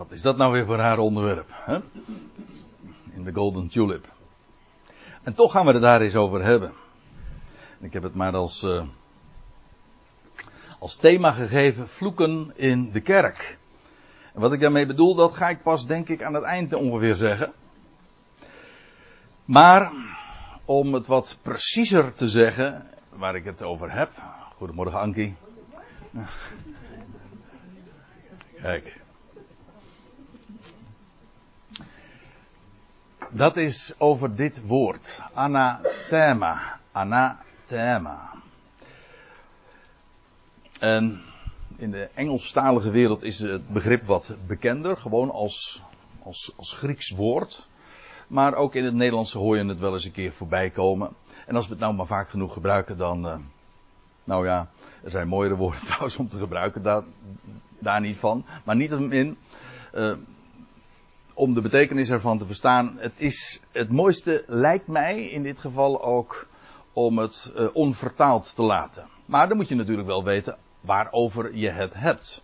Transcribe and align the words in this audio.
Wat 0.00 0.12
is 0.12 0.22
dat 0.22 0.36
nou 0.36 0.52
weer 0.52 0.64
voor 0.64 0.78
haar 0.78 0.98
onderwerp? 0.98 1.48
Hè? 1.52 1.78
In 3.12 3.24
de 3.24 3.32
Golden 3.32 3.68
Tulip. 3.68 4.08
En 5.22 5.34
toch 5.34 5.52
gaan 5.52 5.66
we 5.66 5.72
het 5.72 5.82
daar 5.82 6.00
eens 6.00 6.14
over 6.14 6.42
hebben. 6.44 6.72
Ik 7.80 7.92
heb 7.92 8.02
het 8.02 8.14
maar 8.14 8.32
als, 8.32 8.62
uh, 8.62 8.86
als 10.78 10.96
thema 10.96 11.30
gegeven: 11.30 11.88
vloeken 11.88 12.52
in 12.56 12.92
de 12.92 13.00
kerk. 13.00 13.58
En 14.34 14.40
wat 14.40 14.52
ik 14.52 14.60
daarmee 14.60 14.86
bedoel, 14.86 15.14
dat 15.14 15.32
ga 15.32 15.48
ik 15.48 15.62
pas 15.62 15.86
denk 15.86 16.08
ik 16.08 16.22
aan 16.22 16.34
het 16.34 16.44
eind 16.44 16.72
ongeveer 16.72 17.14
zeggen. 17.14 17.52
Maar 19.44 19.92
om 20.64 20.94
het 20.94 21.06
wat 21.06 21.38
preciezer 21.42 22.12
te 22.12 22.28
zeggen, 22.28 22.86
waar 23.08 23.34
ik 23.34 23.44
het 23.44 23.62
over 23.62 23.92
heb. 23.92 24.10
Goedemorgen 24.56 25.00
Ankie. 25.00 25.36
Kijk. 28.62 28.99
Dat 33.32 33.56
is 33.56 33.94
over 33.98 34.34
dit 34.34 34.66
woord. 34.66 35.20
Anathema. 35.32 36.78
Anathema. 36.92 38.30
En 40.80 41.20
in 41.76 41.90
de 41.90 42.08
Engelstalige 42.14 42.90
wereld 42.90 43.22
is 43.22 43.38
het 43.38 43.68
begrip 43.68 44.06
wat 44.06 44.34
bekender. 44.46 44.96
Gewoon 44.96 45.30
als, 45.30 45.82
als, 46.22 46.52
als 46.56 46.72
Grieks 46.72 47.10
woord. 47.10 47.68
Maar 48.26 48.54
ook 48.54 48.74
in 48.74 48.84
het 48.84 48.94
Nederlands 48.94 49.32
hoor 49.32 49.56
je 49.56 49.64
het 49.64 49.80
wel 49.80 49.94
eens 49.94 50.04
een 50.04 50.12
keer 50.12 50.32
voorbij 50.32 50.70
komen. 50.70 51.10
En 51.46 51.56
als 51.56 51.64
we 51.66 51.72
het 51.72 51.80
nou 51.80 51.94
maar 51.94 52.06
vaak 52.06 52.28
genoeg 52.28 52.52
gebruiken, 52.52 52.96
dan. 52.96 53.26
Uh, 53.26 53.34
nou 54.24 54.46
ja, 54.46 54.68
er 55.02 55.10
zijn 55.10 55.28
mooiere 55.28 55.56
woorden 55.56 55.84
trouwens 55.86 56.16
om 56.16 56.28
te 56.28 56.38
gebruiken, 56.38 56.82
daar, 56.82 57.02
daar 57.78 58.00
niet 58.00 58.16
van. 58.16 58.44
Maar 58.64 58.76
niettemin, 58.76 59.38
uh, 59.94 60.12
om 61.34 61.54
de 61.54 61.60
betekenis 61.60 62.10
ervan 62.10 62.38
te 62.38 62.46
verstaan, 62.46 62.96
het 62.98 63.20
is 63.20 63.60
het 63.72 63.92
mooiste, 63.92 64.44
lijkt 64.46 64.86
mij 64.86 65.22
in 65.22 65.42
dit 65.42 65.60
geval 65.60 66.02
ook, 66.02 66.46
om 66.92 67.18
het 67.18 67.52
uh, 67.56 67.68
onvertaald 67.72 68.54
te 68.54 68.62
laten. 68.62 69.04
Maar 69.24 69.48
dan 69.48 69.56
moet 69.56 69.68
je 69.68 69.74
natuurlijk 69.74 70.06
wel 70.06 70.24
weten 70.24 70.56
waarover 70.80 71.56
je 71.56 71.70
het 71.70 71.94
hebt. 71.94 72.42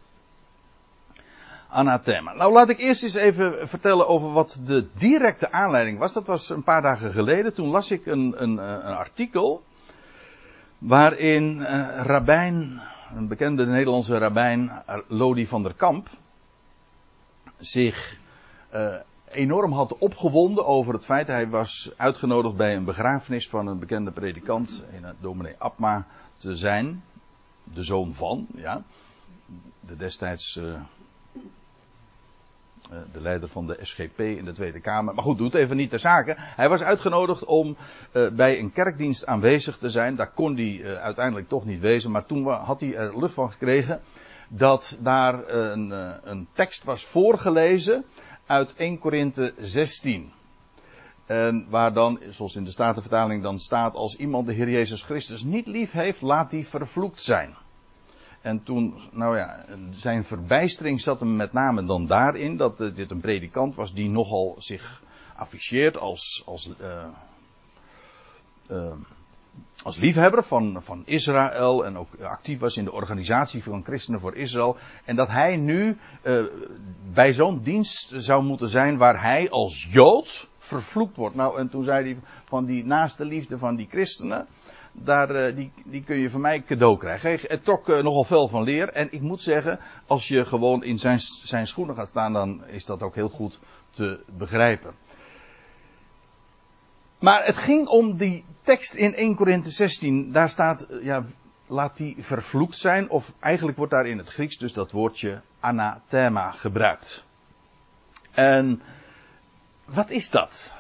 Anathema. 1.69 2.33
Nou, 2.33 2.53
laat 2.53 2.69
ik 2.69 2.79
eerst 2.79 3.03
eens 3.03 3.15
even 3.15 3.69
vertellen 3.69 4.09
over 4.09 4.33
wat 4.33 4.61
de 4.65 4.87
directe 4.95 5.53
aanleiding 5.53 5.99
was. 5.99 6.13
Dat 6.13 6.27
was 6.27 6.51
een 6.51 6.63
paar 6.63 6.83
dagen 6.83 7.13
geleden. 7.13 7.55
Toen 7.55 7.69
las 7.69 7.91
ik 7.91 8.07
een, 8.07 8.35
een, 8.37 8.59
een 8.59 8.97
artikel. 8.97 9.63
Waarin 10.79 11.59
uh, 11.59 11.67
Rabijn, 12.03 12.81
een 13.17 13.29
bekende 13.29 13.67
Nederlandse 13.67 14.19
rabbijn, 14.19 14.83
Lodi 15.09 15.47
van 15.47 15.63
der 15.63 15.75
Kamp. 15.75 16.09
zich 17.59 18.19
uh, 18.77 18.95
enorm 19.31 19.73
had 19.73 19.99
opgewonden 19.99 20.67
over 20.67 20.93
het 20.95 21.05
feit. 21.05 21.27
Hij 21.27 21.49
was 21.49 21.91
uitgenodigd 21.97 22.57
bij 22.57 22.77
een 22.77 22.85
begrafenis 22.85 23.49
van 23.49 23.67
een 23.67 23.79
bekende 23.79 24.11
predikant, 24.11 24.85
een 24.93 25.15
dominee 25.21 25.55
Abma, 25.59 26.07
te 26.37 26.57
zijn. 26.57 27.03
De 27.65 27.83
zoon 27.83 28.15
van, 28.15 28.47
ja. 28.55 28.83
De 29.81 29.97
destijds. 29.97 30.57
Eh, 30.57 30.75
de 33.13 33.21
leider 33.21 33.49
van 33.49 33.67
de 33.67 33.79
SGP 33.83 34.21
in 34.21 34.45
de 34.45 34.53
Tweede 34.53 34.81
Kamer. 34.81 35.15
Maar 35.15 35.25
goed, 35.25 35.39
doet 35.39 35.55
even 35.55 35.77
niet 35.77 35.91
ter 35.91 35.99
zake. 35.99 36.35
Hij 36.37 36.69
was 36.69 36.83
uitgenodigd 36.83 37.45
om 37.45 37.77
bij 38.33 38.59
een 38.59 38.73
kerkdienst 38.73 39.27
aanwezig 39.27 39.79
te 39.79 39.91
zijn. 39.91 40.17
Daar 40.17 40.31
kon 40.31 40.57
hij 40.57 40.99
uiteindelijk 40.99 41.49
toch 41.49 41.65
niet 41.65 41.81
wezen. 41.81 42.11
Maar 42.11 42.27
toen 42.27 42.49
had 42.49 42.81
hij 42.81 42.95
er 42.95 43.19
lucht 43.19 43.35
van 43.35 43.51
gekregen 43.51 44.01
dat 44.49 44.99
daar 45.01 45.49
een, 45.49 45.91
een 46.31 46.49
tekst 46.53 46.85
was 46.85 47.05
voorgelezen 47.05 48.05
uit 48.47 48.75
1 48.75 48.99
Korinthe 48.99 49.55
16. 49.59 50.33
En 51.27 51.67
waar 51.69 51.93
dan, 51.93 52.21
zoals 52.29 52.57
in 52.57 52.65
de 52.65 52.71
Statenvertaling 52.71 53.43
dan 53.43 53.59
staat, 53.59 53.95
als 53.95 54.17
iemand 54.17 54.47
de 54.47 54.53
Heer 54.53 54.71
Jezus 54.71 55.03
Christus 55.03 55.43
niet 55.43 55.67
lief 55.67 55.93
heeft, 55.93 56.21
laat 56.21 56.51
die 56.51 56.67
vervloekt 56.67 57.21
zijn. 57.21 57.55
En 58.41 58.63
toen, 58.63 58.95
nou 59.13 59.37
ja, 59.37 59.65
zijn 59.91 60.25
verbijstering 60.25 61.01
zat 61.01 61.21
hem 61.21 61.37
met 61.37 61.53
name 61.53 61.85
dan 61.85 62.07
daarin 62.07 62.57
dat 62.57 62.81
uh, 62.81 62.95
dit 62.95 63.11
een 63.11 63.21
predikant 63.21 63.75
was 63.75 63.95
die 63.95 64.11
nogal 64.11 64.57
zich 64.59 65.03
afficheert 65.37 65.97
als, 65.97 66.43
als, 66.47 66.71
uh, 66.81 67.05
uh, 68.71 68.93
als 69.83 69.99
liefhebber 69.99 70.45
van, 70.45 70.83
van 70.83 71.03
Israël 71.05 71.85
en 71.85 71.97
ook 71.97 72.09
actief 72.21 72.59
was 72.59 72.77
in 72.77 72.85
de 72.85 72.93
organisatie 72.93 73.63
van 73.63 73.85
Christenen 73.85 74.21
voor 74.21 74.37
Israël. 74.37 74.77
En 75.05 75.17
dat 75.17 75.29
hij 75.29 75.57
nu 75.57 75.99
bij 77.13 77.33
zo'n 77.33 77.61
dienst 77.63 78.13
zou 78.15 78.45
moeten 78.45 78.69
zijn 78.69 78.97
waar 78.97 79.23
hij 79.23 79.51
als 79.51 79.87
Jood 79.91 80.49
vervloekt 80.59 81.17
wordt. 81.17 81.35
Nou, 81.35 81.59
en 81.59 81.69
toen 81.69 81.83
zei 81.83 82.05
hij 82.05 82.21
van 82.45 82.65
die 82.65 82.85
naaste 82.85 83.25
liefde 83.25 83.59
van 83.59 83.77
die 83.77 83.89
christenen 83.91 84.47
daar, 85.05 85.31
eh, 85.31 85.57
die, 85.57 85.73
die 85.85 86.05
kun 86.05 86.17
je 86.17 86.31
van 86.31 86.41
mij 86.41 86.63
cadeau 86.63 86.99
krijgen. 86.99 87.39
Het 87.49 87.65
trok 87.65 87.89
uh, 87.89 88.03
nogal 88.03 88.25
veel 88.25 88.49
van 88.49 88.63
leer. 88.63 88.89
En 88.89 89.09
ik 89.13 89.21
moet 89.21 89.43
zeggen, 89.43 89.79
als 90.07 90.29
je 90.29 90.45
gewoon 90.45 90.85
in 90.85 90.99
zijn, 90.99 91.19
zijn 91.21 91.67
schoenen 91.67 91.95
gaat 91.95 92.09
staan, 92.09 92.33
dan 92.33 92.65
is 92.67 92.85
dat 92.85 93.03
ook 93.03 93.15
heel 93.15 93.29
goed 93.29 93.59
te 93.91 94.21
begrijpen. 94.27 94.95
Maar 97.21 97.45
het 97.45 97.57
ging 97.57 97.87
om 97.87 98.17
die 98.17 98.45
tekst 98.67 98.95
in 98.95 99.15
1 99.15 99.35
Korinthe 99.35 99.71
16. 99.71 100.33
Daar 100.33 100.49
staat, 100.49 100.83
eh, 100.83 101.05
ja, 101.05 101.25
laat 101.67 101.97
die 101.97 102.17
vervloekt 102.19 102.77
zijn. 102.77 103.11
Of 103.11 103.33
eigenlijk 103.41 103.77
wordt 103.77 103.93
daar 103.93 104.07
in 104.07 104.19
het 104.19 104.29
Grieks 104.29 104.59
dus 104.59 104.73
dat 104.73 104.91
woordje 104.91 105.43
anathema 105.61 106.51
gebruikt. 106.51 107.25
En 108.33 108.83
wat 109.85 110.11
is 110.11 110.31
dat? 110.31 110.75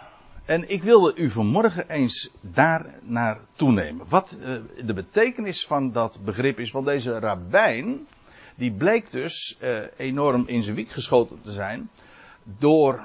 En 0.45 0.71
ik 0.71 0.83
wilde 0.83 1.15
u 1.15 1.31
vanmorgen 1.31 1.89
eens 1.89 2.31
daar 2.41 2.87
naar 3.03 3.41
toenemen. 3.57 4.07
Wat 4.09 4.37
uh, 4.41 4.57
de 4.87 4.95
betekenis 4.95 5.67
van 5.67 5.93
dat 5.93 6.21
begrip 6.25 6.59
is 6.59 6.71
van 6.71 6.85
deze 6.85 7.19
rabbijn. 7.19 8.07
Die 8.55 8.73
bleek 8.73 9.11
dus 9.11 9.59
uh, 9.63 9.79
enorm 9.97 10.49
in 10.49 10.63
zijn 10.63 10.77
wiek 10.77 10.91
geschoten 10.91 11.41
te 11.43 11.51
zijn. 11.51 11.91
Door 12.43 13.01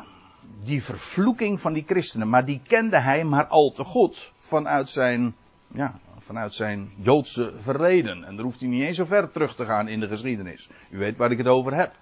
die 0.63 0.83
vervloeking 0.83 1.61
van 1.61 1.73
die 1.73 1.83
christenen. 1.87 2.29
Maar 2.29 2.45
die 2.45 2.61
kende 2.67 2.99
hij 2.99 3.23
maar 3.23 3.47
al 3.47 3.71
te 3.71 3.83
goed. 3.83 4.31
Vanuit 4.51 4.89
zijn, 4.89 5.35
ja, 5.67 5.99
vanuit 6.17 6.53
zijn 6.53 6.91
Joodse 7.01 7.53
verleden. 7.57 8.23
En 8.23 8.35
daar 8.35 8.45
hoeft 8.45 8.59
hij 8.59 8.69
niet 8.69 8.83
eens 8.83 8.97
zo 8.97 9.05
ver 9.05 9.31
terug 9.31 9.55
te 9.55 9.65
gaan 9.65 9.87
in 9.87 9.99
de 9.99 10.07
geschiedenis. 10.07 10.69
U 10.89 10.97
weet 10.97 11.17
waar 11.17 11.31
ik 11.31 11.37
het 11.37 11.47
over 11.47 11.75
heb. 11.75 11.95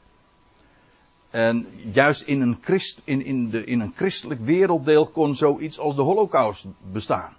En 1.29 1.67
juist 1.91 2.21
in 2.21 2.41
een, 2.41 2.57
christ, 2.61 3.01
in, 3.03 3.25
in, 3.25 3.49
de, 3.49 3.63
in 3.63 3.79
een 3.79 3.93
christelijk 3.95 4.41
werelddeel 4.41 5.07
kon 5.07 5.35
zoiets 5.35 5.79
als 5.79 5.95
de 5.95 6.01
holocaust 6.01 6.65
bestaan. 6.91 7.33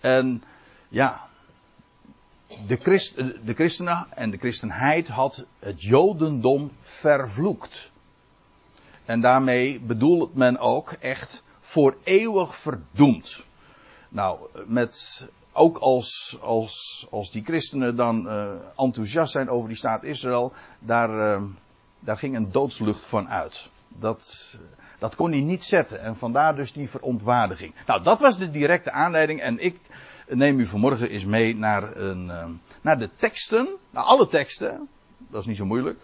En 0.00 0.42
ja, 0.88 1.28
de, 2.66 2.76
christ, 2.76 3.16
de 3.44 3.54
christenen 3.54 4.06
en 4.10 4.30
de 4.30 4.38
christenheid 4.38 5.08
had 5.08 5.44
het 5.58 5.82
jodendom 5.82 6.70
vervloekt. 6.80 7.90
En 9.04 9.20
daarmee 9.20 9.80
bedoelt 9.80 10.34
men 10.34 10.58
ook 10.58 10.92
echt 10.92 11.42
voor 11.60 11.96
eeuwig 12.04 12.56
verdoemd. 12.56 13.48
Nou, 14.12 14.38
met, 14.66 15.26
ook 15.52 15.78
als, 15.78 16.38
als, 16.40 17.06
als 17.10 17.30
die 17.30 17.44
christenen 17.44 17.96
dan 17.96 18.26
uh, 18.26 18.48
enthousiast 18.76 19.32
zijn 19.32 19.48
over 19.48 19.68
die 19.68 19.78
staat 19.78 20.02
Israël, 20.02 20.52
daar, 20.78 21.10
uh, 21.10 21.42
daar 22.00 22.18
ging 22.18 22.36
een 22.36 22.52
doodslucht 22.52 23.06
van 23.06 23.28
uit. 23.28 23.68
Dat, 23.88 24.58
dat 24.98 25.14
kon 25.14 25.30
hij 25.30 25.40
niet 25.40 25.64
zetten. 25.64 26.00
En 26.00 26.16
vandaar 26.16 26.56
dus 26.56 26.72
die 26.72 26.90
verontwaardiging. 26.90 27.74
Nou, 27.86 28.02
dat 28.02 28.20
was 28.20 28.38
de 28.38 28.50
directe 28.50 28.90
aanleiding. 28.90 29.40
En 29.40 29.58
ik 29.58 29.80
neem 30.28 30.60
u 30.60 30.66
vanmorgen 30.66 31.10
eens 31.10 31.24
mee 31.24 31.56
naar, 31.56 31.96
een, 31.96 32.24
uh, 32.26 32.44
naar 32.80 32.98
de 32.98 33.10
teksten. 33.16 33.68
Naar 33.90 34.04
alle 34.04 34.26
teksten. 34.26 34.88
Dat 35.18 35.40
is 35.40 35.46
niet 35.46 35.56
zo 35.56 35.66
moeilijk. 35.66 35.98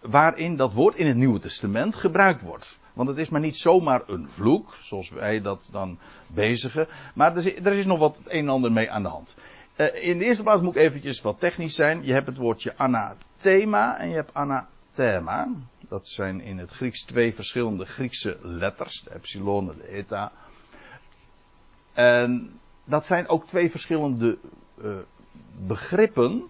Waarin 0.00 0.56
dat 0.56 0.72
woord 0.72 0.96
in 0.96 1.06
het 1.06 1.16
Nieuwe 1.16 1.38
Testament 1.38 1.94
gebruikt 1.94 2.42
wordt. 2.42 2.78
Want 2.96 3.08
het 3.08 3.18
is 3.18 3.28
maar 3.28 3.40
niet 3.40 3.56
zomaar 3.56 4.02
een 4.06 4.28
vloek, 4.28 4.74
zoals 4.80 5.08
wij 5.08 5.40
dat 5.40 5.68
dan 5.72 5.98
bezigen. 6.26 6.86
Maar 7.14 7.36
er 7.36 7.46
is, 7.46 7.56
er 7.56 7.72
is 7.72 7.86
nog 7.86 7.98
wat 7.98 8.18
een 8.26 8.40
en 8.40 8.48
ander 8.48 8.72
mee 8.72 8.90
aan 8.90 9.02
de 9.02 9.08
hand. 9.08 9.36
Uh, 9.76 9.86
in 10.08 10.18
de 10.18 10.24
eerste 10.24 10.42
plaats 10.42 10.62
moet 10.62 10.76
ik 10.76 10.82
eventjes 10.82 11.20
wat 11.20 11.40
technisch 11.40 11.74
zijn. 11.74 12.04
Je 12.04 12.12
hebt 12.12 12.26
het 12.26 12.36
woordje 12.36 12.76
anathema 12.76 13.98
en 13.98 14.08
je 14.08 14.14
hebt 14.14 14.34
anathema 14.34 14.74
thema. 14.96 15.48
Dat 15.88 16.08
zijn 16.08 16.40
in 16.40 16.58
het 16.58 16.70
Grieks 16.70 17.02
twee 17.02 17.34
verschillende 17.34 17.86
Griekse 17.86 18.38
letters, 18.42 19.02
de 19.02 19.14
epsilon 19.14 19.70
en 19.70 19.76
de 19.76 19.88
eta. 19.88 20.32
En 21.92 22.60
dat 22.84 23.06
zijn 23.06 23.28
ook 23.28 23.46
twee 23.46 23.70
verschillende 23.70 24.38
uh, 24.82 24.94
begrippen. 25.66 26.48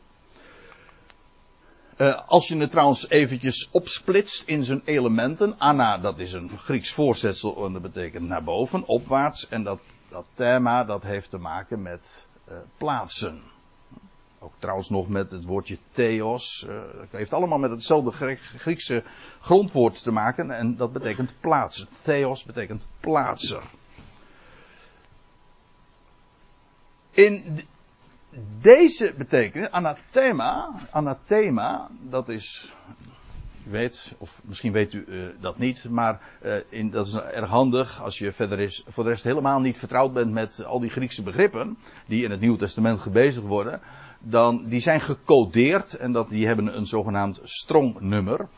Uh, 1.96 2.20
als 2.26 2.48
je 2.48 2.56
het 2.56 2.70
trouwens 2.70 3.08
eventjes 3.08 3.68
opsplitst 3.70 4.42
in 4.46 4.64
zijn 4.64 4.82
elementen. 4.84 5.58
Anna, 5.58 5.98
dat 5.98 6.18
is 6.18 6.32
een 6.32 6.48
Grieks 6.48 6.92
voorzetsel 6.92 7.64
en 7.66 7.72
dat 7.72 7.82
betekent 7.82 8.28
naar 8.28 8.44
boven, 8.44 8.86
opwaarts. 8.86 9.48
En 9.48 9.62
dat, 9.62 9.80
dat 10.08 10.26
thema, 10.34 10.84
dat 10.84 11.02
heeft 11.02 11.30
te 11.30 11.38
maken 11.38 11.82
met 11.82 12.26
uh, 12.48 12.54
plaatsen. 12.76 13.42
ook 14.38 14.52
trouwens 14.58 14.90
nog 14.90 15.08
met 15.08 15.30
het 15.30 15.44
woordje 15.44 15.78
theos. 15.90 16.66
Uh, 16.68 16.74
dat 16.98 17.10
heeft 17.10 17.32
allemaal 17.32 17.58
met 17.58 17.70
hetzelfde 17.70 18.36
Griekse 18.56 19.02
grondwoord 19.40 20.02
te 20.02 20.10
maken. 20.10 20.50
En 20.50 20.76
dat 20.76 20.92
betekent 20.92 21.30
plaatsen. 21.40 21.88
Theos 22.02 22.44
betekent 22.44 22.82
plaatser. 23.00 23.62
In 27.10 27.66
deze 28.60 29.14
betekenis, 29.16 29.70
anathema, 29.70 30.74
anathema, 30.90 31.88
dat 32.00 32.28
is 32.28 32.72
weet, 33.70 34.14
of 34.18 34.40
misschien 34.44 34.72
weet 34.72 34.92
u 34.92 35.04
uh, 35.08 35.24
dat 35.40 35.58
niet, 35.58 35.88
maar 35.90 36.20
uh, 36.44 36.54
in, 36.68 36.90
dat 36.90 37.06
is 37.06 37.14
erg 37.14 37.48
handig 37.48 38.02
als 38.02 38.18
je 38.18 38.32
verder 38.32 38.60
is, 38.60 38.84
voor 38.88 39.04
de 39.04 39.10
rest 39.10 39.24
helemaal 39.24 39.60
niet 39.60 39.78
vertrouwd 39.78 40.12
bent 40.12 40.32
met 40.32 40.64
al 40.64 40.80
die 40.80 40.90
Griekse 40.90 41.22
begrippen 41.22 41.78
die 42.06 42.24
in 42.24 42.30
het 42.30 42.40
Nieuwe 42.40 42.58
Testament 42.58 43.00
gebezigd 43.00 43.46
worden. 43.46 43.80
Dan, 44.18 44.64
die 44.64 44.80
zijn 44.80 45.00
gecodeerd 45.00 45.94
en 45.94 46.12
dat, 46.12 46.28
die 46.28 46.46
hebben 46.46 46.76
een 46.76 46.86
zogenaamd 46.86 47.40
strongnummer. 47.42 48.48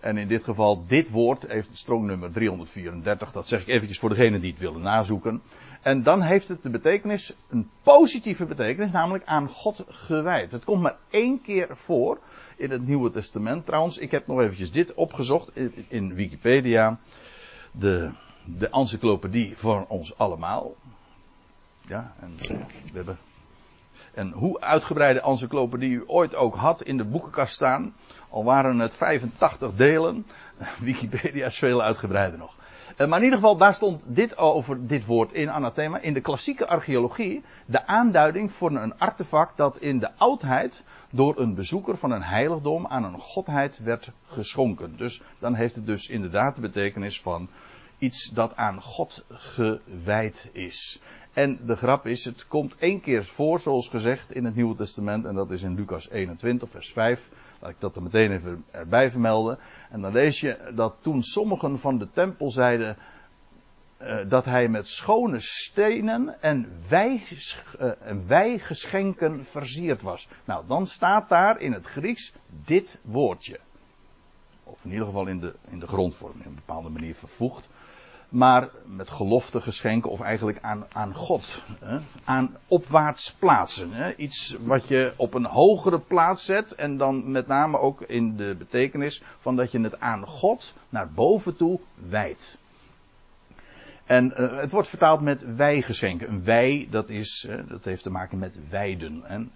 En 0.00 0.16
in 0.16 0.28
dit 0.28 0.44
geval, 0.44 0.84
dit 0.86 1.10
woord 1.10 1.46
heeft 1.46 1.70
strongnummer 1.72 2.32
334. 2.32 3.32
Dat 3.32 3.48
zeg 3.48 3.60
ik 3.60 3.68
eventjes 3.68 3.98
voor 3.98 4.08
degenen 4.08 4.40
die 4.40 4.50
het 4.50 4.60
willen 4.60 4.82
nazoeken. 4.82 5.42
En 5.86 6.02
dan 6.02 6.22
heeft 6.22 6.48
het 6.48 6.62
de 6.62 6.70
betekenis, 6.70 7.34
een 7.48 7.70
positieve 7.82 8.46
betekenis, 8.46 8.90
namelijk 8.90 9.24
aan 9.24 9.48
God 9.48 9.84
gewijd. 9.88 10.52
Het 10.52 10.64
komt 10.64 10.82
maar 10.82 10.96
één 11.10 11.42
keer 11.42 11.68
voor 11.70 12.18
in 12.56 12.70
het 12.70 12.86
Nieuwe 12.86 13.10
Testament. 13.10 13.66
Trouwens, 13.66 13.98
ik 13.98 14.10
heb 14.10 14.26
nog 14.26 14.40
eventjes 14.40 14.72
dit 14.72 14.94
opgezocht 14.94 15.50
in, 15.88 16.14
Wikipedia. 16.14 16.98
De, 17.70 18.10
de 18.44 18.68
encyclopedie 18.68 19.56
voor 19.56 19.84
ons 19.88 20.18
allemaal. 20.18 20.74
Ja, 21.80 22.14
en 22.20 22.34
we 22.36 22.90
hebben. 22.92 23.18
En 24.14 24.30
hoe 24.30 24.60
uitgebreide 24.60 25.20
encyclopedie 25.20 25.90
u 25.90 26.04
ooit 26.06 26.34
ook 26.34 26.54
had 26.54 26.82
in 26.82 26.96
de 26.96 27.04
boekenkast 27.04 27.54
staan. 27.54 27.94
Al 28.28 28.44
waren 28.44 28.78
het 28.78 28.94
85 28.94 29.74
delen. 29.74 30.26
Wikipedia 30.80 31.46
is 31.46 31.58
veel 31.58 31.82
uitgebreider 31.82 32.38
nog. 32.38 32.54
Eh, 32.96 33.06
maar 33.06 33.18
in 33.18 33.24
ieder 33.24 33.38
geval, 33.38 33.56
daar 33.56 33.74
stond 33.74 34.04
dit 34.06 34.38
over 34.38 34.86
dit 34.86 35.04
woord 35.04 35.32
in 35.32 35.50
anathema. 35.50 35.98
In 35.98 36.14
de 36.14 36.20
klassieke 36.20 36.66
archeologie 36.66 37.42
de 37.66 37.86
aanduiding 37.86 38.52
voor 38.52 38.70
een 38.70 38.98
artefact 38.98 39.56
dat 39.56 39.78
in 39.78 39.98
de 39.98 40.10
oudheid 40.16 40.84
door 41.10 41.40
een 41.40 41.54
bezoeker 41.54 41.96
van 41.96 42.10
een 42.10 42.22
heiligdom 42.22 42.86
aan 42.86 43.04
een 43.04 43.18
godheid 43.18 43.78
werd 43.78 44.10
geschonken. 44.26 44.96
Dus 44.96 45.22
dan 45.38 45.54
heeft 45.54 45.74
het 45.74 45.86
dus 45.86 46.08
inderdaad 46.08 46.54
de 46.54 46.60
betekenis 46.60 47.20
van 47.20 47.48
iets 47.98 48.30
dat 48.34 48.56
aan 48.56 48.82
God 48.82 49.24
gewijd 49.28 50.50
is. 50.52 51.00
En 51.32 51.58
de 51.66 51.76
grap 51.76 52.06
is, 52.06 52.24
het 52.24 52.48
komt 52.48 52.76
één 52.78 53.00
keer 53.00 53.24
voor, 53.24 53.60
zoals 53.60 53.88
gezegd, 53.88 54.32
in 54.32 54.44
het 54.44 54.54
Nieuwe 54.54 54.74
Testament. 54.74 55.24
En 55.24 55.34
dat 55.34 55.50
is 55.50 55.62
in 55.62 55.74
Lucas 55.74 56.10
21, 56.10 56.70
vers 56.70 56.92
5. 56.92 57.28
Laat 57.66 57.74
ik 57.74 57.80
dat 57.80 57.96
er 57.96 58.02
meteen 58.02 58.32
even 58.32 58.64
erbij 58.70 59.10
vermelden. 59.10 59.58
En 59.90 60.00
dan 60.00 60.12
lees 60.12 60.40
je 60.40 60.72
dat 60.74 60.96
toen 61.00 61.22
sommigen 61.22 61.78
van 61.78 61.98
de 61.98 62.10
tempel 62.10 62.50
zeiden 62.50 62.96
uh, 64.02 64.18
dat 64.28 64.44
hij 64.44 64.68
met 64.68 64.88
schone 64.88 65.40
stenen 65.40 66.42
en, 66.42 66.82
wij, 66.88 67.22
uh, 67.80 67.92
en 68.00 68.26
wijgeschenken 68.26 69.44
versierd 69.44 70.02
was. 70.02 70.28
Nou, 70.44 70.66
dan 70.66 70.86
staat 70.86 71.28
daar 71.28 71.60
in 71.60 71.72
het 71.72 71.86
Grieks 71.86 72.32
dit 72.64 72.98
woordje. 73.02 73.60
Of 74.64 74.84
in 74.84 74.90
ieder 74.90 75.06
geval 75.06 75.26
in 75.26 75.40
de, 75.40 75.54
in 75.68 75.78
de 75.78 75.86
grondvorm, 75.86 76.40
in 76.40 76.46
een 76.46 76.54
bepaalde 76.54 76.88
manier 76.88 77.14
vervoegd 77.14 77.68
maar 78.36 78.68
met 78.84 79.10
gelofte 79.10 79.60
geschenken 79.60 80.10
of 80.10 80.20
eigenlijk 80.20 80.58
aan, 80.60 80.84
aan 80.92 81.14
God. 81.14 81.62
Hè? 81.84 81.98
Aan 82.24 82.56
opwaarts 82.66 83.32
plaatsen. 83.32 83.92
Hè? 83.92 84.14
Iets 84.14 84.56
wat 84.60 84.88
je 84.88 85.12
op 85.16 85.34
een 85.34 85.44
hogere 85.44 85.98
plaats 85.98 86.44
zet 86.44 86.72
en 86.72 86.96
dan 86.96 87.30
met 87.30 87.46
name 87.46 87.78
ook 87.78 88.02
in 88.02 88.36
de 88.36 88.54
betekenis 88.58 89.22
van 89.40 89.56
dat 89.56 89.72
je 89.72 89.80
het 89.80 90.00
aan 90.00 90.26
God 90.26 90.74
naar 90.88 91.10
boven 91.10 91.56
toe 91.56 91.80
wijdt. 92.08 92.58
En 94.04 94.34
uh, 94.36 94.56
het 94.56 94.72
wordt 94.72 94.88
vertaald 94.88 95.20
met 95.20 95.54
wijgeschenken. 95.56 96.28
Een 96.28 96.44
wij, 96.44 96.88
dat, 96.90 97.08
is, 97.08 97.48
dat 97.68 97.84
heeft 97.84 98.02
te 98.02 98.10
maken 98.10 98.38
met 98.38 98.58
wijden 98.68 99.24
en, 99.24 99.52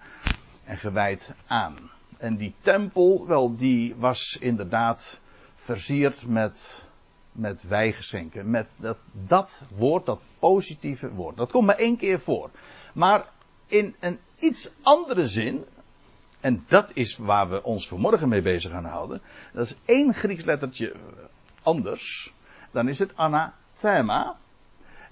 en 0.64 0.78
gewijd 0.78 1.34
aan. 1.46 1.76
En 2.18 2.36
die 2.36 2.54
tempel, 2.60 3.26
wel, 3.26 3.56
die 3.56 3.94
was 3.98 4.36
inderdaad 4.40 5.18
versierd 5.54 6.26
met 6.26 6.82
met 7.32 7.68
wijgeschenken. 7.68 8.50
Met 8.50 8.68
dat, 8.80 8.98
dat 9.12 9.62
woord, 9.76 10.06
dat 10.06 10.20
positieve 10.38 11.10
woord. 11.10 11.36
Dat 11.36 11.50
komt 11.50 11.66
maar 11.66 11.78
één 11.78 11.96
keer 11.96 12.20
voor. 12.20 12.50
Maar 12.92 13.28
in 13.66 13.94
een 14.00 14.18
iets 14.38 14.70
andere 14.82 15.26
zin, 15.26 15.64
en 16.40 16.64
dat 16.68 16.90
is 16.94 17.16
waar 17.16 17.50
we 17.50 17.62
ons 17.62 17.88
vanmorgen 17.88 18.28
mee 18.28 18.42
bezig 18.42 18.70
gaan 18.70 18.84
houden. 18.84 19.20
Dat 19.52 19.66
is 19.66 19.76
één 19.84 20.14
Grieks 20.14 20.44
lettertje 20.44 20.94
anders. 21.62 22.32
Dan 22.70 22.88
is 22.88 22.98
het 22.98 23.16
anathema. 23.16 24.36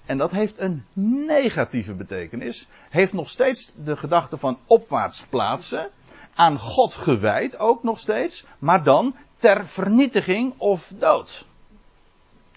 En 0.05 0.17
dat 0.17 0.31
heeft 0.31 0.59
een 0.59 0.83
negatieve 1.27 1.93
betekenis. 1.93 2.67
Heeft 2.89 3.13
nog 3.13 3.29
steeds 3.29 3.73
de 3.75 3.97
gedachte 3.97 4.37
van 4.37 4.59
opwaarts 4.65 5.25
plaatsen. 5.25 5.89
Aan 6.33 6.59
God 6.59 6.93
gewijd 6.93 7.57
ook 7.57 7.83
nog 7.83 7.99
steeds. 7.99 8.45
Maar 8.59 8.83
dan 8.83 9.15
ter 9.37 9.67
vernietiging 9.67 10.53
of 10.57 10.91
dood 10.99 11.47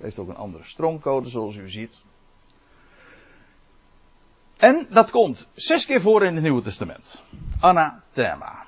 heeft 0.02 0.18
ook 0.18 0.28
een 0.28 0.36
andere 0.36 0.64
stroomcode 0.64 1.28
zoals 1.28 1.56
u 1.56 1.70
ziet. 1.70 2.02
En 4.56 4.86
dat 4.90 5.10
komt 5.10 5.48
zes 5.54 5.86
keer 5.86 6.00
voor 6.00 6.24
in 6.24 6.34
het 6.34 6.42
Nieuwe 6.42 6.62
Testament. 6.62 7.22
Anathema. 7.60 8.66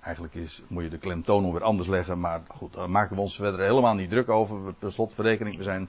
Eigenlijk 0.00 0.34
is, 0.34 0.62
moet 0.66 0.82
je 0.82 0.88
de 0.88 0.98
klemtoon 0.98 1.52
weer 1.52 1.62
anders 1.62 1.88
leggen, 1.88 2.20
maar 2.20 2.40
goed, 2.48 2.72
daar 2.72 2.90
maken 2.90 3.16
we 3.16 3.22
ons 3.22 3.36
verder 3.36 3.60
helemaal 3.60 3.94
niet 3.94 4.10
druk 4.10 4.28
over. 4.28 4.74
Per 4.74 4.92
slotverrekening, 4.92 5.56
we 5.56 5.62
zijn 5.62 5.88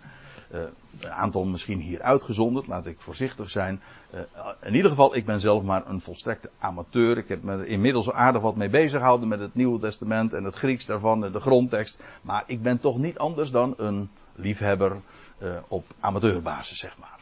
een 0.49 1.11
aantal 1.11 1.45
misschien 1.45 1.79
hier 1.79 2.01
uitgezonderd, 2.01 2.67
laat 2.67 2.85
ik 2.85 2.99
voorzichtig 2.99 3.49
zijn. 3.49 3.81
Uh, 4.13 4.19
in 4.61 4.75
ieder 4.75 4.89
geval, 4.89 5.15
ik 5.15 5.25
ben 5.25 5.39
zelf 5.39 5.63
maar 5.63 5.87
een 5.87 6.01
volstrekte 6.01 6.49
amateur. 6.59 7.17
Ik 7.17 7.27
heb 7.27 7.43
me 7.43 7.67
inmiddels 7.67 8.11
aardig 8.11 8.41
wat 8.41 8.55
mee 8.55 8.69
bezig 8.69 8.99
gehouden 8.99 9.27
met 9.27 9.39
het 9.39 9.55
Nieuwe 9.55 9.79
Testament 9.79 10.33
en 10.33 10.43
het 10.43 10.55
Grieks 10.55 10.85
daarvan 10.85 11.25
en 11.25 11.31
de 11.31 11.39
grondtekst. 11.39 12.03
Maar 12.21 12.43
ik 12.47 12.61
ben 12.61 12.79
toch 12.79 12.97
niet 12.97 13.17
anders 13.17 13.51
dan 13.51 13.73
een 13.77 14.09
liefhebber 14.35 14.95
uh, 15.41 15.57
op 15.67 15.85
amateurbasis, 15.99 16.77
zeg 16.77 16.97
maar. 16.97 17.19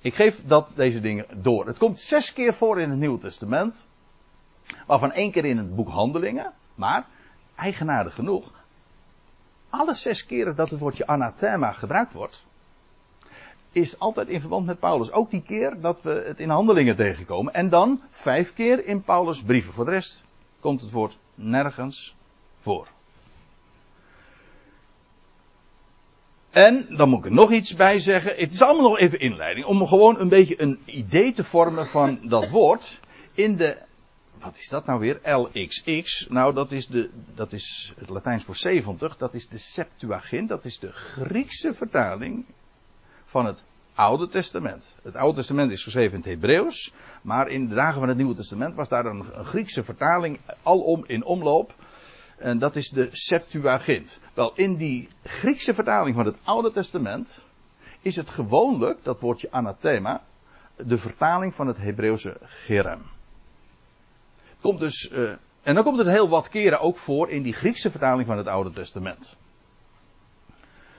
Ik 0.00 0.14
geef 0.14 0.42
dat 0.46 0.70
deze 0.74 1.00
dingen 1.00 1.26
door. 1.34 1.66
Het 1.66 1.78
komt 1.78 2.00
zes 2.00 2.32
keer 2.32 2.54
voor 2.54 2.80
in 2.80 2.90
het 2.90 2.98
Nieuwe 2.98 3.18
Testament. 3.18 3.84
Waarvan 4.86 5.12
één 5.12 5.32
keer 5.32 5.44
in 5.44 5.56
het 5.56 5.76
boek 5.76 5.88
Handelingen. 5.88 6.52
Maar, 6.74 7.06
eigenaardig 7.54 8.14
genoeg, 8.14 8.50
alle 9.70 9.94
zes 9.94 10.26
keren 10.26 10.56
dat 10.56 10.70
het 10.70 10.80
woordje 10.80 11.06
anathema 11.06 11.72
gebruikt 11.72 12.12
wordt, 12.12 12.44
is 13.72 13.98
altijd 13.98 14.28
in 14.28 14.40
verband 14.40 14.66
met 14.66 14.78
Paulus. 14.78 15.12
Ook 15.12 15.30
die 15.30 15.42
keer 15.42 15.80
dat 15.80 16.02
we 16.02 16.24
het 16.26 16.40
in 16.40 16.48
handelingen 16.48 16.96
tegenkomen. 16.96 17.54
En 17.54 17.68
dan 17.68 18.02
vijf 18.10 18.54
keer 18.54 18.86
in 18.86 19.02
Paulus' 19.02 19.42
brieven. 19.42 19.72
Voor 19.72 19.84
de 19.84 19.90
rest 19.90 20.22
komt 20.60 20.80
het 20.80 20.90
woord 20.90 21.18
nergens 21.34 22.14
voor. 22.60 22.88
En 26.50 26.86
dan 26.96 27.08
moet 27.08 27.18
ik 27.18 27.24
er 27.24 27.32
nog 27.32 27.52
iets 27.52 27.74
bij 27.74 27.98
zeggen. 27.98 28.36
Het 28.36 28.52
is 28.52 28.62
allemaal 28.62 28.88
nog 28.88 28.98
even 28.98 29.20
inleiding. 29.20 29.66
Om 29.66 29.86
gewoon 29.86 30.18
een 30.18 30.28
beetje 30.28 30.62
een 30.62 30.78
idee 30.84 31.32
te 31.32 31.44
vormen 31.44 31.86
van 31.86 32.18
dat 32.22 32.48
woord. 32.48 33.00
In 33.34 33.56
de 33.56 33.76
wat 34.40 34.58
is 34.58 34.68
dat 34.68 34.86
nou 34.86 35.00
weer? 35.00 35.36
LXX. 35.36 36.26
Nou, 36.28 36.54
dat 36.54 36.72
is, 36.72 36.86
de, 36.86 37.10
dat 37.34 37.52
is 37.52 37.94
het 37.98 38.08
Latijns 38.08 38.44
voor 38.44 38.56
70. 38.56 39.16
Dat 39.16 39.34
is 39.34 39.48
de 39.48 39.58
Septuagint. 39.58 40.48
Dat 40.48 40.64
is 40.64 40.78
de 40.78 40.92
Griekse 40.92 41.74
vertaling 41.74 42.44
van 43.24 43.46
het 43.46 43.62
Oude 43.94 44.28
Testament. 44.28 44.94
Het 45.02 45.16
Oude 45.16 45.36
Testament 45.36 45.70
is 45.70 45.82
geschreven 45.82 46.10
in 46.12 46.18
het 46.18 46.28
Hebreeuws. 46.28 46.92
Maar 47.22 47.48
in 47.48 47.68
de 47.68 47.74
dagen 47.74 47.98
van 47.98 48.08
het 48.08 48.16
Nieuwe 48.16 48.34
Testament 48.34 48.74
was 48.74 48.88
daar 48.88 49.06
een, 49.06 49.24
Griekse 49.24 49.84
vertaling 49.84 50.38
alom 50.62 51.04
in 51.06 51.24
omloop. 51.24 51.74
En 52.36 52.58
dat 52.58 52.76
is 52.76 52.88
de 52.88 53.08
Septuagint. 53.12 54.20
Wel, 54.34 54.52
in 54.54 54.76
die 54.76 55.08
Griekse 55.24 55.74
vertaling 55.74 56.14
van 56.14 56.26
het 56.26 56.36
Oude 56.44 56.72
Testament 56.72 57.44
is 58.00 58.16
het 58.16 58.30
gewoonlijk, 58.30 59.04
dat 59.04 59.20
woordje 59.20 59.50
anathema, 59.50 60.22
de 60.76 60.98
vertaling 60.98 61.54
van 61.54 61.66
het 61.66 61.76
Hebreeuwse 61.76 62.36
gerem. 62.42 63.02
Komt 64.60 64.80
dus, 64.80 65.10
uh, 65.12 65.30
en 65.62 65.74
dan 65.74 65.84
komt 65.84 65.98
het 65.98 66.06
heel 66.06 66.28
wat 66.28 66.48
keren 66.48 66.80
ook 66.80 66.96
voor 66.96 67.30
in 67.30 67.42
die 67.42 67.52
Griekse 67.52 67.90
vertaling 67.90 68.26
van 68.26 68.36
het 68.36 68.46
Oude 68.46 68.70
Testament. 68.70 69.36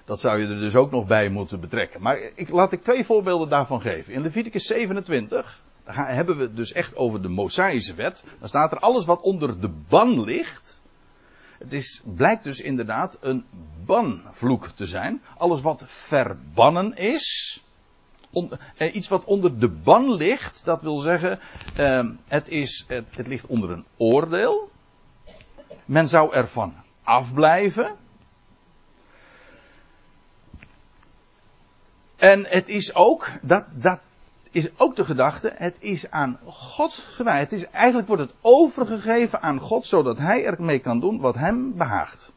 Dat 0.05 0.19
zou 0.19 0.39
je 0.39 0.47
er 0.47 0.59
dus 0.59 0.75
ook 0.75 0.91
nog 0.91 1.07
bij 1.07 1.29
moeten 1.29 1.59
betrekken. 1.59 2.01
Maar 2.01 2.17
ik, 2.35 2.49
laat 2.49 2.71
ik 2.71 2.83
twee 2.83 3.05
voorbeelden 3.05 3.49
daarvan 3.49 3.81
geven. 3.81 4.13
In 4.13 4.21
Leviticus 4.21 4.65
27 4.65 5.61
hebben 5.83 6.37
we 6.37 6.43
het 6.43 6.55
dus 6.55 6.71
echt 6.71 6.95
over 6.95 7.21
de 7.21 7.27
Mosaïsche 7.27 7.95
wet. 7.95 8.23
Dan 8.39 8.47
staat 8.47 8.71
er 8.71 8.79
alles 8.79 9.05
wat 9.05 9.21
onder 9.21 9.61
de 9.61 9.69
ban 9.89 10.23
ligt. 10.23 10.83
Het 11.59 11.73
is, 11.73 12.01
blijkt 12.05 12.43
dus 12.43 12.59
inderdaad 12.59 13.17
een 13.21 13.45
banvloek 13.85 14.67
te 14.67 14.87
zijn. 14.87 15.21
Alles 15.37 15.61
wat 15.61 15.83
verbannen 15.87 16.97
is. 16.97 17.59
Eh, 18.77 18.95
iets 18.95 19.07
wat 19.07 19.24
onder 19.24 19.59
de 19.59 19.67
ban 19.67 20.13
ligt, 20.13 20.65
dat 20.65 20.81
wil 20.81 21.00
zeggen, 21.00 21.39
eh, 21.75 22.07
het, 22.27 22.48
is, 22.48 22.86
het, 22.88 23.05
het 23.15 23.27
ligt 23.27 23.45
onder 23.45 23.69
een 23.69 23.86
oordeel. 23.98 24.69
Men 25.86 26.07
zou 26.07 26.33
ervan 26.33 26.74
afblijven. 27.03 27.95
En 32.15 32.45
het 32.48 32.69
is 32.69 32.95
ook, 32.95 33.31
dat, 33.41 33.65
dat 33.71 34.00
is 34.51 34.69
ook 34.77 34.95
de 34.95 35.05
gedachte, 35.05 35.53
het 35.55 35.75
is 35.79 36.12
aan 36.12 36.39
God 36.45 36.93
gewijd. 36.93 37.51
Het 37.51 37.59
is, 37.59 37.69
eigenlijk 37.69 38.07
wordt 38.07 38.21
het 38.21 38.33
overgegeven 38.41 39.41
aan 39.41 39.59
God, 39.59 39.86
zodat 39.86 40.17
Hij 40.17 40.45
ermee 40.45 40.79
kan 40.79 41.00
doen 41.00 41.19
wat 41.19 41.36
Hem 41.36 41.77
behaagt. 41.77 42.31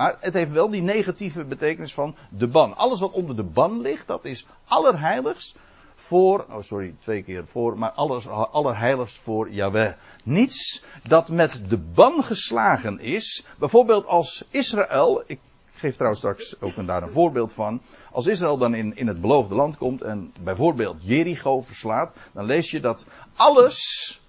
Maar 0.00 0.16
het 0.20 0.34
heeft 0.34 0.50
wel 0.50 0.70
die 0.70 0.82
negatieve 0.82 1.44
betekenis 1.44 1.94
van 1.94 2.16
de 2.28 2.46
ban. 2.46 2.76
Alles 2.76 3.00
wat 3.00 3.12
onder 3.12 3.36
de 3.36 3.42
ban 3.42 3.80
ligt, 3.80 4.06
dat 4.06 4.24
is 4.24 4.46
allerheiligst 4.64 5.56
voor, 5.94 6.46
oh 6.50 6.62
sorry, 6.62 6.94
twee 6.98 7.22
keer 7.22 7.46
voor, 7.46 7.78
maar 7.78 7.90
alles, 7.90 8.28
allerheiligst 8.28 9.18
voor 9.18 9.50
Yahweh. 9.50 9.92
Niets 10.24 10.84
dat 11.08 11.28
met 11.28 11.62
de 11.68 11.76
ban 11.76 12.24
geslagen 12.24 13.00
is, 13.00 13.44
bijvoorbeeld 13.58 14.06
als 14.06 14.44
Israël, 14.50 15.22
ik 15.26 15.40
geef 15.74 15.94
trouwens 15.94 16.20
straks 16.20 16.60
ook 16.60 16.86
daar 16.86 17.02
een 17.02 17.10
voorbeeld 17.10 17.52
van. 17.52 17.80
Als 18.12 18.26
Israël 18.26 18.58
dan 18.58 18.74
in, 18.74 18.96
in 18.96 19.06
het 19.06 19.20
beloofde 19.20 19.54
land 19.54 19.76
komt 19.76 20.02
en 20.02 20.32
bijvoorbeeld 20.40 20.96
Jericho 21.00 21.60
verslaat, 21.60 22.14
dan 22.32 22.44
lees 22.44 22.70
je 22.70 22.80
dat 22.80 23.06
alles 23.36 24.20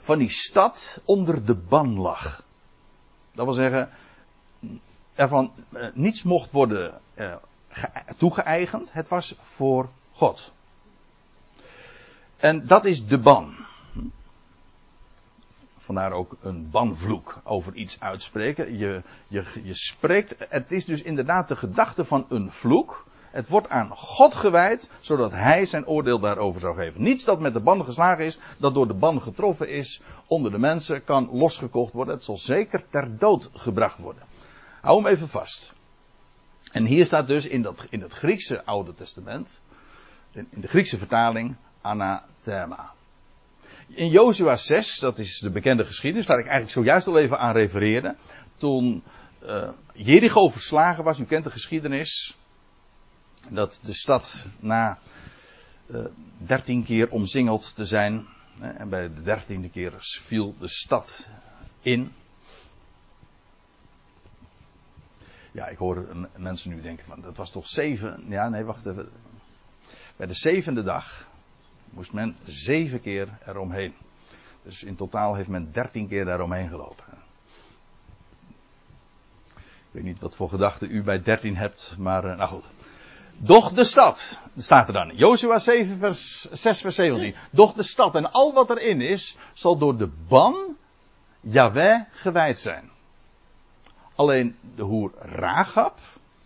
van 0.00 0.18
die 0.18 0.30
stad 0.30 1.00
onder 1.04 1.44
de 1.44 1.54
ban 1.54 1.98
lag. 1.98 2.42
Dat 3.32 3.44
wil 3.44 3.54
zeggen, 3.54 3.90
ervan 5.20 5.52
eh, 5.72 5.86
niets 5.94 6.22
mocht 6.22 6.50
worden 6.50 7.00
eh, 7.14 7.34
toegeëigend. 8.16 8.92
Het 8.92 9.08
was 9.08 9.36
voor 9.40 9.88
God. 10.12 10.52
En 12.36 12.66
dat 12.66 12.84
is 12.84 13.06
de 13.06 13.18
ban. 13.18 13.54
Vandaar 15.78 16.12
ook 16.12 16.36
een 16.42 16.70
banvloek 16.70 17.40
over 17.44 17.74
iets 17.74 18.00
uitspreken. 18.00 18.78
Je, 18.78 19.02
je, 19.28 19.44
je 19.62 19.74
spreekt, 19.74 20.46
het 20.48 20.72
is 20.72 20.84
dus 20.84 21.02
inderdaad 21.02 21.48
de 21.48 21.56
gedachte 21.56 22.04
van 22.04 22.26
een 22.28 22.50
vloek. 22.50 23.06
Het 23.30 23.48
wordt 23.48 23.68
aan 23.68 23.90
God 23.96 24.34
gewijd, 24.34 24.90
zodat 25.00 25.32
Hij 25.32 25.64
zijn 25.66 25.86
oordeel 25.86 26.18
daarover 26.18 26.60
zou 26.60 26.74
geven. 26.76 27.02
Niets 27.02 27.24
dat 27.24 27.40
met 27.40 27.52
de 27.52 27.60
ban 27.60 27.84
geslagen 27.84 28.24
is, 28.24 28.38
dat 28.58 28.74
door 28.74 28.86
de 28.86 28.94
ban 28.94 29.22
getroffen 29.22 29.68
is, 29.68 30.02
onder 30.26 30.50
de 30.50 30.58
mensen 30.58 31.04
kan 31.04 31.28
losgekocht 31.32 31.92
worden. 31.92 32.14
Het 32.14 32.24
zal 32.24 32.36
zeker 32.36 32.84
ter 32.90 33.18
dood 33.18 33.50
gebracht 33.52 33.98
worden. 33.98 34.29
Hou 34.80 35.02
hem 35.02 35.12
even 35.12 35.28
vast. 35.28 35.72
En 36.72 36.84
hier 36.84 37.04
staat 37.04 37.26
dus 37.26 37.46
in, 37.46 37.62
dat, 37.62 37.86
in 37.90 38.00
het 38.00 38.12
Griekse 38.12 38.64
Oude 38.64 38.94
Testament, 38.94 39.60
in, 40.32 40.48
de 40.50 40.68
Griekse 40.68 40.98
vertaling, 40.98 41.56
anathema. 41.80 42.92
In 43.88 44.08
Jozua 44.08 44.56
6, 44.56 44.98
dat 44.98 45.18
is 45.18 45.38
de 45.38 45.50
bekende 45.50 45.84
geschiedenis, 45.84 46.26
waar 46.26 46.38
ik 46.38 46.46
eigenlijk 46.46 46.72
zojuist 46.72 47.06
al 47.06 47.18
even 47.18 47.38
aan 47.38 47.52
refereerde. 47.52 48.16
Toen 48.56 49.02
uh, 49.42 49.68
Jericho 49.92 50.48
verslagen 50.48 51.04
was, 51.04 51.18
u 51.18 51.24
kent 51.24 51.44
de 51.44 51.50
geschiedenis. 51.50 52.36
Dat 53.48 53.80
de 53.82 53.92
stad 53.92 54.46
na 54.60 54.98
uh, 55.86 56.04
dertien 56.36 56.84
keer 56.84 57.10
omsingeld 57.10 57.74
te 57.74 57.86
zijn. 57.86 58.26
en 58.60 58.88
bij 58.88 59.14
de 59.14 59.22
dertiende 59.22 59.68
keer 59.68 59.92
viel 59.98 60.54
de 60.58 60.68
stad 60.68 61.26
in. 61.80 62.12
Ja, 65.52 65.66
ik 65.66 65.78
hoor 65.78 66.06
mensen 66.36 66.70
nu 66.70 66.80
denken 66.80 67.06
van 67.06 67.20
dat 67.20 67.36
was 67.36 67.50
toch 67.50 67.66
zeven. 67.66 68.24
Ja, 68.28 68.48
nee, 68.48 68.64
wacht 68.64 68.86
even. 68.86 69.08
Bij 70.16 70.26
de 70.26 70.34
zevende 70.34 70.82
dag 70.82 71.28
moest 71.90 72.12
men 72.12 72.36
zeven 72.44 73.00
keer 73.00 73.28
eromheen. 73.46 73.94
Dus 74.62 74.82
in 74.82 74.96
totaal 74.96 75.34
heeft 75.34 75.48
men 75.48 75.72
dertien 75.72 76.08
keer 76.08 76.24
daaromheen 76.24 76.68
gelopen. 76.68 77.04
Ik 79.56 79.96
weet 79.96 80.04
niet 80.04 80.20
wat 80.20 80.36
voor 80.36 80.48
gedachten 80.48 80.90
u 80.90 81.02
bij 81.02 81.22
dertien 81.22 81.56
hebt, 81.56 81.94
maar 81.98 82.24
uh, 82.24 82.36
nou 82.36 82.48
goed. 82.48 82.64
Doch 83.36 83.72
de 83.72 83.84
stad, 83.84 84.40
staat 84.56 84.86
er 84.86 84.92
dan. 84.92 85.16
Jozua 85.16 85.58
7 85.58 85.98
vers, 85.98 86.50
6 86.50 86.80
vers 86.80 86.94
17. 86.94 87.34
Doch 87.50 87.72
de 87.72 87.82
stad 87.82 88.14
en 88.14 88.30
al 88.30 88.52
wat 88.52 88.70
erin 88.70 89.00
is, 89.00 89.36
zal 89.52 89.78
door 89.78 89.96
de 89.96 90.10
ban 90.28 90.76
Yahweh 91.40 92.00
gewijd 92.10 92.58
zijn. 92.58 92.90
Alleen 94.14 94.56
de 94.74 94.82
hoer 94.82 95.12
Ragab 95.18 95.98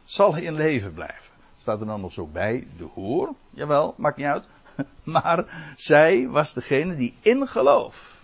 zal 0.05 0.37
in 0.37 0.55
leven 0.55 0.95
blijven. 0.95 1.33
Staat 1.55 1.81
er 1.81 1.87
dan 1.87 2.01
nog 2.01 2.13
zo 2.13 2.27
bij, 2.27 2.67
de 2.77 2.85
hoer? 2.85 3.35
Jawel, 3.51 3.95
maakt 3.97 4.17
niet 4.17 4.27
uit. 4.27 4.47
Maar 5.03 5.73
zij 5.77 6.29
was 6.29 6.53
degene 6.53 6.97
die 6.97 7.15
in 7.21 7.49
geloof. 7.49 8.15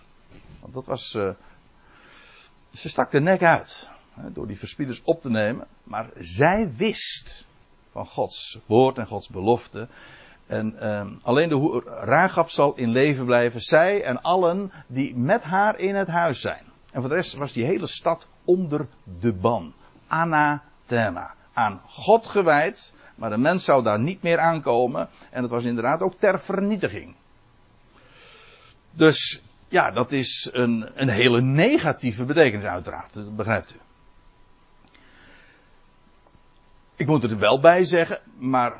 Want 0.59 0.73
dat 0.73 0.85
was. 0.85 1.13
Uh, 1.13 1.29
ze 2.73 2.89
stak 2.89 3.11
de 3.11 3.19
nek 3.19 3.43
uit. 3.43 3.89
Hè, 4.13 4.31
door 4.31 4.47
die 4.47 4.57
verspieders 4.57 5.01
op 5.03 5.21
te 5.21 5.29
nemen. 5.29 5.67
Maar 5.83 6.09
zij 6.19 6.71
wist 6.77 7.45
van 7.91 8.05
Gods 8.05 8.59
woord 8.65 8.97
en 8.97 9.07
Gods 9.07 9.27
belofte. 9.27 9.87
En 10.45 10.75
uh, 10.79 11.07
alleen 11.21 11.49
de 11.49 11.55
hoer 11.55 11.83
Ragab 11.85 12.49
zal 12.49 12.75
in 12.75 12.89
leven 12.89 13.25
blijven. 13.25 13.61
Zij 13.61 14.03
en 14.03 14.21
allen 14.21 14.71
die 14.87 15.15
met 15.15 15.43
haar 15.43 15.79
in 15.79 15.95
het 15.95 16.07
huis 16.07 16.41
zijn. 16.41 16.63
En 16.91 17.01
voor 17.01 17.09
de 17.09 17.15
rest 17.15 17.37
was 17.37 17.53
die 17.53 17.65
hele 17.65 17.87
stad 17.87 18.27
onder 18.45 18.87
de 19.19 19.33
ban. 19.33 19.73
Anathema. 20.07 21.35
Aan 21.53 21.81
God 21.85 22.27
gewijd. 22.27 22.93
Maar 23.15 23.29
de 23.29 23.37
mens 23.37 23.63
zou 23.63 23.83
daar 23.83 23.99
niet 23.99 24.21
meer 24.21 24.39
aankomen. 24.39 25.09
En 25.29 25.41
het 25.41 25.51
was 25.51 25.63
inderdaad 25.63 26.01
ook 26.01 26.13
ter 26.19 26.39
vernietiging. 26.39 27.15
Dus 28.91 29.41
ja, 29.67 29.91
dat 29.91 30.11
is 30.11 30.49
een, 30.51 30.89
een 30.93 31.09
hele 31.09 31.41
negatieve 31.41 32.25
betekenis 32.25 32.65
uiteraard. 32.65 33.13
Dat 33.13 33.35
begrijpt 33.35 33.73
u. 33.73 33.79
Ik 36.95 37.07
moet 37.07 37.23
er 37.23 37.37
wel 37.37 37.59
bij 37.59 37.83
zeggen, 37.83 38.21
maar 38.37 38.79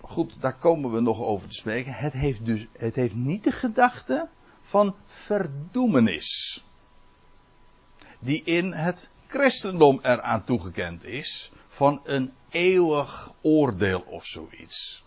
goed, 0.00 0.40
daar 0.40 0.56
komen 0.58 0.92
we 0.92 1.00
nog 1.00 1.20
over 1.20 1.48
te 1.48 1.54
spreken. 1.54 1.92
Het 1.92 2.12
heeft 2.12 2.44
dus, 2.44 2.66
het 2.72 2.94
heeft 2.94 3.14
niet 3.14 3.44
de 3.44 3.52
gedachte 3.52 4.28
van 4.62 4.94
verdoemenis 5.06 6.64
die 8.24 8.42
in 8.42 8.72
het 8.72 9.08
christendom 9.26 9.98
eraan 10.02 10.44
toegekend 10.44 11.04
is 11.04 11.50
van 11.68 12.00
een 12.04 12.32
eeuwig 12.50 13.32
oordeel 13.40 14.00
of 14.00 14.26
zoiets. 14.26 15.02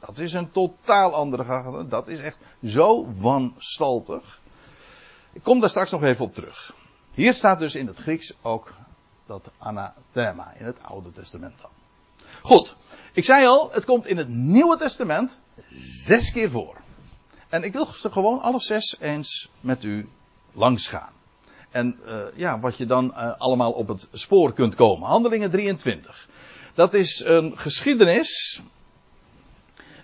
Dat 0.00 0.18
is 0.18 0.32
een 0.32 0.50
totaal 0.50 1.12
andere 1.12 1.44
gedachte. 1.44 1.88
Dat 1.88 2.08
is 2.08 2.18
echt 2.18 2.38
zo 2.64 3.12
wanstaltig. 3.14 4.40
Ik 5.32 5.42
kom 5.42 5.60
daar 5.60 5.68
straks 5.68 5.90
nog 5.90 6.02
even 6.02 6.24
op 6.24 6.34
terug. 6.34 6.74
Hier 7.12 7.34
staat 7.34 7.58
dus 7.58 7.74
in 7.74 7.86
het 7.86 7.98
Grieks 7.98 8.34
ook 8.42 8.72
dat 9.26 9.50
anathema 9.58 10.52
in 10.58 10.64
het 10.64 10.82
Oude 10.82 11.12
Testament 11.12 11.54
dan. 11.60 11.70
Goed, 12.42 12.76
ik 13.12 13.24
zei 13.24 13.46
al, 13.46 13.72
het 13.72 13.84
komt 13.84 14.06
in 14.06 14.16
het 14.16 14.28
Nieuwe 14.28 14.76
Testament 14.76 15.38
zes 16.04 16.32
keer 16.32 16.50
voor. 16.50 16.76
En 17.48 17.62
ik 17.62 17.72
wil 17.72 17.86
gewoon 17.86 18.40
alle 18.40 18.60
zes 18.60 18.96
eens 19.00 19.48
met 19.60 19.84
u 19.84 20.08
langs 20.52 20.86
gaan. 20.86 21.13
En 21.74 21.98
uh, 22.06 22.16
ja, 22.34 22.60
wat 22.60 22.76
je 22.76 22.86
dan 22.86 23.04
uh, 23.04 23.38
allemaal 23.38 23.72
op 23.72 23.88
het 23.88 24.08
spoor 24.12 24.52
kunt 24.52 24.74
komen. 24.74 25.08
Handelingen 25.08 25.50
23. 25.50 26.28
Dat 26.74 26.94
is 26.94 27.22
een 27.24 27.58
geschiedenis. 27.58 28.60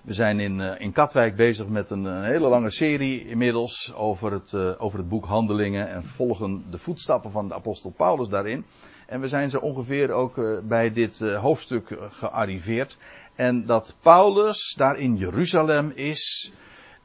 We 0.03 0.15
zijn 0.15 0.41
in, 0.41 0.59
uh, 0.59 0.81
in 0.81 0.93
Katwijk 0.93 1.37
bezig 1.37 1.67
met 1.67 1.91
een, 1.91 2.05
een, 2.05 2.25
hele 2.25 2.49
lange 2.49 2.71
serie 2.71 3.29
inmiddels 3.29 3.93
over 3.95 4.33
het, 4.33 4.79
over 4.79 4.99
het 4.99 5.09
boek 5.09 5.25
Handelingen. 5.25 5.89
En 5.89 6.05
volgen 6.05 6.65
de 6.71 6.79
voetstappen 6.79 7.31
van 7.31 7.49
de 7.49 7.55
apostel 7.55 7.91
Paulus 7.91 8.29
daarin. 8.29 8.65
En 9.07 9.21
we 9.21 9.29
zijn 9.29 9.51
zo 9.51 9.59
ongeveer 9.59 10.11
ook 10.11 10.63
bij 10.69 10.93
dit 10.93 11.21
hoofdstuk 11.21 11.99
gearriveerd. 12.09 12.99
En 13.35 13.67
dat 13.67 13.97
Paulus 14.01 14.75
daar 14.77 14.99
in 14.99 15.17
Jeruzalem 15.17 15.93
is. 15.95 16.53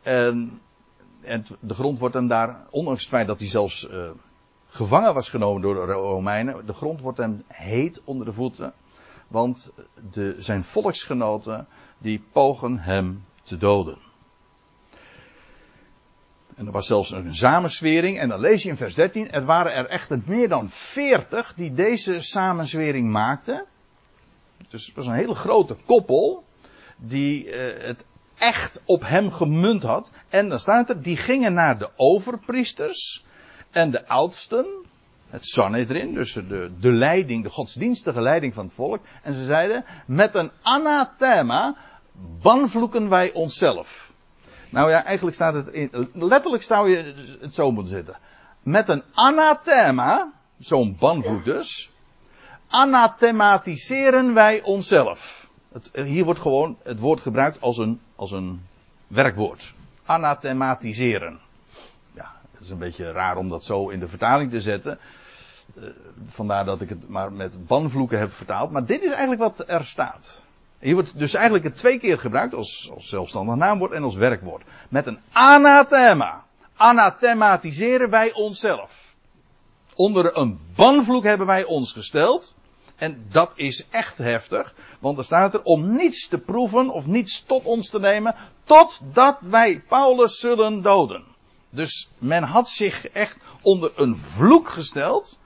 En, 0.02 0.62
en 1.22 1.46
de 1.60 1.74
grond 1.74 2.00
wordt 2.00 2.16
hem 2.16 2.28
daar, 2.28 2.66
ondanks 2.70 3.00
het 3.00 3.10
feit 3.10 3.28
dat 3.28 3.40
hij 3.40 3.50
zelfs 3.50 3.88
gevangen 4.76 5.14
was 5.14 5.30
genomen 5.30 5.62
door 5.62 5.86
de 5.86 5.92
Romeinen. 5.92 6.66
De 6.66 6.74
grond 6.74 7.02
wordt 7.02 7.18
hem 7.18 7.44
heet 7.48 8.02
onder 8.04 8.26
de 8.26 8.34
voeten. 8.34 8.74
Want 9.28 9.72
de, 10.12 10.36
zijn 10.38 10.64
volksgenoten 10.64 11.68
die 11.98 12.24
pogen 12.32 12.80
hem 12.80 13.26
te 13.44 13.58
doden. 13.58 13.98
En 16.56 16.66
er 16.66 16.72
was 16.72 16.88
zelfs 16.88 17.12
een 17.12 17.36
samenzwering. 17.36 18.20
En 18.20 18.30
dan 18.30 18.40
lees 18.40 18.64
je 18.64 18.70
in 18.70 18.78
vers 18.78 18.96
13. 18.96 19.32
Er 19.32 19.46
waren 19.46 19.74
er 19.74 19.88
echter 19.88 20.22
meer 20.26 20.50
dan 20.50 20.70
40 20.70 21.54
die 21.56 21.74
deze 21.74 22.22
samenzwering 22.22 23.12
maakten. 23.12 23.66
Dus 24.70 24.86
het 24.86 24.96
was 24.96 25.08
een 25.08 25.14
hele 25.14 25.36
grote 25.36 25.76
koppel. 25.86 26.44
Die 26.98 27.52
eh, 27.52 27.88
het 27.88 28.06
echt 28.36 28.82
op 28.86 29.02
hem 29.02 29.32
gemunt 29.32 29.84
had. 29.84 30.10
En 30.30 30.50
dan 30.50 30.60
staat 30.60 30.90
er, 30.90 31.02
die 31.02 31.18
gingen 31.18 31.54
naar 31.54 31.78
de 31.78 31.90
overpriesters 31.96 33.26
en 33.76 33.92
de 33.92 34.08
oudsten 34.08 34.66
het 35.30 35.46
Sanhedrin, 35.46 36.14
dus 36.14 36.34
de, 36.34 36.72
de 36.80 36.92
leiding, 36.92 37.44
de 37.44 37.50
godsdienstige 37.50 38.22
leiding 38.22 38.54
van 38.54 38.66
het 38.66 38.74
volk. 38.74 39.02
En 39.24 39.34
ze 39.34 39.46
zeiden, 39.46 39.86
met 40.08 40.36
een 40.36 40.52
anathema 40.62 41.76
banvloeken 42.42 43.10
wij 43.10 43.34
onszelf. 43.34 44.12
Nou 44.72 44.90
ja, 44.90 45.04
eigenlijk 45.04 45.36
staat 45.36 45.54
het 45.54 45.68
in, 45.68 46.10
letterlijk 46.14 46.64
zou 46.64 46.90
je 46.90 47.38
het 47.42 47.54
zo 47.54 47.72
moeten 47.72 47.94
zetten. 47.94 48.18
Met 48.64 48.90
een 48.90 49.04
anathema, 49.14 50.34
zo'n 50.58 50.96
banvloek 51.00 51.46
dus, 51.46 51.92
anathematiseren 52.68 54.34
wij 54.34 54.62
onszelf. 54.62 55.50
Het, 55.72 55.92
hier 55.94 56.24
wordt 56.24 56.40
gewoon 56.40 56.78
het 56.84 57.00
woord 57.00 57.22
gebruikt 57.22 57.62
als 57.62 57.78
een, 57.78 58.02
als 58.16 58.32
een 58.32 58.62
werkwoord. 59.08 59.74
Anathematiseren. 60.06 61.40
Is 62.66 62.72
een 62.72 62.78
beetje 62.78 63.12
raar 63.12 63.38
om 63.38 63.50
dat 63.50 63.64
zo 63.64 63.90
in 63.90 64.00
de 64.00 64.08
vertaling 64.08 64.52
te 64.52 64.62
zetten. 64.62 65.00
Uh, 65.76 65.84
vandaar 66.28 66.66
dat 66.66 66.82
ik 66.82 66.90
het 66.90 67.10
maar 67.10 67.32
met 67.32 67.68
banvloeken 67.68 68.20
heb 68.20 68.32
vertaald. 68.34 68.72
Maar 68.72 68.86
dit 68.86 69.04
is 69.04 69.10
eigenlijk 69.10 69.42
wat 69.42 69.70
er 69.70 69.86
staat. 69.86 70.44
Hier 70.80 70.94
wordt 70.94 71.20
dus 71.20 71.34
eigenlijk 71.34 71.66
het 71.66 71.76
twee 71.78 72.00
keer 72.00 72.20
gebruikt 72.20 72.54
als, 72.54 72.92
als 72.94 73.10
zelfstandig 73.10 73.56
naamwoord 73.56 73.92
en 73.92 74.04
als 74.04 74.16
werkwoord. 74.16 74.64
Met 74.90 75.08
een 75.08 75.20
anathema. 75.32 76.44
Anathematiseren 76.76 78.10
wij 78.10 78.34
onszelf. 78.34 79.16
Onder 79.96 80.38
een 80.38 80.60
banvloek 80.76 81.24
hebben 81.24 81.48
wij 81.48 81.64
ons 81.64 81.92
gesteld. 81.92 82.56
En 82.96 83.26
dat 83.32 83.52
is 83.56 83.88
echt 83.90 84.18
heftig. 84.18 84.74
Want 85.00 85.18
er 85.18 85.24
staat 85.24 85.54
er 85.54 85.62
om 85.62 85.96
niets 85.96 86.28
te 86.28 86.38
proeven 86.38 86.90
of 86.90 87.06
niets 87.06 87.44
tot 87.44 87.64
ons 87.64 87.90
te 87.90 88.00
nemen. 88.00 88.36
Totdat 88.64 89.38
wij 89.42 89.84
Paulus 89.88 90.40
zullen 90.40 90.82
doden. 90.82 91.35
Dus 91.76 92.10
men 92.18 92.44
had 92.44 92.70
zich 92.70 93.08
echt 93.08 93.38
onder 93.62 93.92
een 93.96 94.16
vloek 94.16 94.70
gesteld. 94.70 95.40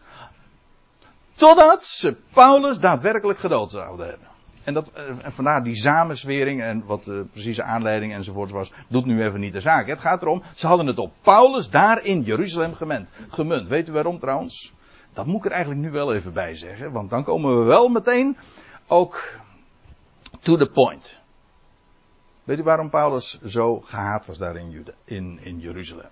Totdat 1.33 1.83
ze 1.83 2.15
Paulus 2.33 2.79
daadwerkelijk 2.79 3.39
gedood 3.39 3.71
zouden 3.71 4.07
hebben. 4.07 4.27
En, 4.63 4.73
dat, 4.73 4.91
eh, 4.91 5.03
en 5.07 5.31
vandaar 5.31 5.63
die 5.63 5.75
samenswering 5.75 6.61
en 6.61 6.85
wat 6.85 7.03
de 7.03 7.25
precieze 7.31 7.63
aanleiding 7.63 8.13
enzovoort 8.13 8.51
was, 8.51 8.71
doet 8.87 9.05
nu 9.05 9.23
even 9.23 9.39
niet 9.39 9.53
de 9.53 9.59
zaak. 9.59 9.87
Het 9.87 9.99
gaat 9.99 10.21
erom, 10.21 10.43
ze 10.55 10.67
hadden 10.67 10.87
het 10.87 10.97
op 10.97 11.13
Paulus 11.21 11.69
daar 11.69 12.03
in 12.03 12.21
Jeruzalem 12.21 12.73
gemunt. 12.73 13.09
gemunt. 13.29 13.67
Weet 13.67 13.87
u 13.87 13.91
waarom 13.91 14.19
trouwens? 14.19 14.73
Dat 15.13 15.25
moet 15.25 15.37
ik 15.37 15.45
er 15.45 15.51
eigenlijk 15.51 15.81
nu 15.81 15.91
wel 15.91 16.13
even 16.13 16.33
bij 16.33 16.55
zeggen, 16.55 16.91
want 16.91 17.09
dan 17.09 17.23
komen 17.23 17.59
we 17.59 17.63
wel 17.63 17.87
meteen 17.87 18.37
ook 18.87 19.33
to 20.39 20.57
the 20.57 20.69
point. 20.73 21.19
Weet 22.43 22.59
u 22.59 22.63
waarom 22.63 22.89
Paulus 22.89 23.41
zo 23.41 23.79
gehaat 23.79 24.25
was 24.25 24.37
daar 24.37 24.55
in, 24.55 24.69
Jude, 24.69 24.93
in, 25.05 25.39
in 25.43 25.59
Jeruzalem? 25.59 26.09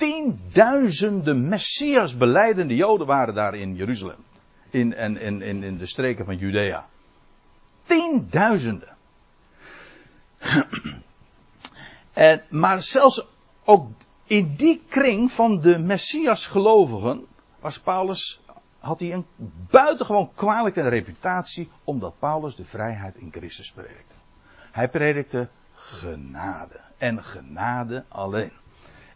Tienduizenden 0.00 1.48
Messias 1.48 2.16
beleidende 2.16 2.74
Joden 2.74 3.06
waren 3.06 3.34
daar 3.34 3.54
in 3.54 3.74
Jeruzalem 3.74 4.24
in, 4.70 4.94
en, 4.94 5.16
in, 5.16 5.42
in, 5.42 5.62
in 5.62 5.78
de 5.78 5.86
streken 5.86 6.24
van 6.24 6.36
Judea. 6.36 6.86
Tienduizenden. 7.82 8.96
en, 12.12 12.42
maar 12.48 12.82
zelfs 12.82 13.26
ook 13.64 13.90
in 14.24 14.54
die 14.56 14.82
kring 14.88 15.32
van 15.32 15.60
de 15.60 15.78
Messias 15.78 16.46
gelovigen 16.46 17.26
was 17.58 17.80
Paulus, 17.80 18.40
had 18.78 19.00
hij 19.00 19.12
een 19.12 19.26
buitengewoon 19.70 20.30
kwalijke 20.34 20.88
reputatie 20.88 21.68
omdat 21.84 22.18
Paulus 22.18 22.54
de 22.54 22.64
vrijheid 22.64 23.16
in 23.16 23.32
Christus 23.32 23.72
predikte. 23.72 24.14
Hij 24.70 24.88
predikte 24.88 25.48
genade 25.74 26.80
en 26.98 27.24
genade 27.24 28.04
alleen. 28.08 28.52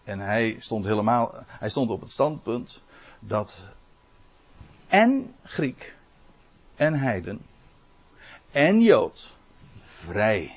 En 0.05 0.19
hij 0.19 0.57
stond 0.59 0.85
helemaal, 0.85 1.35
hij 1.47 1.71
stond 1.71 1.91
op 1.91 2.01
het 2.01 2.13
standpunt 2.13 2.83
dat 3.19 3.63
en 4.87 5.35
Griek 5.43 5.95
en 6.77 6.95
heiden 6.95 7.41
en 8.51 8.81
Jood 8.81 9.33
vrij 9.83 10.57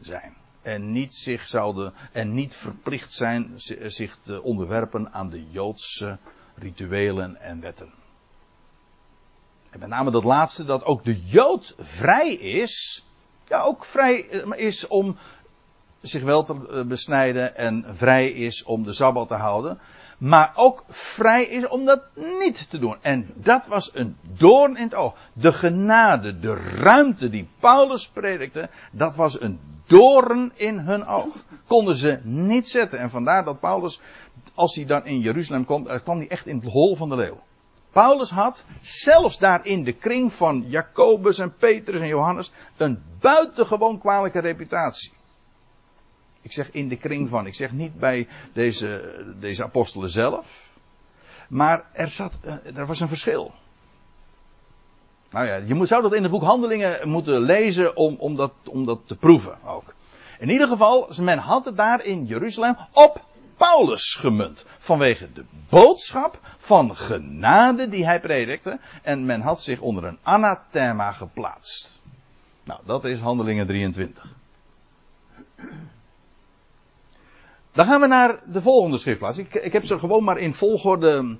zijn. 0.00 0.34
En 0.62 0.92
niet 0.92 1.14
zich 1.14 1.46
zouden, 1.46 1.94
en 2.12 2.34
niet 2.34 2.54
verplicht 2.54 3.12
zijn 3.12 3.52
zich 3.86 4.18
te 4.20 4.42
onderwerpen 4.42 5.12
aan 5.12 5.30
de 5.30 5.50
Joodse 5.50 6.18
rituelen 6.54 7.40
en 7.40 7.60
wetten. 7.60 7.92
En 9.70 9.78
met 9.78 9.88
name 9.88 10.10
dat 10.10 10.24
laatste, 10.24 10.64
dat 10.64 10.84
ook 10.84 11.04
de 11.04 11.20
Jood 11.20 11.74
vrij 11.78 12.32
is, 12.34 13.04
ja 13.48 13.60
ook 13.60 13.84
vrij 13.84 14.16
is 14.56 14.86
om 14.86 15.16
zich 16.00 16.22
wel 16.22 16.44
te 16.44 16.54
eh, 16.70 16.84
besnijden 16.84 17.56
en 17.56 17.84
vrij 17.88 18.30
is 18.30 18.64
om 18.64 18.84
de 18.84 18.92
Sabbat 18.92 19.28
te 19.28 19.34
houden 19.34 19.78
maar 20.18 20.52
ook 20.54 20.84
vrij 20.88 21.44
is 21.44 21.68
om 21.68 21.84
dat 21.84 22.02
niet 22.14 22.70
te 22.70 22.78
doen. 22.78 22.96
En 23.00 23.30
dat 23.34 23.66
was 23.66 23.94
een 23.94 24.16
doorn 24.22 24.76
in 24.76 24.82
het 24.82 24.94
oog. 24.94 25.14
De 25.32 25.52
genade, 25.52 26.38
de 26.38 26.54
ruimte 26.54 27.30
die 27.30 27.48
Paulus 27.60 28.08
predikte, 28.08 28.68
dat 28.92 29.16
was 29.16 29.40
een 29.40 29.60
doorn 29.86 30.52
in 30.54 30.78
hun 30.78 31.06
oog. 31.06 31.34
Konden 31.66 31.96
ze 31.96 32.20
niet 32.22 32.68
zetten. 32.68 32.98
En 32.98 33.10
vandaar 33.10 33.44
dat 33.44 33.60
Paulus, 33.60 34.00
als 34.54 34.74
hij 34.74 34.84
dan 34.84 35.04
in 35.04 35.20
Jeruzalem 35.20 35.64
komt, 35.64 35.86
eh, 35.86 35.98
kwam 36.02 36.18
hij 36.18 36.28
echt 36.28 36.46
in 36.46 36.56
het 36.56 36.72
hol 36.72 36.96
van 36.96 37.08
de 37.08 37.16
leeuw. 37.16 37.40
Paulus 37.90 38.30
had, 38.30 38.64
zelfs 38.82 39.38
daar 39.38 39.66
in 39.66 39.84
de 39.84 39.92
kring 39.92 40.32
van 40.32 40.64
Jacobus 40.68 41.38
en 41.38 41.54
Petrus 41.56 42.00
en 42.00 42.06
Johannes, 42.06 42.52
een 42.76 43.02
buitengewoon 43.20 43.98
kwalijke 43.98 44.40
reputatie. 44.40 45.12
Ik 46.46 46.52
zeg 46.52 46.70
in 46.70 46.88
de 46.88 46.96
kring 46.96 47.28
van. 47.28 47.46
Ik 47.46 47.54
zeg 47.54 47.72
niet 47.72 47.98
bij 47.98 48.28
deze, 48.52 49.14
deze 49.40 49.62
apostelen 49.62 50.10
zelf. 50.10 50.68
Maar 51.48 51.84
er, 51.92 52.08
zat, 52.08 52.38
eh, 52.42 52.76
er 52.76 52.86
was 52.86 53.00
een 53.00 53.08
verschil. 53.08 53.52
Nou 55.30 55.46
ja, 55.46 55.56
je 55.56 55.86
zou 55.86 56.02
dat 56.02 56.14
in 56.14 56.22
het 56.22 56.30
boek 56.30 56.42
Handelingen 56.42 57.08
moeten 57.08 57.40
lezen 57.40 57.96
om, 57.96 58.16
om, 58.18 58.36
dat, 58.36 58.52
om 58.64 58.84
dat 58.84 59.00
te 59.06 59.16
proeven 59.16 59.58
ook. 59.64 59.94
In 60.38 60.48
ieder 60.48 60.68
geval, 60.68 61.10
men 61.20 61.38
had 61.38 61.64
het 61.64 61.76
daar 61.76 62.04
in 62.04 62.24
Jeruzalem 62.24 62.76
op 62.92 63.24
Paulus 63.56 64.14
gemunt. 64.14 64.64
Vanwege 64.78 65.32
de 65.32 65.44
boodschap 65.68 66.40
van 66.56 66.96
genade 66.96 67.88
die 67.88 68.04
hij 68.04 68.20
predikte. 68.20 68.78
En 69.02 69.24
men 69.24 69.40
had 69.40 69.62
zich 69.62 69.80
onder 69.80 70.04
een 70.04 70.18
anathema 70.22 71.12
geplaatst. 71.12 72.00
Nou, 72.64 72.80
dat 72.84 73.04
is 73.04 73.18
Handelingen 73.18 73.66
23. 73.66 74.34
Dan 77.76 77.86
gaan 77.86 78.00
we 78.00 78.06
naar 78.06 78.40
de 78.46 78.62
volgende 78.62 78.98
schriftplaats. 78.98 79.38
Ik, 79.38 79.54
ik 79.54 79.72
heb 79.72 79.84
ze 79.84 79.98
gewoon 79.98 80.24
maar 80.24 80.38
in 80.38 80.54
volgorde. 80.54 81.36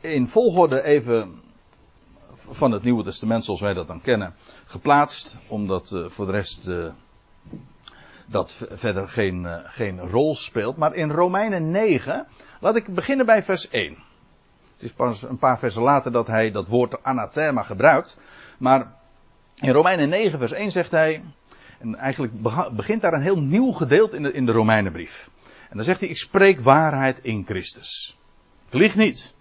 In 0.00 0.26
volgorde 0.26 0.82
even 0.82 1.40
van 2.34 2.72
het 2.72 2.82
Nieuwe 2.82 3.04
Testament, 3.04 3.44
zoals 3.44 3.60
wij 3.60 3.74
dat 3.74 3.86
dan 3.86 4.00
kennen, 4.00 4.34
geplaatst. 4.64 5.36
Omdat 5.48 5.90
uh, 5.90 6.08
voor 6.08 6.26
de 6.26 6.32
rest 6.32 6.68
uh, 6.68 6.92
dat 8.26 8.52
verder 8.70 9.08
geen, 9.08 9.42
uh, 9.42 9.56
geen 9.64 10.00
rol 10.00 10.34
speelt. 10.34 10.76
Maar 10.76 10.94
in 10.94 11.10
Romeinen 11.10 11.70
9, 11.70 12.26
laat 12.60 12.76
ik 12.76 12.94
beginnen 12.94 13.26
bij 13.26 13.42
vers 13.42 13.68
1. 13.68 13.96
Het 14.72 14.82
is 14.82 14.92
pas 14.92 15.22
een 15.22 15.38
paar 15.38 15.58
versen 15.58 15.82
later 15.82 16.12
dat 16.12 16.26
hij 16.26 16.50
dat 16.50 16.68
woord 16.68 17.02
anathema 17.02 17.62
gebruikt. 17.62 18.18
Maar 18.58 18.92
in 19.54 19.72
Romeinen 19.72 20.08
9, 20.08 20.38
vers 20.38 20.52
1 20.52 20.70
zegt 20.70 20.90
hij. 20.90 21.22
En 21.80 21.94
eigenlijk 21.94 22.32
begint 22.72 23.02
daar 23.02 23.12
een 23.12 23.22
heel 23.22 23.40
nieuw 23.40 23.72
gedeelte 23.72 24.16
in 24.16 24.22
de, 24.22 24.32
in 24.32 24.46
de 24.46 24.52
Romeinenbrief. 24.52 25.30
En 25.68 25.76
dan 25.76 25.84
zegt 25.84 26.00
hij, 26.00 26.08
ik 26.08 26.16
spreek 26.16 26.60
waarheid 26.60 27.18
in 27.22 27.44
Christus. 27.44 28.18
Ik 28.68 28.74
lieg 28.74 28.96
niet. 28.96 29.34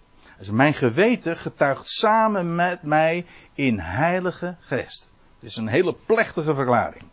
Mijn 0.52 0.74
geweten 0.74 1.38
getuigt 1.38 1.90
samen 1.90 2.56
met 2.56 2.84
mij 2.84 3.26
in 3.54 3.80
heilige 3.80 4.56
geest. 4.60 5.12
Het 5.40 5.50
is 5.50 5.56
een 5.56 5.68
hele 5.68 5.96
plechtige 6.06 6.56
verklaring. 6.56 7.04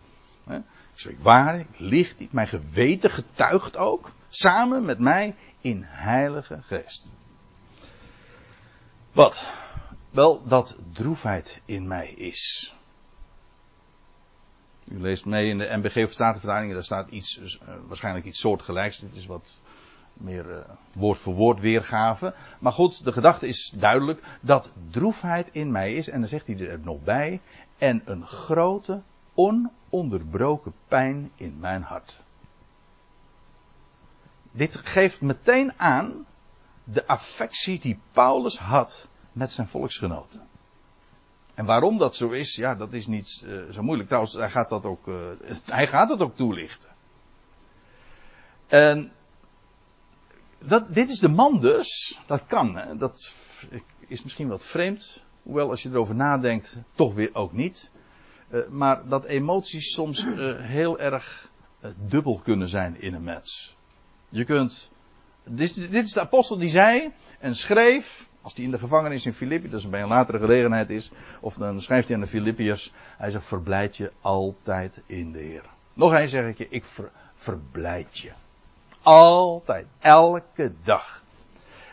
Ik 0.49 0.63
spreek 0.95 1.21
waar, 1.21 1.59
ik 1.59 1.67
lieg 1.77 2.19
niet. 2.19 2.33
Mijn 2.33 2.47
geweten 2.47 3.11
getuigt 3.11 3.77
ook 3.77 4.13
samen 4.29 4.85
met 4.85 4.99
mij 4.99 5.35
in 5.61 5.83
heilige 5.87 6.59
geest. 6.63 7.13
Wat? 9.13 9.53
Wel 10.11 10.47
dat 10.47 10.77
droefheid 10.93 11.61
in 11.65 11.89
mij 11.89 12.09
is. 12.11 12.75
U 14.89 15.01
leest 15.01 15.25
mee 15.25 15.49
in 15.49 15.59
de 15.59 15.77
MBG 15.77 15.93
Verstatenvertaling, 15.93 16.73
daar 16.73 16.85
staat 16.85 17.09
iets, 17.11 17.39
uh, 17.39 17.49
waarschijnlijk 17.87 18.27
iets 18.27 18.41
soortgelijks. 18.41 18.99
Dit 18.99 19.15
is 19.15 19.27
wat 19.27 19.61
meer 20.13 20.51
uh, 20.51 20.59
woord 20.95 21.19
voor 21.19 21.35
woord 21.35 21.61
weergave. 21.61 22.35
Maar 22.59 22.73
goed, 22.73 23.05
de 23.05 23.13
gedachte 23.13 23.47
is 23.47 23.73
duidelijk 23.77 24.39
dat 24.41 24.73
droefheid 24.91 25.49
in 25.53 25.71
mij 25.71 25.95
is. 25.95 26.09
En 26.09 26.21
dan 26.21 26.29
zegt 26.29 26.47
hij 26.47 26.69
er 26.69 26.81
nog 26.81 27.03
bij. 27.03 27.41
En 27.79 28.03
een 28.05 28.27
grote, 28.27 29.03
ononderbroken 29.35 30.75
pijn 30.89 31.31
in 31.35 31.59
mijn 31.59 31.83
hart. 31.83 32.21
Dit 34.51 34.77
geeft 34.77 35.21
meteen 35.21 35.73
aan 35.77 36.27
de 36.85 37.07
affectie 37.07 37.81
die 37.81 37.99
Paulus 38.13 38.59
had 38.59 39.09
met 39.33 39.51
zijn 39.51 39.69
volksgenoten. 39.69 40.49
En 41.57 41.65
waarom 41.65 41.99
dat 41.99 42.17
zo 42.17 42.31
is, 42.31 42.55
ja, 42.55 42.75
dat 42.75 42.93
is 42.93 43.07
niet 43.07 43.43
uh, 43.45 43.71
zo 43.71 43.83
moeilijk. 43.83 44.09
Trouwens, 44.09 44.35
hij 44.35 44.51
gaat 44.51 44.69
dat 44.69 44.85
ook, 44.85 45.07
uh, 45.07 45.17
hij 45.65 45.87
gaat 45.87 46.09
dat 46.09 46.21
ook 46.21 46.37
toelichten. 46.37 46.89
En 48.67 49.13
dat, 50.59 50.95
dit 50.95 51.09
is 51.09 51.19
de 51.19 51.29
man 51.29 51.61
dus. 51.61 52.21
Dat 52.27 52.47
kan. 52.47 52.99
Dat 52.99 53.35
is 54.07 54.23
misschien 54.23 54.49
wat 54.49 54.67
vreemd. 54.67 55.23
Hoewel 55.43 55.71
als 55.71 55.83
je 55.83 55.89
erover 55.89 56.15
nadenkt, 56.15 56.79
toch 56.95 57.15
weer 57.15 57.31
ook 57.33 57.53
niet. 57.53 57.91
Uh, 58.51 58.69
maar 58.69 59.09
dat 59.09 59.25
emoties 59.25 59.93
soms 59.93 60.27
heel 60.61 60.99
erg 60.99 61.51
dubbel 61.97 62.41
kunnen 62.45 62.69
zijn 62.69 63.01
in 63.01 63.15
een 63.15 63.25
mens. 63.25 63.77
Je 64.29 64.45
kunt. 64.45 64.91
Dit, 65.45 65.75
dit, 65.75 66.05
is 66.05 66.13
de 66.13 66.21
apostel 66.21 66.59
die 66.59 66.71
zei 66.71 67.13
en 67.39 67.55
schreef. 67.55 68.26
Als 68.47 68.55
hij 68.55 68.65
in 68.65 68.71
de 68.71 68.79
gevangenis 68.79 69.27
in 69.27 69.33
Filippi, 69.33 69.71
dat 69.71 69.81
is 69.81 69.89
bij 69.89 70.03
een 70.03 70.09
latere 70.09 70.39
gelegenheid 70.39 70.91
is. 70.91 71.11
Of 71.41 71.55
dan 71.55 71.81
schrijft 71.81 72.07
hij 72.07 72.17
aan 72.17 72.23
de 72.23 72.29
Filippiërs. 72.29 72.93
Hij 73.17 73.31
zegt: 73.31 73.47
Verblijd 73.47 73.97
je 73.97 74.13
altijd 74.21 75.03
in 75.07 75.33
de 75.33 75.39
Heer. 75.39 75.65
Nog 75.93 76.13
eens 76.13 76.31
zeg 76.31 76.47
ik 76.47 76.59
je: 76.59 76.67
Ik 76.69 76.85
ver, 76.85 77.11
verblijd 77.35 78.19
je. 78.19 78.31
Altijd. 79.03 79.87
Elke 79.99 80.73
dag. 80.85 81.23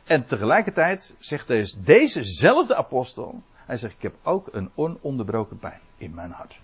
En 0.04 0.26
tegelijkertijd 0.26 1.16
zegt 1.20 1.48
deze, 1.48 1.84
dezezelfde 1.84 2.76
apostel. 2.76 3.42
Hij 3.56 3.78
zegt: 3.78 3.94
Ik 3.94 4.02
heb 4.02 4.16
ook 4.24 4.48
een 4.52 4.72
ononderbroken 4.76 5.60
pijn 5.60 5.80
in 5.98 6.14
mijn 6.14 6.32
hart. 6.32 6.60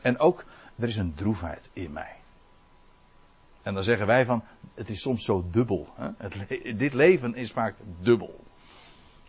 En 0.00 0.18
ook, 0.18 0.44
er 0.76 0.88
is 0.88 0.96
een 0.96 1.14
droefheid 1.14 1.70
in 1.72 1.92
mij. 1.92 2.16
En 3.62 3.74
dan 3.74 3.82
zeggen 3.82 4.06
wij 4.06 4.24
van, 4.24 4.44
het 4.74 4.88
is 4.88 5.00
soms 5.00 5.24
zo 5.24 5.44
dubbel. 5.50 5.88
Hè? 5.94 6.28
Dit 6.76 6.92
leven 6.92 7.34
is 7.34 7.52
vaak 7.52 7.74
dubbel. 8.00 8.46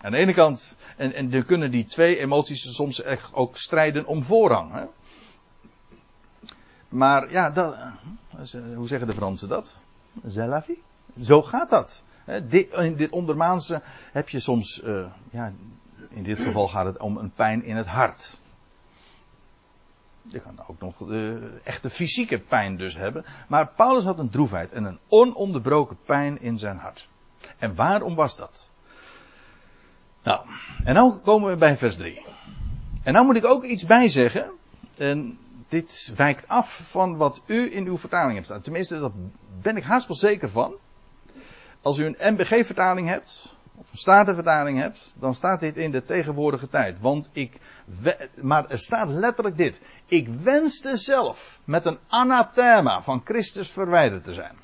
Aan 0.02 0.12
de 0.12 0.18
ene 0.18 0.34
kant, 0.34 0.78
en, 0.98 1.14
en 1.14 1.30
dan 1.30 1.46
kunnen 1.46 1.72
die 1.72 1.86
twee 1.86 2.18
emoties 2.18 2.76
soms 2.76 3.02
echt 3.02 3.34
ook 3.34 3.58
strijden 3.58 4.06
om 4.06 4.24
voorrang. 4.24 4.74
Hè? 4.74 4.86
Maar 6.90 7.32
ja, 7.32 7.50
dat, 7.50 7.78
hoe 8.76 8.88
zeggen 8.88 9.08
de 9.08 9.14
Fransen 9.14 9.50
dat? 9.50 9.78
Zelavi? 10.24 10.82
Zo 11.22 11.42
gaat 11.42 11.70
dat. 11.70 12.04
In 12.72 12.96
dit 12.96 13.10
ondermaanse 13.10 13.82
heb 14.12 14.30
je 14.30 14.40
soms, 14.40 14.84
uh, 14.84 15.06
ja, 15.30 15.54
in 16.10 16.24
dit 16.24 16.40
geval 16.40 16.68
gaat 16.68 16.86
het 16.86 16.98
om 16.98 17.18
een 17.18 17.32
pijn 17.32 17.64
in 17.64 17.76
het 17.76 17.88
hart. 17.88 18.40
Je 20.22 20.40
kan 20.40 20.60
ook 20.68 20.80
nog 20.80 20.98
de 20.98 21.52
echte 21.64 21.90
fysieke 21.90 22.40
pijn 22.40 22.78
dus 22.78 22.96
hebben. 22.96 23.26
Maar 23.48 23.68
Paulus 23.76 24.04
had 24.04 24.20
een 24.20 24.30
droefheid 24.30 24.72
en 24.72 24.84
een 24.84 25.00
ononderbroken 25.08 25.98
pijn 26.06 26.42
in 26.42 26.58
zijn 26.58 26.78
hart. 26.78 27.10
En 27.58 27.76
waarom 27.76 28.16
was 28.16 28.38
dat? 28.38 28.69
Nou, 30.24 30.46
en 30.84 30.94
nu 30.94 31.12
komen 31.24 31.50
we 31.50 31.58
bij 31.58 31.78
vers 31.78 31.96
3. 31.96 32.26
En 33.04 33.14
nou 33.14 33.26
moet 33.26 33.36
ik 33.36 33.46
ook 33.46 33.64
iets 33.64 33.86
bijzeggen. 33.86 34.52
En 34.98 35.38
dit 35.68 36.14
wijkt 36.16 36.48
af 36.48 36.90
van 36.90 37.18
wat 37.18 37.42
u 37.46 37.76
in 37.76 37.86
uw 37.86 37.98
vertaling 37.98 38.34
hebt 38.34 38.46
staan. 38.46 38.62
Tenminste, 38.62 39.00
daar 39.00 39.12
ben 39.62 39.78
ik 39.78 39.84
haast 39.84 40.08
wel 40.08 40.18
zeker 40.18 40.50
van. 40.50 40.76
Als 41.82 41.98
u 41.98 42.06
een 42.06 42.34
MBG-vertaling 42.34 43.08
hebt, 43.08 43.56
of 43.76 43.92
een 43.92 43.98
Statenvertaling 43.98 44.80
hebt, 44.80 45.16
dan 45.20 45.36
staat 45.36 45.60
dit 45.60 45.78
in 45.78 45.92
de 45.92 46.04
tegenwoordige 46.04 46.70
tijd. 46.70 47.00
Want 47.00 47.30
ik, 47.32 47.58
maar 48.42 48.70
er 48.70 48.80
staat 48.80 49.10
letterlijk 49.10 49.58
dit. 49.58 49.82
Ik 50.06 50.28
wenste 50.28 50.98
zelf 50.98 51.60
met 51.64 51.86
een 51.86 51.98
anathema 52.08 53.02
van 53.02 53.22
Christus 53.24 53.72
verwijderd 53.72 54.24
te 54.24 54.34
zijn. 54.34 54.56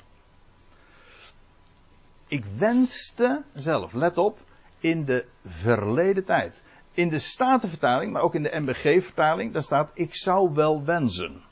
Ik 2.28 2.44
wenste 2.58 3.42
zelf, 3.54 3.92
let 3.92 4.18
op, 4.18 4.38
in 4.86 5.04
de 5.04 5.24
verleden 5.46 6.24
tijd. 6.24 6.62
In 6.92 7.08
de 7.08 7.18
Statenvertaling, 7.18 8.12
maar 8.12 8.22
ook 8.22 8.34
in 8.34 8.42
de 8.42 8.60
MBG-vertaling, 8.60 9.52
daar 9.52 9.62
staat 9.62 9.90
ik 9.94 10.14
zou 10.14 10.54
wel 10.54 10.84
wensen. 10.84 11.42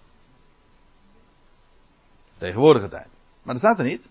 Tegenwoordige 2.39 2.89
tijd. 2.89 3.07
Maar 3.43 3.55
dat 3.55 3.63
staat 3.63 3.79
er 3.79 3.85
niet. 3.85 4.09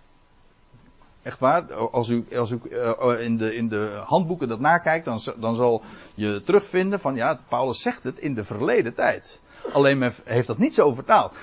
Echt 1.21 1.39
waar, 1.39 1.73
als 1.73 2.09
u, 2.09 2.25
als 2.37 2.51
u 2.51 2.59
uh, 2.69 3.19
in, 3.19 3.37
de, 3.37 3.55
in 3.55 3.67
de 3.67 4.01
handboeken 4.05 4.47
dat 4.47 4.59
nakijkt, 4.59 5.05
dan, 5.05 5.21
dan 5.37 5.55
zal 5.55 5.83
je 6.13 6.41
terugvinden 6.43 6.99
van 6.99 7.15
ja, 7.15 7.39
Paulus 7.47 7.81
zegt 7.81 8.03
het 8.03 8.19
in 8.19 8.33
de 8.33 8.43
verleden 8.43 8.93
tijd. 8.93 9.39
Alleen 9.73 9.97
men 9.97 10.13
heeft 10.23 10.47
dat 10.47 10.57
niet 10.57 10.75
zo 10.75 10.93
vertaald. 10.93 11.33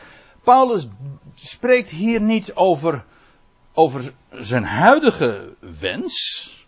Paulus 0.43 0.89
spreekt 1.35 1.91
hier 1.91 2.21
niet 2.21 2.55
over, 2.55 3.05
over 3.73 4.13
zijn 4.31 4.65
huidige 4.65 5.55
wens. 5.81 6.59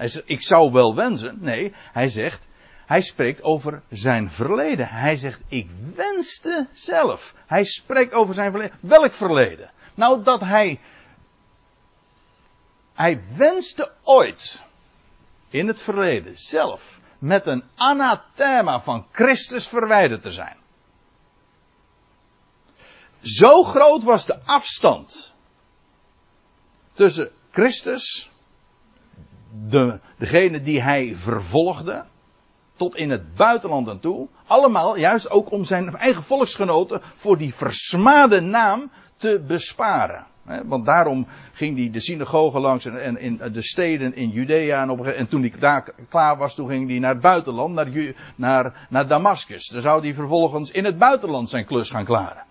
Hij 0.00 0.08
zegt, 0.08 0.28
ik 0.28 0.42
zou 0.42 0.72
wel 0.72 0.94
wensen. 0.94 1.38
Nee, 1.40 1.74
hij 1.92 2.08
zegt, 2.08 2.46
hij 2.86 3.00
spreekt 3.00 3.42
over 3.42 3.82
zijn 3.90 4.30
verleden. 4.30 4.88
Hij 4.88 5.16
zegt, 5.16 5.40
ik 5.48 5.70
wenste 5.94 6.68
zelf. 6.72 7.34
Hij 7.46 7.64
spreekt 7.64 8.12
over 8.12 8.34
zijn 8.34 8.50
verleden. 8.50 8.78
Welk 8.82 9.12
verleden? 9.12 9.70
Nou, 9.94 10.22
dat 10.22 10.40
hij 10.40 10.80
hij 12.94 13.22
wenste 13.36 13.92
ooit 14.02 14.62
in 15.48 15.66
het 15.66 15.80
verleden 15.80 16.38
zelf 16.38 17.00
met 17.18 17.46
een 17.46 17.64
anathema 17.76 18.80
van 18.80 19.06
Christus 19.12 19.68
verwijderd 19.68 20.22
te 20.22 20.32
zijn. 20.32 20.56
Zo 23.22 23.62
groot 23.62 24.02
was 24.02 24.26
de 24.26 24.40
afstand 24.44 25.34
tussen 26.92 27.30
Christus, 27.50 28.29
de, 29.68 29.98
degene 30.18 30.62
die 30.62 30.82
hij 30.82 31.14
vervolgde, 31.14 32.04
tot 32.76 32.96
in 32.96 33.10
het 33.10 33.34
buitenland 33.34 33.88
aan 33.88 34.00
toe. 34.00 34.28
Allemaal 34.46 34.96
juist 34.96 35.30
ook 35.30 35.50
om 35.50 35.64
zijn 35.64 35.96
eigen 35.96 36.22
volksgenoten 36.22 37.00
voor 37.14 37.38
die 37.38 37.54
versmade 37.54 38.40
naam 38.40 38.90
te 39.16 39.44
besparen 39.46 40.26
want 40.64 40.86
daarom 40.86 41.26
ging 41.52 41.76
hij 41.76 41.90
de 41.90 42.00
synagoge 42.00 42.58
langs 42.58 42.84
en, 42.84 43.18
in 43.18 43.40
de 43.52 43.62
steden 43.62 44.14
in 44.14 44.28
Judea. 44.28 44.82
En, 44.82 44.90
op, 44.90 45.06
en 45.06 45.28
toen 45.28 45.40
hij 45.40 45.52
daar 45.58 45.92
klaar 46.08 46.36
was, 46.36 46.54
toen 46.54 46.68
ging 46.68 46.88
hij 46.88 46.98
naar 46.98 47.12
het 47.12 47.20
buitenland, 47.20 47.74
naar, 47.74 48.14
naar, 48.34 48.86
naar 48.88 49.06
Damascus. 49.06 49.68
Dan 49.68 49.80
zou 49.80 50.02
hij 50.02 50.14
vervolgens 50.14 50.70
in 50.70 50.84
het 50.84 50.98
buitenland 50.98 51.50
zijn 51.50 51.64
klus 51.64 51.90
gaan 51.90 52.04
klaren. 52.04 52.44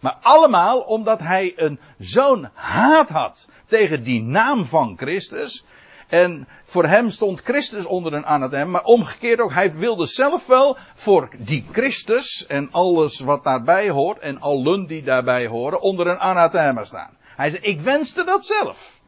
Maar 0.00 0.16
allemaal 0.20 0.80
omdat 0.80 1.18
hij 1.18 1.52
een 1.56 1.78
zo'n 1.98 2.48
haat 2.54 3.08
had 3.08 3.48
tegen 3.66 4.02
die 4.02 4.22
naam 4.22 4.66
van 4.66 4.96
Christus. 4.96 5.64
En 6.10 6.48
voor 6.64 6.84
hem 6.86 7.10
stond 7.10 7.40
Christus 7.40 7.84
onder 7.84 8.12
een 8.12 8.26
anathema, 8.26 8.70
maar 8.70 8.84
omgekeerd 8.84 9.40
ook, 9.40 9.52
hij 9.52 9.74
wilde 9.74 10.06
zelf 10.06 10.46
wel 10.46 10.76
voor 10.94 11.28
die 11.38 11.66
Christus 11.72 12.46
en 12.46 12.68
alles 12.70 13.20
wat 13.20 13.44
daarbij 13.44 13.90
hoort 13.90 14.18
en 14.18 14.40
allen 14.40 14.86
die 14.86 15.02
daarbij 15.02 15.46
horen 15.46 15.80
onder 15.80 16.06
een 16.06 16.18
anathema 16.18 16.84
staan. 16.84 17.16
Hij 17.36 17.50
zei, 17.50 17.62
ik 17.62 17.80
wenste 17.80 18.24
dat 18.24 18.46
zelf. 18.46 19.00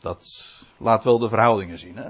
Dat 0.00 0.26
laat 0.76 1.04
wel 1.04 1.18
de 1.18 1.28
verhoudingen 1.28 1.78
zien. 1.78 1.96
Hè? 1.96 2.08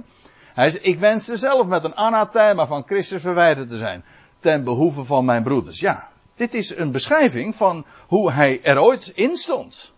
Hij 0.54 0.70
zei, 0.70 0.82
ik 0.82 0.98
wenste 0.98 1.36
zelf 1.36 1.66
met 1.66 1.84
een 1.84 1.96
anathema 1.96 2.66
van 2.66 2.82
Christus 2.86 3.22
verwijderd 3.22 3.68
te 3.68 3.78
zijn 3.78 4.04
ten 4.38 4.64
behoeve 4.64 5.04
van 5.04 5.24
mijn 5.24 5.42
broeders. 5.42 5.80
Ja, 5.80 6.08
dit 6.34 6.54
is 6.54 6.76
een 6.76 6.92
beschrijving 6.92 7.54
van 7.54 7.84
hoe 8.06 8.32
hij 8.32 8.62
er 8.62 8.78
ooit 8.78 9.12
in 9.14 9.36
stond. 9.36 9.93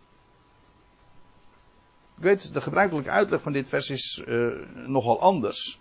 Ik 2.17 2.23
weet, 2.23 2.53
de 2.55 2.61
gebruikelijke 2.61 3.11
uitleg 3.11 3.43
van 3.43 3.53
dit 3.53 3.69
vers 3.69 3.91
is 3.91 4.23
uh, 4.27 4.67
nogal 4.87 5.21
anders. 5.21 5.81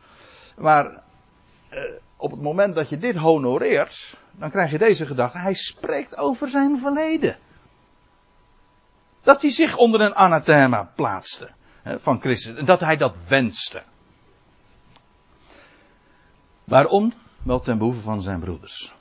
Maar 0.58 1.04
uh, 1.72 1.80
op 2.18 2.32
het 2.32 2.42
moment 2.42 2.76
dat 2.76 2.90
je 2.90 2.98
dit 2.98 3.16
honoreert, 3.16 4.18
dan 4.32 4.50
krijg 4.50 4.72
je 4.72 4.78
deze 4.78 5.06
gedachte. 5.06 5.38
Hij 5.38 5.54
spreekt 5.54 6.18
over 6.18 6.50
zijn 6.50 6.80
verleden. 6.80 7.38
Dat 9.22 9.42
hij 9.42 9.52
zich 9.52 9.78
onder 9.78 10.02
een 10.02 10.16
anathema 10.16 10.92
plaatste 10.96 11.50
hè, 11.82 12.00
van 12.00 12.20
Christus. 12.20 12.56
En 12.56 12.66
dat 12.66 12.80
hij 12.80 12.98
dat 12.98 13.16
wenste. 13.28 13.84
Waarom? 16.64 17.14
Wel 17.44 17.60
ten 17.60 17.78
behoeve 17.78 18.02
van 18.02 18.22
zijn 18.22 18.40
broeders. 18.40 18.94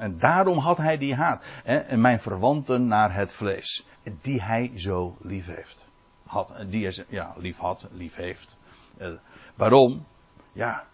En 0.00 0.18
daarom 0.18 0.58
had 0.58 0.76
hij 0.76 0.98
die 0.98 1.14
haat. 1.14 1.42
En 1.64 2.00
mijn 2.00 2.20
verwanten 2.20 2.86
naar 2.86 3.14
het 3.14 3.32
vlees. 3.32 3.86
Die 4.20 4.42
hij 4.42 4.72
zo 4.74 5.16
lief 5.22 5.46
heeft. 5.46 5.84
Had, 6.26 6.52
die 6.68 6.84
hij 6.84 7.04
ja, 7.08 7.34
lief 7.36 7.58
had, 7.58 7.88
lief 7.92 8.14
heeft. 8.14 8.56
Uh, 9.00 9.08
waarom? 9.54 10.06
Ja, 10.52 10.84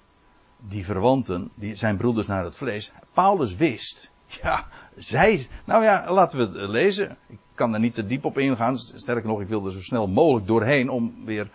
die 0.56 0.84
verwanten, 0.84 1.50
die 1.54 1.74
zijn 1.74 1.96
broeders 1.96 2.26
naar 2.26 2.44
het 2.44 2.56
vlees. 2.56 2.92
Paulus 3.12 3.56
wist. 3.56 4.10
Ja, 4.26 4.66
zij. 4.96 5.48
Nou 5.64 5.84
ja, 5.84 6.12
laten 6.12 6.38
we 6.38 6.58
het 6.58 6.70
lezen. 6.70 7.16
Ik 7.26 7.38
kan 7.54 7.74
er 7.74 7.80
niet 7.80 7.94
te 7.94 8.06
diep 8.06 8.24
op 8.24 8.38
ingaan. 8.38 8.78
Sterker 8.78 9.28
nog, 9.28 9.40
ik 9.40 9.48
wil 9.48 9.66
er 9.66 9.72
zo 9.72 9.80
snel 9.80 10.06
mogelijk 10.06 10.46
doorheen 10.46 10.90
om 10.90 11.24
weer 11.24 11.48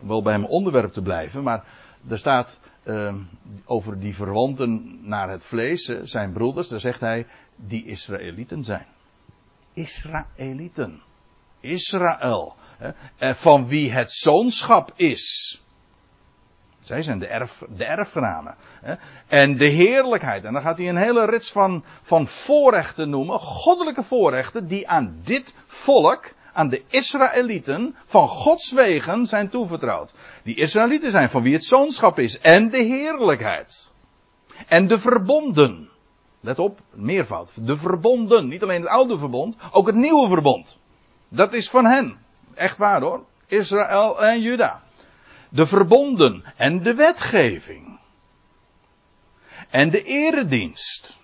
wel 0.00 0.22
bij 0.22 0.38
mijn 0.38 0.50
onderwerp 0.50 0.92
te 0.92 1.02
blijven. 1.02 1.42
Maar 1.42 1.64
er 2.08 2.18
staat 2.18 2.58
uh, 2.86 3.14
over 3.64 4.00
die 4.00 4.14
verwanten 4.14 4.98
naar 5.02 5.30
het 5.30 5.44
vlees, 5.44 5.84
zijn 6.02 6.32
broeders, 6.32 6.68
daar 6.68 6.80
zegt 6.80 7.00
hij, 7.00 7.26
die 7.56 7.86
Israëlieten 7.86 8.64
zijn. 8.64 8.86
Israëlieten. 9.72 11.02
Israël. 11.60 12.54
Hè, 13.16 13.34
van 13.34 13.68
wie 13.68 13.92
het 13.92 14.12
zoonschap 14.12 14.92
is. 14.96 15.60
Zij 16.86 17.02
zijn 17.02 17.18
de, 17.18 17.26
erf, 17.26 17.62
de 17.76 17.84
erfgenamen. 17.84 18.54
Hè. 18.80 18.94
En 19.26 19.56
de 19.56 19.68
heerlijkheid. 19.68 20.44
En 20.44 20.52
dan 20.52 20.62
gaat 20.62 20.78
hij 20.78 20.88
een 20.88 20.96
hele 20.96 21.24
rits 21.24 21.52
van, 21.52 21.84
van 22.02 22.26
voorrechten 22.26 23.10
noemen. 23.10 23.38
Goddelijke 23.38 24.02
voorrechten 24.02 24.66
die 24.66 24.88
aan 24.88 25.18
dit 25.22 25.54
volk, 25.66 26.34
aan 26.56 26.68
de 26.68 26.82
Israëlieten 26.88 27.96
van 28.04 28.28
Gods 28.28 28.72
wegen 28.72 29.26
zijn 29.26 29.48
toevertrouwd. 29.48 30.14
Die 30.42 30.56
Israëlieten 30.56 31.10
zijn 31.10 31.30
van 31.30 31.42
wie 31.42 31.52
het 31.52 31.64
zoonschap 31.64 32.18
is 32.18 32.38
en 32.38 32.70
de 32.70 32.82
heerlijkheid. 32.82 33.94
En 34.66 34.86
de 34.86 34.98
verbonden. 34.98 35.88
Let 36.40 36.58
op, 36.58 36.80
meervoud. 36.94 37.66
De 37.66 37.76
verbonden. 37.76 38.48
Niet 38.48 38.62
alleen 38.62 38.80
het 38.80 38.90
oude 38.90 39.18
verbond, 39.18 39.56
ook 39.70 39.86
het 39.86 39.96
nieuwe 39.96 40.28
verbond. 40.28 40.78
Dat 41.28 41.52
is 41.52 41.70
van 41.70 41.84
hen. 41.84 42.18
Echt 42.54 42.78
waar 42.78 43.00
hoor. 43.00 43.24
Israël 43.46 44.22
en 44.24 44.40
Juda. 44.40 44.82
De 45.48 45.66
verbonden 45.66 46.44
en 46.56 46.82
de 46.82 46.94
wetgeving. 46.94 47.98
En 49.70 49.90
de 49.90 50.02
eredienst. 50.02 51.16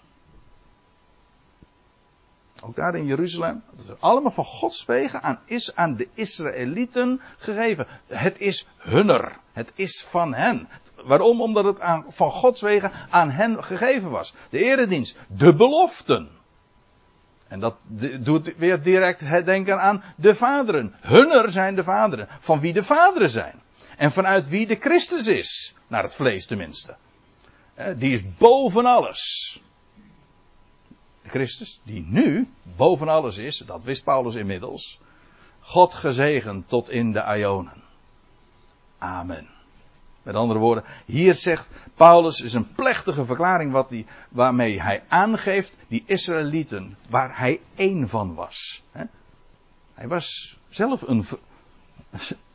Ook 2.64 2.76
daar 2.76 2.94
in 2.94 3.06
Jeruzalem. 3.06 3.62
Dat 3.70 3.84
is 3.84 4.00
allemaal 4.00 4.30
van 4.30 4.44
Gods 4.44 4.84
wegen 4.84 5.22
aan, 5.22 5.40
is 5.44 5.74
aan 5.74 5.96
de 5.96 6.08
Israëlieten 6.14 7.20
gegeven. 7.38 7.86
Het 8.06 8.38
is 8.38 8.66
hunner. 8.78 9.36
Het 9.52 9.72
is 9.74 10.04
van 10.08 10.34
hen. 10.34 10.68
Waarom? 11.04 11.40
Omdat 11.40 11.64
het 11.64 11.80
aan, 11.80 12.04
van 12.08 12.30
Gods 12.30 12.60
wegen 12.60 12.92
aan 13.10 13.30
hen 13.30 13.64
gegeven 13.64 14.10
was. 14.10 14.34
De 14.50 14.58
eredienst. 14.58 15.18
De 15.26 15.54
beloften. 15.54 16.30
En 17.48 17.60
dat 17.60 17.76
doet 18.20 18.56
weer 18.56 18.82
direct 18.82 19.44
denken 19.44 19.80
aan 19.80 20.02
de 20.16 20.34
vaderen. 20.34 20.94
Hunner 21.00 21.50
zijn 21.50 21.74
de 21.74 21.84
vaderen. 21.84 22.28
Van 22.40 22.60
wie 22.60 22.72
de 22.72 22.82
vaderen 22.82 23.30
zijn. 23.30 23.62
En 23.96 24.12
vanuit 24.12 24.48
wie 24.48 24.66
de 24.66 24.76
Christus 24.76 25.26
is. 25.26 25.74
Naar 25.86 26.02
het 26.02 26.14
vlees 26.14 26.46
tenminste. 26.46 26.96
Die 27.96 28.12
is 28.12 28.36
boven 28.36 28.86
alles. 28.86 29.60
Christus, 31.32 31.80
die 31.84 32.04
nu 32.08 32.48
boven 32.76 33.08
alles 33.08 33.38
is, 33.38 33.62
dat 33.66 33.84
wist 33.84 34.04
Paulus 34.04 34.34
inmiddels. 34.34 35.00
God 35.60 35.94
gezegend 35.94 36.68
tot 36.68 36.90
in 36.90 37.12
de 37.12 37.24
Ionen. 37.38 37.82
Amen. 38.98 39.48
Met 40.22 40.34
andere 40.34 40.58
woorden, 40.58 40.84
hier 41.04 41.34
zegt 41.34 41.68
Paulus, 41.94 42.40
is 42.40 42.52
een 42.52 42.72
plechtige 42.74 43.24
verklaring 43.24 43.72
wat 43.72 43.88
die, 43.88 44.06
waarmee 44.28 44.80
hij 44.80 45.02
aangeeft 45.08 45.76
die 45.88 46.02
Israëlieten, 46.06 46.96
waar 47.10 47.38
hij 47.38 47.60
één 47.76 48.08
van 48.08 48.34
was. 48.34 48.82
Hij 49.94 50.08
was 50.08 50.58
zelf 50.68 51.02
een, 51.02 51.24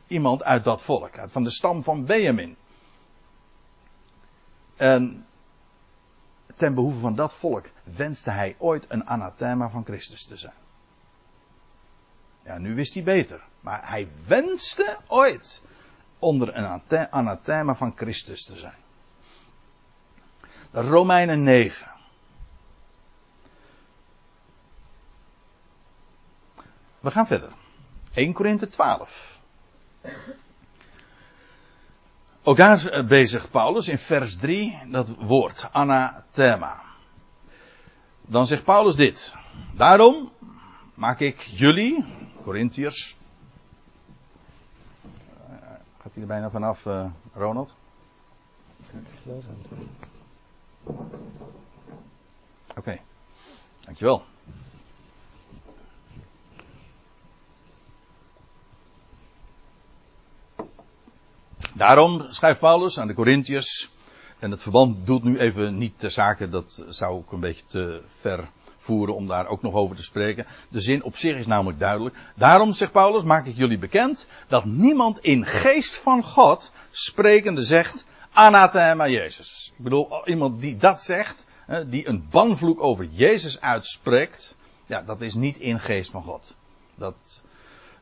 iemand 0.06 0.42
uit 0.42 0.64
dat 0.64 0.82
volk, 0.82 1.10
van 1.26 1.44
de 1.44 1.50
stam 1.50 1.82
van 1.82 2.04
Benjamin. 2.04 2.56
En 4.76 5.26
ten 6.58 6.74
behoeve 6.74 6.98
van 6.98 7.14
dat 7.14 7.34
volk 7.34 7.66
wenste 7.82 8.30
hij 8.30 8.56
ooit 8.58 8.84
een 8.88 9.06
anathema 9.06 9.68
van 9.70 9.84
Christus 9.84 10.26
te 10.26 10.36
zijn. 10.36 10.54
Ja, 12.44 12.58
nu 12.58 12.74
wist 12.74 12.94
hij 12.94 13.02
beter. 13.02 13.42
Maar 13.60 13.88
hij 13.88 14.08
wenste 14.26 14.98
ooit 15.06 15.62
onder 16.18 16.56
een 16.56 16.82
anathema 17.10 17.74
van 17.74 17.92
Christus 17.96 18.44
te 18.44 18.56
zijn. 18.56 18.86
Romeinen 20.70 21.42
9. 21.42 21.90
We 27.00 27.10
gaan 27.10 27.26
verder. 27.26 27.52
1 28.12 28.32
Korinthe 28.32 28.68
12. 28.68 29.40
Ook 32.48 32.56
daar 32.56 33.04
bezigt 33.06 33.50
Paulus 33.50 33.88
in 33.88 33.98
vers 33.98 34.36
3 34.36 34.78
dat 34.86 35.08
woord 35.08 35.68
anathema. 35.72 36.82
Dan 38.20 38.46
zegt 38.46 38.64
Paulus 38.64 38.96
dit. 38.96 39.34
Daarom 39.74 40.32
maak 40.94 41.20
ik 41.20 41.40
jullie, 41.40 42.04
Corinthiërs. 42.42 43.16
Gaat 45.98 46.12
hij 46.12 46.22
er 46.22 46.26
bijna 46.26 46.50
vanaf, 46.50 46.84
uh, 46.84 47.04
Ronald? 47.34 47.74
Oké, 52.76 53.00
dankjewel. 53.80 54.24
Daarom 61.74 62.26
schrijft 62.28 62.60
Paulus 62.60 62.98
aan 62.98 63.06
de 63.06 63.14
Corinthiërs. 63.14 63.90
En 64.38 64.50
het 64.50 64.62
verband 64.62 65.06
doet 65.06 65.22
nu 65.22 65.38
even 65.38 65.78
niet 65.78 65.98
ter 65.98 66.10
zake, 66.10 66.48
dat 66.48 66.84
zou 66.88 67.20
ik 67.20 67.32
een 67.32 67.40
beetje 67.40 67.64
te 67.66 68.02
ver 68.20 68.48
voeren 68.76 69.14
om 69.14 69.26
daar 69.26 69.46
ook 69.46 69.62
nog 69.62 69.74
over 69.74 69.96
te 69.96 70.02
spreken. 70.02 70.46
De 70.68 70.80
zin 70.80 71.02
op 71.02 71.16
zich 71.16 71.36
is 71.36 71.46
namelijk 71.46 71.78
duidelijk. 71.78 72.16
Daarom, 72.34 72.72
zegt 72.72 72.92
Paulus, 72.92 73.22
maak 73.22 73.46
ik 73.46 73.56
jullie 73.56 73.78
bekend 73.78 74.26
dat 74.48 74.64
niemand 74.64 75.18
in 75.18 75.46
geest 75.46 75.94
van 75.98 76.24
God 76.24 76.72
sprekende 76.90 77.62
zegt 77.62 78.04
anathema 78.32 79.08
Jezus. 79.08 79.72
Ik 79.76 79.84
bedoel, 79.84 80.28
iemand 80.28 80.60
die 80.60 80.76
dat 80.76 81.02
zegt, 81.02 81.46
die 81.86 82.08
een 82.08 82.26
banvloek 82.30 82.82
over 82.82 83.08
Jezus 83.10 83.60
uitspreekt, 83.60 84.56
ja, 84.86 85.02
dat 85.02 85.20
is 85.20 85.34
niet 85.34 85.56
in 85.56 85.80
geest 85.80 86.10
van 86.10 86.22
God. 86.22 86.54
Dat, 86.94 87.42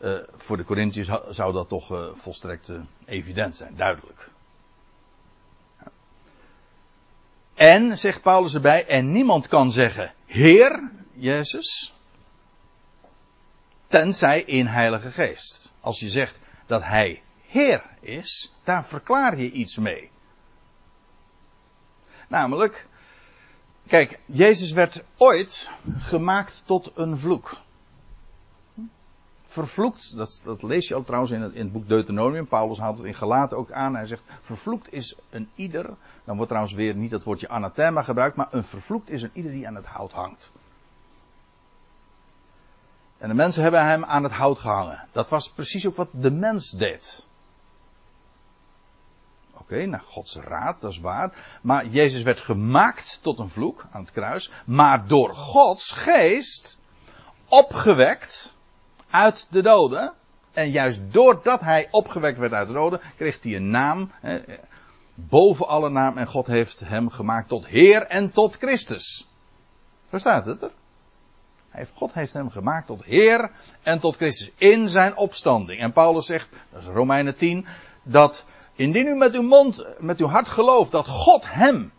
uh, 0.01 0.19
voor 0.37 0.57
de 0.57 0.65
Corinthiërs 0.65 1.11
zou 1.31 1.53
dat 1.53 1.69
toch 1.69 1.93
uh, 1.93 2.07
volstrekt 2.15 2.69
uh, 2.69 2.81
evident 3.05 3.57
zijn, 3.57 3.77
duidelijk. 3.77 4.31
En, 7.55 7.99
zegt 7.99 8.23
Paulus 8.23 8.55
erbij, 8.55 8.87
en 8.87 9.13
niemand 9.13 9.49
kan 9.49 9.73
zeggen, 9.73 10.13
Heer, 10.27 10.91
Jezus, 11.13 11.95
tenzij 13.87 14.43
in 14.43 14.67
Heilige 14.67 15.11
Geest. 15.11 15.73
Als 15.81 16.01
je 16.01 16.09
zegt 16.09 16.39
dat 16.67 16.83
Hij 16.83 17.23
Heer 17.47 17.83
is, 18.01 18.53
daar 18.65 18.85
verklaar 18.85 19.39
je 19.39 19.51
iets 19.51 19.77
mee. 19.77 20.11
Namelijk, 22.29 22.87
kijk, 23.87 24.19
Jezus 24.25 24.73
werd 24.73 25.05
ooit 25.17 25.71
gemaakt 25.99 26.63
tot 26.65 26.91
een 26.95 27.19
vloek 27.19 27.57
vervloekt, 29.57 30.17
dat, 30.17 30.41
dat, 30.45 30.63
lees 30.63 30.89
je 30.89 30.95
ook 30.95 31.07
trouwens 31.07 31.33
in 31.33 31.41
het, 31.41 31.53
in 31.53 31.63
het 31.63 31.73
boek 31.73 31.89
Deuteronomium. 31.89 32.47
Paulus 32.47 32.79
haalt 32.79 32.99
het 32.99 33.07
in 33.07 33.15
Galaten 33.15 33.57
ook 33.57 33.71
aan. 33.71 33.95
Hij 33.95 34.07
zegt, 34.07 34.23
vervloekt 34.41 34.93
is 34.93 35.17
een 35.31 35.49
ieder. 35.55 35.95
Dan 36.25 36.35
wordt 36.35 36.49
trouwens 36.49 36.75
weer 36.75 36.95
niet 36.95 37.11
het 37.11 37.25
woordje 37.25 37.49
anathema 37.49 38.03
gebruikt, 38.03 38.37
maar 38.37 38.47
een 38.51 38.65
vervloekt 38.65 39.11
is 39.11 39.23
een 39.23 39.31
ieder 39.33 39.53
die 39.53 39.67
aan 39.67 39.75
het 39.75 39.87
hout 39.87 40.13
hangt. 40.13 40.51
En 43.19 43.29
de 43.29 43.35
mensen 43.35 43.63
hebben 43.63 43.85
hem 43.85 44.05
aan 44.05 44.23
het 44.23 44.33
hout 44.33 44.59
gehangen. 44.59 45.05
Dat 45.13 45.29
was 45.29 45.51
precies 45.51 45.87
ook 45.87 45.97
wat 45.97 46.09
de 46.11 46.31
mens 46.31 46.71
deed. 46.71 47.25
Oké, 49.53 49.87
naar 49.87 50.05
Gods 50.07 50.37
raad, 50.37 50.81
dat 50.81 50.91
is 50.91 51.01
waar. 51.01 51.59
Maar 51.61 51.87
Jezus 51.87 52.23
werd 52.23 52.41
gemaakt 52.41 53.19
tot 53.23 53.39
een 53.39 53.49
vloek 53.49 53.87
aan 53.91 54.01
het 54.01 54.13
kruis. 54.13 54.53
Maar 54.65 55.07
door 55.07 55.35
Gods 55.35 55.93
geest 55.93 56.79
opgewekt 57.49 58.55
uit 59.17 59.47
de 59.51 59.63
doden. 59.63 60.13
En 60.53 60.71
juist 60.71 61.01
doordat 61.11 61.61
hij 61.61 61.89
opgewekt 61.91 62.39
werd 62.39 62.53
uit 62.53 62.67
de 62.67 62.73
doden, 62.73 63.01
kreeg 63.17 63.43
hij 63.43 63.57
een 63.57 63.71
naam. 63.71 64.11
Boven 65.15 65.69
alle 65.69 65.91
naam. 65.91 66.19
En 66.19 66.27
God 66.27 66.47
heeft 66.47 66.81
hem 66.81 67.11
gemaakt 67.11 67.49
tot 67.49 67.67
Heer 67.67 68.03
en 68.03 68.33
tot 68.33 68.57
Christus. 68.57 69.29
Zo 70.11 70.19
staat 70.19 70.47
het 70.47 70.63
er. 70.63 70.71
God 71.95 72.13
heeft 72.13 72.33
hem 72.33 72.51
gemaakt 72.51 72.87
tot 72.87 73.05
Heer 73.05 73.51
en 73.83 74.01
tot 74.01 74.17
Christus 74.17 74.51
in 74.57 74.89
zijn 74.89 75.17
opstanding. 75.17 75.81
En 75.81 75.93
Paulus 75.93 76.27
zegt, 76.27 76.49
dat 76.73 76.83
is 76.83 76.89
Romeinen 76.89 77.37
10, 77.37 77.67
dat 78.03 78.45
indien 78.75 79.07
u 79.07 79.15
met 79.15 79.35
uw 79.35 79.43
mond, 79.43 79.87
met 79.99 80.19
uw 80.19 80.27
hart 80.27 80.49
gelooft 80.49 80.93
dat 80.93 81.07
God 81.07 81.45
hem 81.49 81.93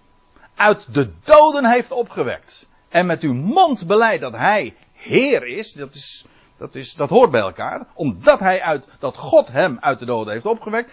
uit 0.56 0.94
de 0.94 1.12
doden 1.24 1.66
heeft 1.66 1.92
opgewekt. 1.92 2.68
En 2.90 3.06
met 3.06 3.22
uw 3.22 3.34
mond 3.34 3.88
beleidt 3.88 4.22
dat 4.22 4.34
hij 4.34 4.76
Heer 4.94 5.48
is, 5.48 5.74
dat 5.74 5.96
is 5.96 6.26
dat, 6.58 6.76
is, 6.76 6.94
dat 6.94 7.10
hoort 7.10 7.32
bij 7.32 7.42
elkaar. 7.42 7.88
Omdat 7.94 8.40
hij 8.40 8.62
uit, 8.62 8.88
dat 9.00 9.18
God 9.18 9.52
hem 9.52 9.78
uit 9.80 10.00
de 10.00 10.06
doden 10.06 10.34
heeft 10.34 10.46
opgewekt, 10.46 10.92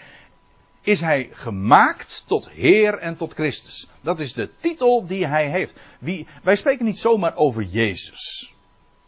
is 0.81 1.01
hij 1.01 1.29
gemaakt 1.33 2.25
tot 2.27 2.51
Heer 2.51 2.99
en 2.99 3.17
tot 3.17 3.33
Christus. 3.33 3.89
Dat 4.01 4.21
is 4.21 4.33
de 4.33 4.51
titel 4.61 5.07
die 5.07 5.27
hij 5.27 5.51
heeft. 5.51 5.75
Wie, 5.99 6.27
wij 6.43 6.57
spreken 6.57 6.85
niet 6.85 6.99
zomaar 6.99 7.37
over 7.37 7.63
Jezus. 7.63 8.55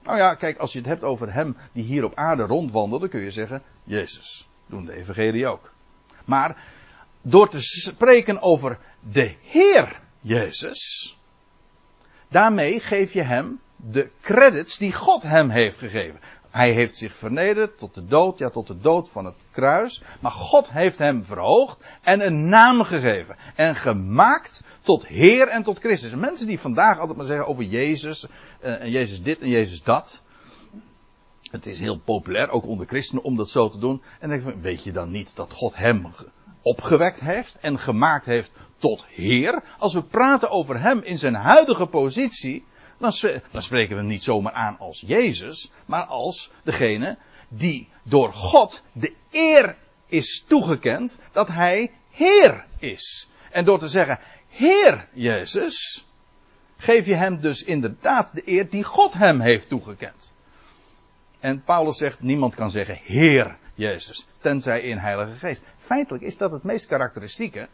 Nou 0.03 0.19
ja, 0.19 0.35
kijk, 0.35 0.59
als 0.59 0.73
je 0.73 0.79
het 0.79 0.88
hebt 0.88 1.03
over 1.03 1.33
hem 1.33 1.57
die 1.73 1.85
hier 1.85 2.05
op 2.05 2.14
aarde 2.14 2.42
rondwandelt, 2.42 3.01
dan 3.01 3.11
kun 3.11 3.21
je 3.21 3.31
zeggen 3.31 3.62
Jezus. 3.85 4.49
Doen 4.66 4.85
de 4.85 4.92
evangelie 4.92 5.47
ook. 5.47 5.73
Maar 6.25 6.64
door 7.23 7.49
te 7.49 7.61
spreken 7.61 8.40
over 8.40 8.79
de 9.01 9.35
Heer 9.42 10.01
Jezus, 10.21 11.16
daarmee 12.29 12.81
geef 12.81 13.12
je 13.12 13.23
hem 13.23 13.61
de 13.77 14.11
credits 14.21 14.79
die 14.79 14.92
God 14.92 15.23
hem 15.23 15.51
heeft 15.51 15.79
gegeven. 15.79 16.21
Hij 16.57 16.73
heeft 16.73 16.97
zich 16.97 17.12
vernederd 17.12 17.79
tot 17.79 17.95
de 17.95 18.07
dood, 18.07 18.38
ja 18.38 18.51
tot 18.51 18.66
de 18.66 18.81
dood 18.81 19.11
van 19.11 19.25
het 19.25 19.35
kruis. 19.51 20.03
Maar 20.21 20.31
God 20.31 20.71
heeft 20.71 20.99
hem 20.99 21.25
verhoogd 21.25 21.79
en 22.03 22.27
een 22.27 22.49
naam 22.49 22.83
gegeven. 22.83 23.37
En 23.55 23.75
gemaakt 23.75 24.62
tot 24.81 25.07
Heer 25.07 25.49
en 25.49 25.62
tot 25.62 25.79
Christus. 25.79 26.12
En 26.12 26.19
mensen 26.19 26.47
die 26.47 26.61
vandaag 26.61 26.99
altijd 26.99 27.16
maar 27.16 27.27
zeggen 27.27 27.47
over 27.47 27.64
Jezus. 27.64 28.27
Uh, 28.64 28.83
en 28.83 28.90
Jezus 28.90 29.23
dit 29.23 29.40
en 29.40 29.49
Jezus 29.49 29.83
dat. 29.83 30.23
Het 31.51 31.66
is 31.66 31.81
heel 31.81 31.99
populair, 31.99 32.51
ook 32.51 32.66
onder 32.66 32.87
christenen, 32.87 33.25
om 33.25 33.37
dat 33.37 33.51
zo 33.51 33.69
te 33.69 33.79
doen. 33.79 34.03
En 34.21 34.29
denk 34.29 34.42
ik, 34.42 34.55
weet 34.61 34.85
je 34.85 34.92
dan 34.92 35.11
niet 35.11 35.37
dat 35.37 35.53
God 35.53 35.77
hem 35.77 36.07
opgewekt 36.62 37.21
heeft 37.21 37.59
en 37.59 37.79
gemaakt 37.79 38.27
heeft 38.27 38.53
tot 38.77 39.07
Heer? 39.09 39.62
Als 39.79 39.95
we 39.95 40.03
praten 40.03 40.51
over 40.51 40.81
hem 40.81 41.03
in 41.03 41.19
zijn 41.19 41.35
huidige 41.35 41.87
positie, 41.87 42.64
dan, 42.98 43.12
spreken 43.62 43.94
we 43.94 44.00
hem 44.00 44.06
niet 44.06 44.24
zomaar 44.24 44.52
aan 44.52 44.78
als 44.78 45.00
Jezus, 45.06 45.70
maar 45.87 46.04
als 46.04 46.50
degene 46.62 47.18
die 47.48 47.88
door 48.02 48.32
God 48.32 48.82
de 48.92 49.12
eer 49.30 49.76
is 50.06 50.44
toegekend 50.48 51.18
dat 51.32 51.48
hij 51.48 51.90
Heer 52.11 52.64
is. 52.78 53.28
En 53.50 53.64
door 53.64 53.78
te 53.78 53.88
zeggen, 53.88 54.18
Heer 54.48 55.09
Jezus, 55.12 56.06
geef 56.76 57.06
je 57.06 57.14
hem 57.14 57.40
dus 57.40 57.62
inderdaad 57.62 58.35
de 58.35 58.42
eer 58.44 58.70
die 58.70 58.85
God 58.85 59.12
hem 59.12 59.40
heeft 59.40 59.68
toegekend. 59.68 60.32
En 61.40 61.62
Paulus 61.62 61.96
zegt, 61.96 62.20
niemand 62.20 62.54
kan 62.54 62.70
zeggen 62.70 62.98
Heer 63.02 63.56
Jezus, 63.74 64.26
tenzij 64.38 64.80
in 64.80 64.98
Heilige 64.98 65.38
Geest. 65.38 65.61
Feitelijk 65.78 66.24
is 66.24 66.37
dat 66.37 66.50
het 66.50 66.62
meest 66.62 66.87
karakteristieke 66.87 67.68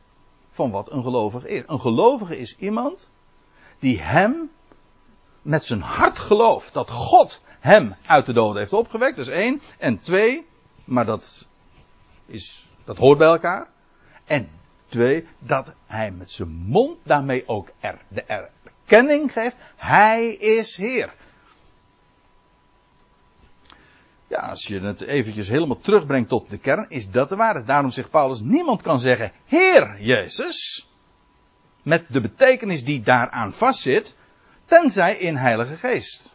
van 0.50 0.70
wat 0.70 0.92
een 0.92 1.02
gelovige 1.02 1.48
is. 1.48 1.62
Een 1.66 1.80
gelovige 1.80 2.38
is 2.38 2.56
iemand 2.58 3.10
die 3.78 4.00
hem 4.00 4.50
met 5.42 5.64
zijn 5.64 5.80
hart 5.80 6.18
gelooft 6.18 6.72
dat 6.72 6.90
God 6.90 7.42
hem 7.60 7.94
uit 8.06 8.26
de 8.26 8.32
doden 8.32 8.58
heeft 8.58 8.72
opgewekt. 8.72 9.16
Dat 9.16 9.26
is 9.26 9.32
één. 9.32 9.60
En 9.78 10.00
twee, 10.00 10.46
maar 10.84 11.04
dat, 11.04 11.48
is, 12.26 12.68
dat 12.84 12.96
hoort 12.96 13.18
bij 13.18 13.28
elkaar. 13.28 13.68
En 14.24 14.48
twee, 14.86 15.26
dat 15.38 15.74
hij 15.86 16.10
met 16.10 16.30
zijn 16.30 16.48
mond 16.48 16.98
daarmee 17.04 17.48
ook 17.48 17.70
er, 17.80 17.98
de 18.08 18.22
erkenning 18.22 19.32
geeft. 19.32 19.56
Hij 19.76 20.34
is 20.34 20.76
Heer. 20.76 21.14
Ja, 24.26 24.38
als 24.38 24.66
je 24.66 24.80
het 24.80 25.00
eventjes 25.00 25.48
helemaal 25.48 25.78
terugbrengt 25.80 26.28
tot 26.28 26.50
de 26.50 26.58
kern, 26.58 26.86
is 26.88 27.10
dat 27.10 27.28
de 27.28 27.36
waarheid. 27.36 27.66
Daarom 27.66 27.90
zegt 27.90 28.10
Paulus, 28.10 28.40
niemand 28.40 28.82
kan 28.82 29.00
zeggen, 29.00 29.32
Heer 29.44 29.96
Jezus, 30.00 30.88
met 31.82 32.04
de 32.08 32.20
betekenis 32.20 32.84
die 32.84 33.02
daaraan 33.02 33.52
vastzit, 33.52 34.16
tenzij 34.72 35.16
in 35.16 35.36
Heilige 35.36 35.76
Geest. 35.76 36.34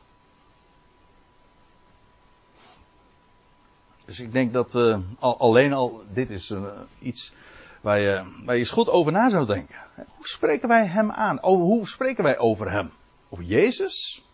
Dus 4.06 4.19
ik 4.19 4.32
denk 4.32 4.54
dat 4.54 4.76
al, 5.19 5.38
alleen 5.39 5.73
al, 5.73 6.04
dit 6.13 6.30
is 6.30 6.50
uh, 6.50 6.67
iets 7.00 7.34
waar 7.82 8.00
je, 8.00 8.41
waar 8.45 8.56
je 8.56 8.62
eens 8.62 8.69
goed 8.69 8.89
over 8.89 9.12
na 9.12 9.30
zou 9.30 9.45
denken. 9.45 9.76
Hoe 9.95 10.28
spreken 10.28 10.67
wij 10.67 10.86
hem 10.86 11.12
aan? 11.12 11.39
Hoe 11.41 11.88
spreken 11.88 12.23
wij 12.23 12.38
over 12.38 12.71
hem? 12.71 12.91
Over 13.30 13.43
Jezus? 13.43 14.26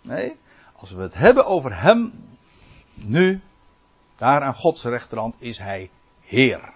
Nee, 0.00 0.36
als 0.76 0.90
we 0.90 1.02
het 1.02 1.14
hebben 1.14 1.46
over 1.46 1.80
hem, 1.80 2.12
nu, 2.94 3.40
daar 4.16 4.40
aan 4.40 4.54
Gods 4.54 4.84
rechterhand, 4.84 5.34
is 5.38 5.58
hij 5.58 5.90
Heer. 6.20 6.72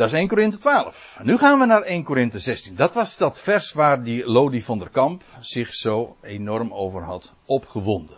Dat 0.00 0.08
is 0.08 0.14
1 0.14 0.28
Korinthe 0.28 0.58
12. 0.58 1.18
Nu 1.22 1.36
gaan 1.36 1.58
we 1.58 1.66
naar 1.66 1.82
1 1.82 2.04
Korinthe 2.04 2.38
16. 2.38 2.76
Dat 2.76 2.94
was 2.94 3.16
dat 3.16 3.40
vers 3.40 3.72
waar 3.72 4.02
die 4.02 4.26
Lodi 4.26 4.62
van 4.62 4.78
der 4.78 4.88
Kamp 4.88 5.22
zich 5.40 5.74
zo 5.74 6.16
enorm 6.22 6.72
over 6.72 7.02
had 7.02 7.32
opgewonden. 7.44 8.16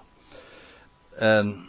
En 1.16 1.64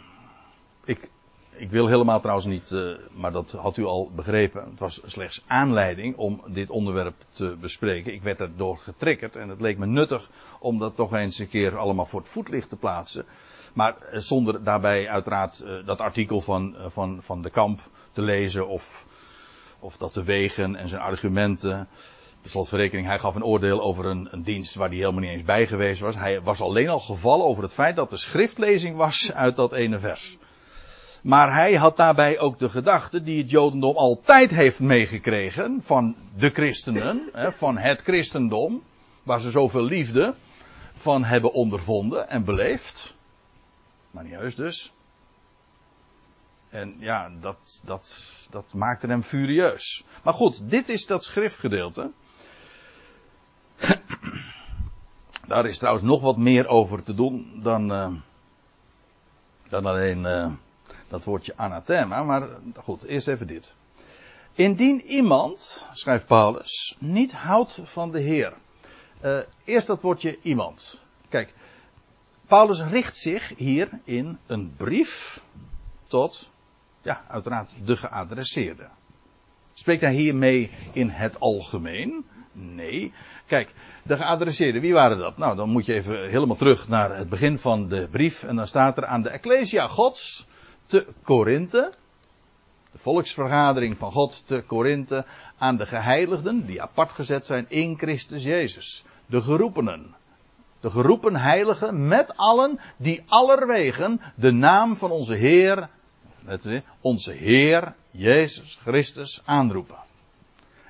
ik, 0.84 1.10
ik 1.56 1.70
wil 1.70 1.86
helemaal 1.86 2.20
trouwens 2.20 2.46
niet, 2.46 2.70
uh, 2.70 2.96
maar 3.12 3.32
dat 3.32 3.50
had 3.50 3.76
u 3.76 3.84
al 3.84 4.10
begrepen. 4.14 4.64
Het 4.70 4.80
was 4.80 5.00
slechts 5.04 5.44
aanleiding 5.46 6.16
om 6.16 6.42
dit 6.46 6.70
onderwerp 6.70 7.16
te 7.32 7.56
bespreken. 7.60 8.12
Ik 8.12 8.22
werd 8.22 8.40
erdoor 8.40 8.78
getriggerd 8.78 9.36
en 9.36 9.48
het 9.48 9.60
leek 9.60 9.78
me 9.78 9.86
nuttig 9.86 10.30
om 10.60 10.78
dat 10.78 10.96
toch 10.96 11.14
eens 11.14 11.38
een 11.38 11.48
keer 11.48 11.78
allemaal 11.78 12.06
voor 12.06 12.20
het 12.20 12.28
voetlicht 12.28 12.68
te 12.68 12.76
plaatsen. 12.76 13.24
Maar 13.72 13.96
uh, 14.12 14.20
zonder 14.20 14.64
daarbij 14.64 15.08
uiteraard 15.08 15.62
uh, 15.64 15.86
dat 15.86 15.98
artikel 15.98 16.40
van, 16.40 16.76
van, 16.86 17.18
van 17.22 17.42
de 17.42 17.50
Kamp 17.50 17.80
te 18.12 18.22
lezen 18.22 18.68
of 18.68 19.06
of 19.84 19.96
dat 19.96 20.12
te 20.12 20.22
wegen 20.22 20.76
en 20.76 20.88
zijn 20.88 21.00
argumenten. 21.00 21.88
Slotverrekening, 22.44 23.06
hij 23.06 23.18
gaf 23.18 23.34
een 23.34 23.44
oordeel 23.44 23.80
over 23.80 24.04
een, 24.04 24.28
een, 24.30 24.42
dienst 24.42 24.74
waar 24.74 24.88
hij 24.88 24.96
helemaal 24.96 25.20
niet 25.20 25.30
eens 25.30 25.42
bij 25.42 25.66
geweest 25.66 26.00
was. 26.00 26.16
Hij 26.16 26.40
was 26.40 26.60
alleen 26.60 26.88
al 26.88 27.00
gevallen 27.00 27.46
over 27.46 27.62
het 27.62 27.72
feit 27.72 27.96
dat 27.96 28.10
de 28.10 28.16
schriftlezing 28.16 28.96
was 28.96 29.32
uit 29.32 29.56
dat 29.56 29.72
ene 29.72 29.98
vers. 29.98 30.38
Maar 31.22 31.54
hij 31.54 31.74
had 31.74 31.96
daarbij 31.96 32.38
ook 32.38 32.58
de 32.58 32.68
gedachte 32.68 33.22
die 33.22 33.38
het 33.38 33.50
Jodendom 33.50 33.96
altijd 33.96 34.50
heeft 34.50 34.80
meegekregen 34.80 35.82
van 35.82 36.16
de 36.36 36.50
christenen, 36.50 37.30
van 37.54 37.78
het 37.78 38.02
christendom, 38.02 38.82
waar 39.22 39.40
ze 39.40 39.50
zoveel 39.50 39.84
liefde 39.84 40.34
van 40.92 41.24
hebben 41.24 41.52
ondervonden 41.52 42.28
en 42.28 42.44
beleefd. 42.44 43.14
Maar 44.10 44.22
niet 44.22 44.32
juist 44.32 44.56
dus. 44.56 44.92
En 46.74 46.96
ja, 46.98 47.30
dat, 47.40 47.80
dat, 47.84 48.14
dat 48.50 48.72
maakte 48.72 49.06
hem 49.06 49.22
furieus. 49.22 50.04
Maar 50.22 50.34
goed, 50.34 50.70
dit 50.70 50.88
is 50.88 51.06
dat 51.06 51.24
schriftgedeelte. 51.24 52.10
Daar 55.46 55.66
is 55.66 55.78
trouwens 55.78 56.04
nog 56.04 56.20
wat 56.20 56.36
meer 56.36 56.66
over 56.66 57.02
te 57.02 57.14
doen 57.14 57.60
dan, 57.62 57.92
uh, 57.92 58.12
dan 59.68 59.86
alleen 59.86 60.18
uh, 60.18 60.52
dat 61.08 61.24
woordje 61.24 61.56
anathema. 61.56 62.22
Maar 62.22 62.48
goed, 62.82 63.02
eerst 63.02 63.28
even 63.28 63.46
dit. 63.46 63.74
Indien 64.52 65.02
iemand, 65.02 65.86
schrijft 65.92 66.26
Paulus, 66.26 66.96
niet 66.98 67.32
houdt 67.32 67.78
van 67.82 68.10
de 68.10 68.20
Heer. 68.20 68.52
Uh, 69.24 69.38
eerst 69.64 69.86
dat 69.86 70.02
woordje 70.02 70.38
iemand. 70.42 70.98
Kijk, 71.28 71.54
Paulus 72.46 72.82
richt 72.82 73.16
zich 73.16 73.52
hier 73.56 73.88
in 74.04 74.38
een 74.46 74.74
brief 74.76 75.40
tot 76.08 76.52
ja, 77.04 77.24
uiteraard 77.28 77.86
de 77.86 77.96
geadresseerde. 77.96 78.88
Spreekt 79.72 80.00
hij 80.00 80.14
hiermee 80.14 80.70
in 80.92 81.08
het 81.08 81.40
algemeen? 81.40 82.24
Nee. 82.52 83.12
Kijk, 83.46 83.74
de 84.02 84.16
geadresseerden, 84.16 84.80
wie 84.80 84.92
waren 84.92 85.18
dat? 85.18 85.36
Nou, 85.36 85.56
dan 85.56 85.68
moet 85.68 85.86
je 85.86 85.94
even 85.94 86.28
helemaal 86.30 86.56
terug 86.56 86.88
naar 86.88 87.16
het 87.16 87.28
begin 87.28 87.58
van 87.58 87.88
de 87.88 88.08
brief. 88.10 88.44
En 88.44 88.56
dan 88.56 88.66
staat 88.66 88.96
er 88.96 89.06
aan 89.06 89.22
de 89.22 89.28
Ecclesia 89.28 89.86
Gods 89.86 90.46
te 90.86 91.06
Korinthe. 91.22 91.92
De 92.92 92.98
volksvergadering 92.98 93.96
van 93.96 94.12
God 94.12 94.46
te 94.46 94.64
Korinthe. 94.66 95.24
Aan 95.58 95.76
de 95.76 95.86
geheiligden, 95.86 96.66
die 96.66 96.82
apart 96.82 97.12
gezet 97.12 97.46
zijn 97.46 97.66
in 97.68 97.98
Christus 97.98 98.42
Jezus. 98.42 99.04
De 99.26 99.40
geroepenen. 99.40 100.14
De 100.80 100.90
geroepen 100.90 101.36
heiligen 101.36 102.08
met 102.08 102.36
allen 102.36 102.80
die 102.96 103.22
allerwegen 103.26 104.20
de 104.36 104.52
naam 104.52 104.96
van 104.96 105.10
onze 105.10 105.34
Heer 105.34 105.88
onze 107.00 107.32
Heer 107.32 107.94
Jezus 108.10 108.78
Christus 108.82 109.42
aanroepen. 109.44 109.96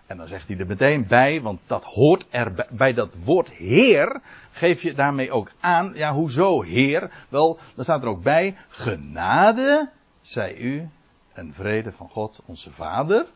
En 0.07 0.17
dan 0.17 0.29
zegt 0.29 0.49
hij 0.49 0.59
er 0.59 0.67
meteen 0.67 1.07
bij, 1.07 1.41
want 1.41 1.61
dat 1.67 1.85
hoort 1.85 2.27
er 2.31 2.67
bij 2.71 2.93
dat 2.93 3.15
woord 3.15 3.51
Heer, 3.51 4.21
geef 4.53 4.83
je 4.83 4.93
daarmee 4.95 5.31
ook 5.31 5.53
aan, 5.61 5.93
ja, 5.95 6.13
hoezo 6.13 6.63
Heer? 6.63 7.27
Wel, 7.29 7.59
dan 7.75 7.85
staat 7.85 8.03
er 8.03 8.09
ook 8.09 8.23
bij, 8.23 8.57
genade 8.69 9.91
zij 10.21 10.57
u 10.57 10.89
en 11.33 11.53
vrede 11.53 11.93
van 11.93 12.09
God 12.09 12.41
onze 12.45 12.71
Vader, 12.71 13.27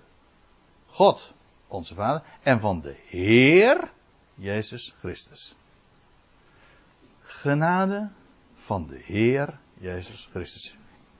God 0.87 1.35
onze 1.66 1.94
Vader, 1.94 2.22
en 2.42 2.61
van 2.61 2.81
de 2.81 2.96
Heer 3.07 3.90
Jezus 4.35 4.94
Christus. 4.98 5.54
Genade 7.22 8.09
van 8.54 8.87
de 8.87 9.00
Heer 9.04 9.59
Jezus 9.74 10.28
Christus. 10.33 10.76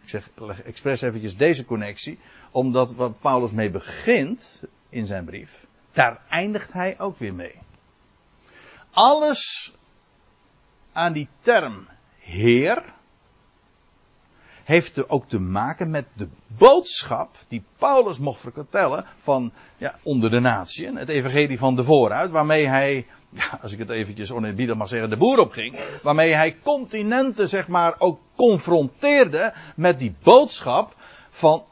Ik 0.09 0.15
zeg 0.15 0.61
expres 0.65 1.01
eventjes 1.01 1.37
deze 1.37 1.65
connectie, 1.65 2.19
omdat 2.51 2.95
wat 2.95 3.21
Paulus 3.21 3.51
mee 3.51 3.71
begint 3.71 4.65
in 4.89 5.07
zijn 5.07 5.25
brief, 5.25 5.67
daar 5.93 6.21
eindigt 6.29 6.73
hij 6.73 6.99
ook 6.99 7.17
weer 7.17 7.35
mee. 7.35 7.55
Alles 8.91 9.73
aan 10.93 11.13
die 11.13 11.29
term 11.41 11.89
Heer 12.19 12.95
heeft 14.69 15.09
ook 15.09 15.29
te 15.29 15.39
maken 15.39 15.91
met 15.91 16.07
de 16.13 16.29
boodschap 16.47 17.37
die 17.49 17.65
Paulus 17.79 18.19
mocht 18.19 18.41
vertellen 18.41 19.05
van 19.21 19.53
ja, 19.77 19.95
onder 20.03 20.31
de 20.31 20.41
natieën, 20.41 20.97
het 20.97 21.09
evangelie 21.09 21.59
van 21.59 21.77
de 21.77 21.85
vooruit, 21.85 22.31
waarmee 22.31 22.69
hij 22.69 23.07
ja, 23.31 23.59
als 23.63 23.73
ik 23.73 23.79
het 23.79 23.91
eventjes 23.91 24.31
oneerbiedig 24.31 24.77
mag 24.77 24.89
zeggen, 24.89 25.11
de 25.11 25.17
boer 25.17 25.39
opging. 25.39 25.79
Waarmee 26.03 26.35
hij 26.35 26.57
continenten, 26.63 27.49
zeg 27.49 27.69
maar, 27.69 27.95
ook 27.99 28.21
confronteerde 28.37 29.55
met 29.77 29.99
die 29.99 30.15
boodschap 30.23 30.95
van 31.31 31.65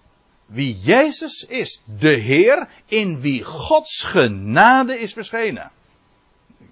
wie 0.47 0.77
Jezus 0.79 1.47
is. 1.49 1.83
De 1.99 2.19
Heer 2.19 2.69
in 2.87 3.21
wie 3.21 3.45
Gods 3.45 4.03
genade 4.03 4.99
is 4.99 5.13
verschenen. 5.13 5.71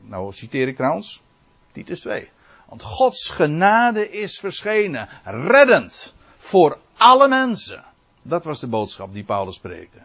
Nou 0.01 0.33
citeer 0.33 0.69
ik 0.69 0.77
trouwens 0.77 1.23
Titus 1.73 2.01
2. 2.01 2.29
Want 2.69 2.83
Gods 2.83 3.29
genade 3.29 4.11
is 4.11 4.39
verschenen. 4.39 5.09
Reddend. 5.25 6.15
Voor 6.37 6.79
alle 6.97 7.29
mensen. 7.29 7.85
Dat 8.23 8.45
was 8.45 8.61
de 8.61 8.67
boodschap 8.67 9.13
die 9.13 9.25
Paulus 9.25 9.59
preekte. 9.59 9.99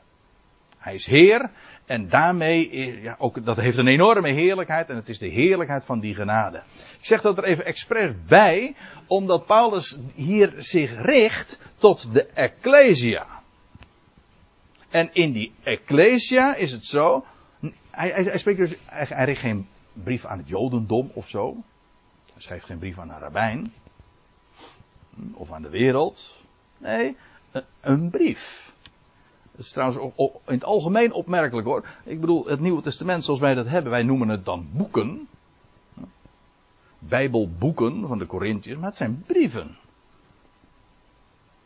Hij 0.77 0.93
is 0.93 1.05
Heer. 1.05 1.49
En 1.85 2.09
daarmee, 2.09 3.01
ja, 3.01 3.15
ook, 3.19 3.45
dat 3.45 3.57
heeft 3.57 3.77
een 3.77 3.87
enorme 3.87 4.29
heerlijkheid. 4.29 4.89
En 4.89 4.95
het 4.95 5.09
is 5.09 5.17
de 5.17 5.27
heerlijkheid 5.27 5.83
van 5.83 5.99
die 5.99 6.15
genade. 6.15 6.57
Ik 6.99 7.05
zeg 7.05 7.21
dat 7.21 7.37
er 7.37 7.43
even 7.43 7.65
expres 7.65 8.11
bij, 8.27 8.75
omdat 9.07 9.45
Paulus 9.45 9.97
hier 10.13 10.53
zich 10.57 11.01
richt 11.01 11.59
tot 11.77 12.13
de 12.13 12.25
Ecclesia. 12.25 13.25
En 14.89 15.09
in 15.13 15.31
die 15.31 15.53
Ecclesia 15.63 16.55
is 16.55 16.71
het 16.71 16.85
zo. 16.85 17.25
Hij, 17.91 18.09
hij, 18.09 18.23
hij 18.23 18.37
spreekt 18.37 18.57
dus, 18.57 18.75
hij, 18.85 19.05
hij 19.09 19.25
richt 19.25 19.41
geen 19.41 19.67
brief 19.93 20.25
aan 20.25 20.37
het 20.37 20.47
Jodendom 20.47 21.11
of 21.13 21.27
zo. 21.27 21.63
Schrijft 22.41 22.65
geen 22.65 22.79
brief 22.79 22.99
aan 22.99 23.09
een 23.09 23.19
rabbijn. 23.19 23.73
Of 25.33 25.51
aan 25.51 25.61
de 25.61 25.69
wereld. 25.69 26.37
Nee, 26.77 27.17
een 27.81 28.09
brief. 28.09 28.71
Dat 29.51 29.65
is 29.65 29.71
trouwens 29.71 30.13
in 30.45 30.53
het 30.53 30.63
algemeen 30.63 31.11
opmerkelijk 31.11 31.67
hoor. 31.67 31.85
Ik 32.03 32.19
bedoel, 32.19 32.45
het 32.45 32.59
Nieuwe 32.59 32.81
Testament 32.81 33.23
zoals 33.23 33.39
wij 33.39 33.53
dat 33.53 33.67
hebben, 33.67 33.91
wij 33.91 34.03
noemen 34.03 34.29
het 34.29 34.45
dan 34.45 34.69
boeken. 34.71 35.27
Bijbelboeken 36.99 38.07
van 38.07 38.17
de 38.17 38.25
Corinthiërs, 38.25 38.77
maar 38.77 38.89
het 38.89 38.97
zijn 38.97 39.23
brieven. 39.25 39.77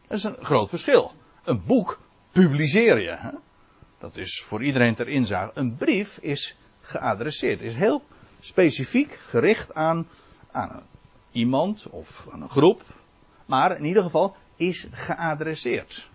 Dat 0.07 0.17
is 0.17 0.23
een 0.23 0.37
groot 0.39 0.69
verschil. 0.69 1.11
Een 1.43 1.61
boek 1.65 1.99
publiceer 2.31 3.01
je. 3.01 3.15
Hè? 3.19 3.31
Dat 3.97 4.17
is 4.17 4.41
voor 4.41 4.63
iedereen 4.63 4.95
ter 4.95 5.07
inzage. 5.07 5.51
Een 5.53 5.75
brief 5.75 6.17
is 6.17 6.57
geadresseerd. 6.81 7.61
Is 7.61 7.75
heel 7.75 8.03
specifiek 8.39 9.19
gericht 9.25 9.73
aan, 9.73 10.07
aan 10.53 10.83
iemand 11.31 11.87
of 11.89 12.27
aan 12.31 12.41
een 12.41 12.49
groep. 12.49 12.81
Maar 13.45 13.77
in 13.77 13.85
ieder 13.85 14.03
geval 14.03 14.35
is 14.55 14.87
geadresseerd. 14.91 16.09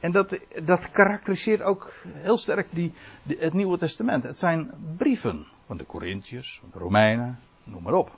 En 0.00 0.12
dat, 0.12 0.38
dat 0.64 0.90
karakteriseert 0.90 1.62
ook 1.62 1.92
heel 2.12 2.38
sterk 2.38 2.66
die, 2.70 2.92
het 3.38 3.52
Nieuwe 3.52 3.78
Testament. 3.78 4.24
Het 4.24 4.38
zijn 4.38 4.70
brieven 4.96 5.46
van 5.66 5.76
de 5.76 5.86
Corinthiërs, 5.86 6.58
van 6.60 6.68
de 6.72 6.78
Romeinen, 6.78 7.38
noem 7.64 7.82
maar 7.82 7.94
op. 7.94 8.10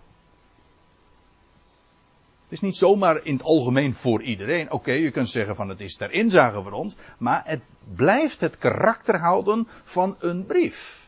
Het 2.43 2.59
is 2.59 2.61
niet 2.61 2.77
zomaar 2.77 3.25
in 3.25 3.33
het 3.33 3.43
algemeen 3.43 3.95
voor 3.95 4.23
iedereen. 4.23 4.71
Oké, 4.71 4.93
je 4.93 5.11
kunt 5.11 5.29
zeggen 5.29 5.57
van 5.57 5.69
het 5.69 5.81
is 5.81 5.97
ter 5.97 6.11
inzage 6.11 6.63
voor 6.63 6.73
ons. 6.73 6.97
Maar 7.19 7.43
het 7.45 7.61
blijft 7.95 8.41
het 8.41 8.59
karakter 8.59 9.19
houden 9.19 9.69
van 9.85 10.17
een 10.19 10.47
brief. 10.47 11.00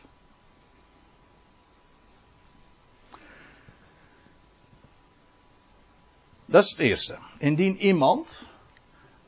Dat 6.53 6.63
is 6.63 6.69
het 6.69 6.79
eerste. 6.79 7.17
Indien 7.37 7.77
iemand 7.77 8.49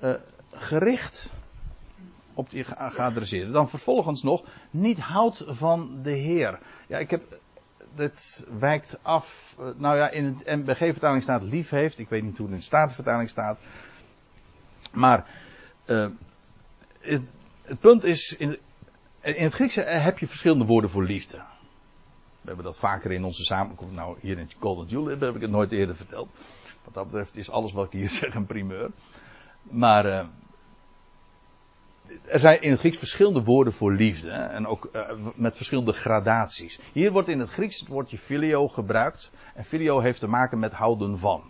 uh, 0.04 0.14
gericht 0.52 1.34
op 2.34 2.50
die 2.50 2.64
geadresseerde, 2.64 3.52
dan 3.52 3.70
vervolgens 3.70 4.24
nog 4.24 4.44
niet 4.70 5.00
houdt 5.00 5.44
van 5.48 6.00
de 6.04 6.12
Heer. 6.12 6.60
Ja, 6.88 6.98
ik 6.98 7.10
heb, 7.10 7.40
dit 7.96 8.48
wijkt 8.60 9.00
af, 9.02 9.56
uh, 9.60 9.68
nou 9.78 9.98
ja, 9.98 10.10
in 10.10 10.38
de 10.38 10.56
MBG-vertaling 10.56 11.24
staat 11.24 11.44
lief 11.44 11.70
heeft, 11.70 12.00
ik 12.00 12.10
weet 12.10 12.24
niet 12.24 12.38
hoe 12.38 12.46
het 12.46 12.56
in 12.56 12.60
de 12.60 12.66
Statenvertaling 12.66 13.30
staat. 13.30 13.60
Maar 14.94 15.26
uh, 15.86 16.08
het, 17.00 17.32
punt 17.80 18.04
is, 18.04 18.36
in, 18.38 18.58
in 19.22 19.44
het 19.44 19.54
Grieks 19.54 19.76
heb 19.76 20.20
je 20.20 20.28
verschillende 20.28 20.66
woorden 20.66 20.90
voor 20.90 21.04
liefde. 21.04 21.38
We 22.42 22.48
hebben 22.48 22.66
dat 22.66 22.80
vaker 22.80 23.12
in 23.12 23.24
onze 23.24 23.44
samenkomst. 23.44 23.96
Nou, 23.96 24.18
hier 24.22 24.38
in 24.38 24.52
Golden 24.60 24.88
Julep 24.88 25.20
heb 25.20 25.36
ik 25.36 25.42
het 25.42 25.52
nooit 25.52 25.72
eerder 25.72 25.96
verteld. 25.96 26.30
Wat 26.86 26.94
dat 26.94 27.06
betreft 27.06 27.36
is 27.36 27.50
alles 27.50 27.74
wat 27.74 27.86
ik 27.86 27.92
hier 27.92 28.10
zeg 28.22 28.36
een 28.36 28.46
primeur. 28.46 28.92
Maar 29.62 30.06
uh, 30.06 30.26
er 32.26 32.40
zijn 32.40 32.62
in 32.62 32.72
het 32.72 32.80
Grieks 32.80 32.98
verschillende 32.98 33.44
woorden 33.44 33.74
voor 33.74 33.94
liefde. 33.94 34.32
Hè, 34.32 34.44
en 34.44 34.68
ook 34.68 34.90
uh, 34.94 35.12
met 35.36 35.56
verschillende 35.56 35.94
gradaties. 35.94 36.80
Hier 36.92 37.12
wordt 37.12 37.28
in 37.28 37.40
het 37.40 37.50
Grieks 37.50 37.80
het 37.80 37.90
woordje 37.90 38.18
filio 38.18 38.68
gebruikt. 38.68 39.32
En 39.54 39.66
filio 39.66 40.00
heeft 40.00 40.20
te 40.20 40.28
maken 40.28 40.60
met 40.60 40.74
houden 40.74 41.18
van. 41.20 41.44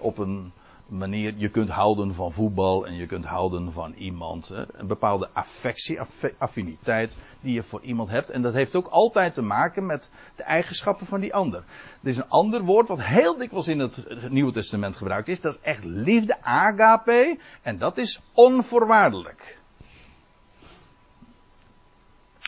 Op 0.00 0.18
een 0.18 0.52
manier, 0.88 1.34
je 1.36 1.48
kunt 1.48 1.68
houden 1.68 2.14
van 2.14 2.32
voetbal 2.32 2.86
en 2.86 2.94
je 2.94 3.06
kunt 3.06 3.24
houden 3.24 3.72
van 3.72 3.92
iemand. 3.92 4.50
Een 4.72 4.86
bepaalde 4.86 5.28
affectie, 5.32 5.98
affiniteit 6.38 7.16
die 7.40 7.54
je 7.54 7.62
voor 7.62 7.80
iemand 7.82 8.08
hebt. 8.08 8.30
En 8.30 8.42
dat 8.42 8.52
heeft 8.52 8.76
ook 8.76 8.86
altijd 8.86 9.34
te 9.34 9.42
maken 9.42 9.86
met 9.86 10.10
de 10.36 10.42
eigenschappen 10.42 11.06
van 11.06 11.20
die 11.20 11.34
ander. 11.34 11.64
Er 12.02 12.08
is 12.08 12.16
een 12.16 12.28
ander 12.28 12.62
woord 12.62 12.88
wat 12.88 13.02
heel 13.02 13.36
dikwijls 13.36 13.68
in 13.68 13.78
het 13.78 14.30
Nieuwe 14.30 14.52
Testament 14.52 14.96
gebruikt 14.96 15.28
is. 15.28 15.40
Dat 15.40 15.54
is 15.54 15.60
echt 15.60 15.84
liefde, 15.84 16.42
agape. 16.42 17.38
En 17.62 17.78
dat 17.78 17.98
is 17.98 18.20
onvoorwaardelijk. 18.32 19.58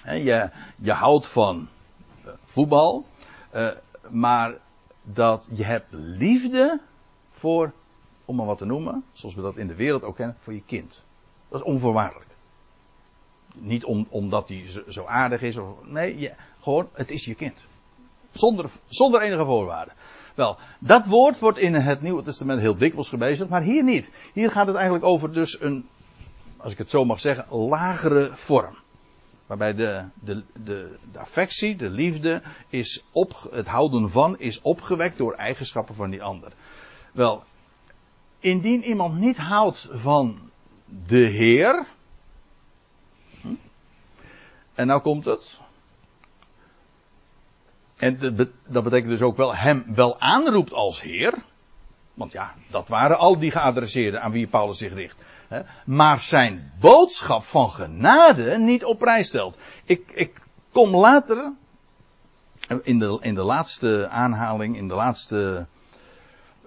Je, 0.05 0.51
je 0.77 0.93
houdt 0.93 1.27
van 1.27 1.69
eh, 2.25 2.33
voetbal. 2.45 3.07
Uh, 3.55 3.69
maar 4.11 4.55
dat 5.03 5.49
je 5.53 5.65
hebt 5.65 5.93
liefde 5.93 6.81
voor, 7.31 7.73
om 8.31 8.37
maar 8.37 8.47
wat 8.47 8.59
te 8.59 8.65
noemen, 8.65 9.05
zoals 9.13 9.35
we 9.35 9.43
dat 9.43 9.57
in 9.57 9.67
de 9.67 9.75
wereld 9.75 10.03
ook 10.03 10.17
kennen, 10.17 10.37
voor 10.41 10.53
je 10.53 10.63
kind. 10.67 11.05
Dat 11.49 11.61
is 11.61 11.67
onvoorwaardelijk. 11.67 12.31
Niet 13.55 13.85
om, 13.85 14.07
omdat 14.09 14.49
hij 14.49 14.65
zo 14.89 15.05
aardig 15.05 15.43
is. 15.43 15.57
Of, 15.57 15.69
nee, 15.85 16.19
je, 16.19 16.33
gewoon, 16.61 16.89
het 16.93 17.11
is 17.11 17.25
je 17.25 17.35
kind. 17.35 17.67
Zonder, 18.31 18.71
zonder 18.89 19.23
enige 19.23 19.45
voorwaarden. 19.45 19.95
Wel, 20.35 20.57
dat 20.79 21.07
woord 21.07 21.39
wordt 21.39 21.59
in 21.59 21.75
het 21.75 22.03
Nieuwe 22.03 22.23
Testament 22.23 22.61
heel 22.61 22.77
dikwijls 22.77 23.09
gebezigd, 23.09 23.51
maar 23.51 23.63
hier 23.63 23.85
niet. 23.85 24.13
Hier 24.33 24.51
gaat 24.51 24.67
het 24.67 24.77
eigenlijk 24.77 25.05
over 25.05 25.33
dus 25.33 25.61
een, 25.61 25.89
als 26.57 26.73
ik 26.73 26.79
het 26.79 26.91
zo 26.91 27.05
mag 27.05 27.21
zeggen, 27.21 27.59
lagere 27.59 28.31
vorm. 28.33 28.77
Waarbij 29.47 29.75
de, 29.75 30.05
de, 30.15 30.43
de, 30.65 30.97
de 31.13 31.19
affectie, 31.19 31.77
de 31.77 31.89
liefde, 31.89 32.43
is 32.69 33.05
op, 33.13 33.49
het 33.51 33.67
houden 33.67 34.11
van, 34.11 34.39
is 34.39 34.61
opgewekt 34.61 35.19
door 35.19 35.35
eigenschappen 35.35 35.95
van 35.95 36.11
die 36.11 36.23
ander. 36.23 36.53
Wel, 37.13 37.43
indien 38.41 38.85
iemand 38.85 39.19
niet 39.19 39.37
houdt 39.37 39.89
van 39.93 40.51
de 41.07 41.19
Heer, 41.19 41.87
en 44.75 44.87
nou 44.87 45.01
komt 45.01 45.25
het. 45.25 45.59
En 47.97 48.37
dat 48.67 48.85
betekent 48.85 49.11
dus 49.11 49.23
ook 49.23 49.37
wel 49.37 49.57
hem 49.57 49.85
wel 49.95 50.21
aanroept 50.21 50.73
als 50.73 51.01
Heer. 51.01 51.43
Want 52.15 52.33
ja, 52.33 52.55
dat 52.71 52.89
waren 52.89 53.19
al 53.19 53.39
die 53.39 53.51
geadresseerden 53.51 54.23
aan 54.23 54.33
wie 54.33 54.47
Paulus 54.47 54.79
zich 54.79 54.93
richt. 54.93 55.17
Maar 55.85 56.21
zijn 56.21 56.73
boodschap 56.81 57.45
van 57.45 57.71
genade 57.71 58.59
niet 58.59 58.85
op 58.85 58.99
prijs 58.99 59.27
stelt. 59.27 59.59
Ik, 59.85 60.11
ik 60.15 60.41
kom 60.73 60.97
later, 60.97 61.53
in 62.83 62.99
de, 62.99 63.19
in 63.21 63.35
de 63.35 63.43
laatste 63.43 64.09
aanhaling, 64.09 64.77
in 64.77 64.89
de 64.89 64.95
laatste 64.95 65.67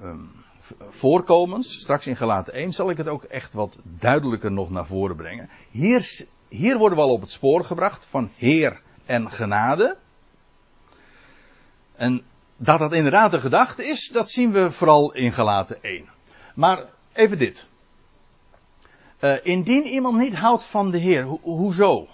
um, 0.01 0.42
voorkomens, 0.89 1.79
straks 1.79 2.07
in 2.07 2.15
gelaten 2.15 2.53
1, 2.53 2.71
zal 2.71 2.89
ik 2.89 2.97
het 2.97 3.07
ook 3.07 3.23
echt 3.23 3.53
wat 3.53 3.79
duidelijker 3.83 4.51
nog 4.51 4.69
naar 4.69 4.85
voren 4.85 5.15
brengen. 5.15 5.49
Hier 5.71 6.25
hier 6.53 6.77
worden 6.77 6.97
we 6.97 7.03
al 7.03 7.11
op 7.11 7.21
het 7.21 7.31
spoor 7.31 7.65
gebracht 7.65 8.05
van 8.05 8.31
Heer 8.35 8.81
en 9.05 9.31
genade. 9.31 9.97
En 11.95 12.23
dat 12.57 12.79
dat 12.79 12.93
inderdaad 12.93 13.31
de 13.31 13.39
gedachte 13.39 13.85
is, 13.85 14.09
dat 14.09 14.29
zien 14.29 14.51
we 14.51 14.71
vooral 14.71 15.13
in 15.13 15.31
Galaten 15.31 15.83
1. 15.83 16.09
Maar 16.55 16.85
even 17.13 17.37
dit. 17.37 17.67
Uh, 19.19 19.45
indien 19.45 19.83
iemand 19.83 20.17
niet 20.17 20.35
houdt 20.35 20.63
van 20.63 20.91
de 20.91 20.97
Heer, 20.97 21.23
ho 21.23 21.39
hoezo? 21.41 22.07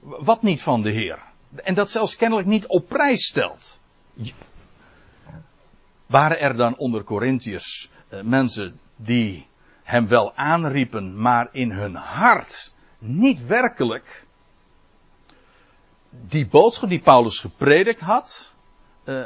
Wat 0.00 0.42
niet 0.42 0.62
van 0.62 0.82
de 0.82 0.90
Heer? 0.90 1.22
En 1.54 1.74
dat 1.74 1.90
zelfs 1.90 2.16
kennelijk 2.16 2.48
niet 2.48 2.66
op 2.66 2.88
prijs 2.88 3.26
stelt. 3.26 3.80
Waren 6.12 6.40
er 6.40 6.56
dan 6.56 6.76
onder 6.76 7.04
Corinthiërs 7.04 7.90
uh, 8.10 8.22
mensen 8.22 8.80
die 8.96 9.46
hem 9.82 10.08
wel 10.08 10.34
aanriepen, 10.34 11.20
maar 11.20 11.48
in 11.52 11.70
hun 11.70 11.94
hart 11.94 12.74
niet 12.98 13.46
werkelijk 13.46 14.24
die 16.28 16.46
boodschap 16.46 16.88
die 16.88 17.00
Paulus 17.00 17.38
gepredikt 17.38 18.00
had, 18.00 18.54
uh. 19.04 19.24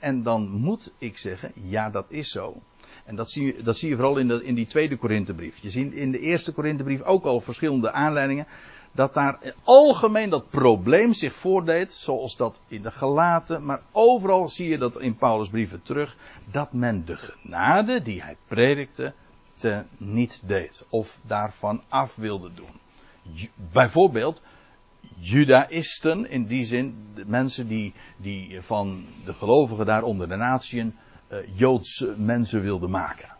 En 0.00 0.22
dan 0.22 0.50
moet 0.50 0.92
ik 0.98 1.18
zeggen, 1.18 1.52
ja 1.54 1.90
dat 1.90 2.06
is 2.08 2.30
zo. 2.30 2.62
En 3.04 3.16
dat 3.16 3.30
zie 3.30 3.46
je, 3.46 3.62
dat 3.62 3.76
zie 3.76 3.88
je 3.88 3.94
vooral 3.94 4.16
in, 4.16 4.28
de, 4.28 4.44
in 4.44 4.54
die 4.54 4.66
tweede 4.66 4.96
Korinthebrief. 4.96 5.58
Je 5.58 5.70
ziet 5.70 5.92
in 5.92 6.10
de 6.10 6.18
eerste 6.18 6.52
Korinthebrief 6.52 7.02
ook 7.02 7.24
al 7.24 7.40
verschillende 7.40 7.90
aanleidingen. 7.90 8.46
Dat 8.94 9.14
daar 9.14 9.38
algemeen 9.64 10.30
dat 10.30 10.50
probleem 10.50 11.12
zich 11.12 11.34
voordeed. 11.34 11.92
Zoals 11.92 12.36
dat 12.36 12.60
in 12.68 12.82
de 12.82 12.90
gelaten. 12.90 13.64
Maar 13.64 13.80
overal 13.92 14.48
zie 14.48 14.68
je 14.68 14.78
dat 14.78 15.00
in 15.00 15.16
Paulus 15.16 15.48
brieven 15.48 15.82
terug. 15.82 16.16
Dat 16.50 16.72
men 16.72 17.04
de 17.04 17.16
genade 17.16 18.02
die 18.02 18.22
hij 18.22 18.36
predikte 18.48 19.12
te 19.54 19.82
niet 19.96 20.42
deed. 20.44 20.84
Of 20.88 21.20
daarvan 21.22 21.82
af 21.88 22.16
wilde 22.16 22.50
doen. 22.54 22.80
Bijvoorbeeld 23.72 24.40
judaïsten, 25.18 26.30
in 26.30 26.46
die 26.46 26.64
zin 26.64 27.06
de 27.14 27.24
mensen 27.26 27.68
die, 27.68 27.92
die 28.16 28.62
van 28.62 29.04
de 29.24 29.32
gelovigen 29.32 29.86
daar 29.86 30.02
onder 30.02 30.28
de 30.28 30.36
natieën 30.36 30.96
uh, 31.28 31.38
Joodse 31.54 32.14
mensen 32.16 32.62
wilden 32.62 32.90
maken. 32.90 33.33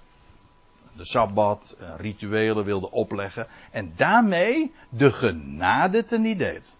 De 0.96 1.04
sabbat, 1.04 1.76
uh, 1.80 1.88
rituelen 1.96 2.64
wilde 2.64 2.90
opleggen. 2.90 3.46
En 3.70 3.92
daarmee 3.96 4.72
de 4.88 5.12
genade 5.12 6.04
teniet 6.04 6.38
deed. 6.38 6.72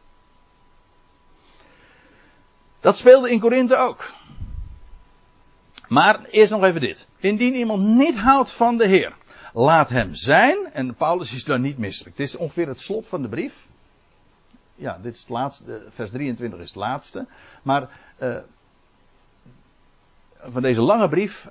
Dat 2.81 2.97
speelde 2.97 3.31
in 3.31 3.41
Korinthe 3.41 3.77
ook. 3.77 4.13
Maar 5.89 6.25
eerst 6.25 6.53
nog 6.53 6.65
even 6.65 6.81
dit. 6.81 7.09
Indien 7.17 7.55
iemand 7.55 7.83
niet 7.83 8.17
houdt 8.17 8.51
van 8.51 8.77
de 8.77 8.87
Heer, 8.87 9.17
laat 9.53 9.89
hem 9.89 10.15
zijn. 10.15 10.73
En 10.73 10.95
Paulus 10.95 11.33
is 11.33 11.45
daar 11.45 11.61
niet 11.61 11.79
misselijk. 11.79 12.19
Het 12.19 12.27
is 12.27 12.37
ongeveer 12.37 12.69
het 12.69 12.81
slot 12.81 13.09
van 13.09 13.23
de 13.23 13.29
brief. 13.29 13.67
Ja, 14.75 14.99
dit 15.03 15.15
is 15.15 15.21
het 15.21 15.29
laatste. 15.29 15.87
Vers 15.89 16.11
23 16.11 16.61
is 16.61 16.69
het 16.69 16.77
laatste. 16.77 17.27
Maar 17.63 17.89
uh, 18.19 18.37
van 20.39 20.63
deze 20.63 20.83
lange 20.83 21.09
brief 21.09 21.49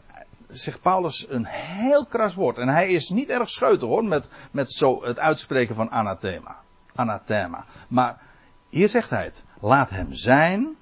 zegt 0.54 0.82
Paulus 0.82 1.30
een 1.30 1.46
heel 1.46 2.06
kras 2.06 2.36
woord. 2.36 2.58
En 2.58 2.68
hij 2.68 2.88
is 2.90 3.10
niet 3.10 3.30
erg 3.30 3.50
scheutig 3.50 3.88
hoor, 3.88 4.04
met, 4.04 4.30
met 4.52 4.72
zo 4.72 5.04
het 5.04 5.20
uitspreken 5.20 5.76
van 5.76 5.92
anathema. 5.92 6.62
Anathema. 6.96 7.66
Maar 7.88 8.22
hier 8.70 8.90
zegt 8.90 9.10
hij 9.10 9.24
het. 9.24 9.44
Laat 9.60 9.90
hem 9.90 10.14
zijn 10.14 10.76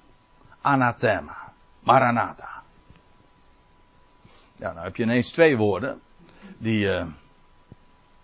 anathema. 0.60 1.36
Maranatha. 1.80 2.62
Ja, 4.56 4.72
nou 4.72 4.84
heb 4.84 4.96
je 4.96 5.02
ineens 5.02 5.30
twee 5.30 5.56
woorden 5.56 6.00
die, 6.58 6.84
uh, 6.84 7.06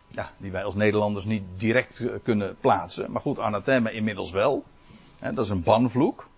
ja, 0.09 0.31
die 0.37 0.51
wij 0.51 0.65
als 0.65 0.75
Nederlanders 0.75 1.25
niet 1.25 1.45
direct 1.59 1.99
uh, 1.99 2.13
kunnen 2.23 2.57
plaatsen. 2.61 3.11
Maar 3.11 3.21
goed, 3.21 3.39
anathema 3.39 3.89
inmiddels 3.89 4.31
wel. 4.31 4.65
He, 5.19 5.33
dat 5.33 5.45
is 5.45 5.51
een 5.51 5.63
banvloek. 5.63 6.29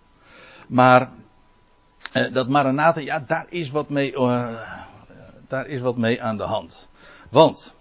Maar 0.66 1.10
uh, 2.12 2.32
dat 2.32 2.48
Maranatha, 2.48 3.00
ja, 3.00 3.24
daar 3.26 3.46
is 3.48 3.70
wat 3.70 3.88
mee, 3.88 4.18
daar 5.50 5.66
is 5.66 5.80
wat 5.80 5.96
mee 5.96 6.22
aan 6.22 6.36
de 6.36 6.42
hand. 6.42 6.88
Want, 7.30 7.76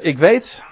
ik 0.00 0.18
weet, 0.18 0.62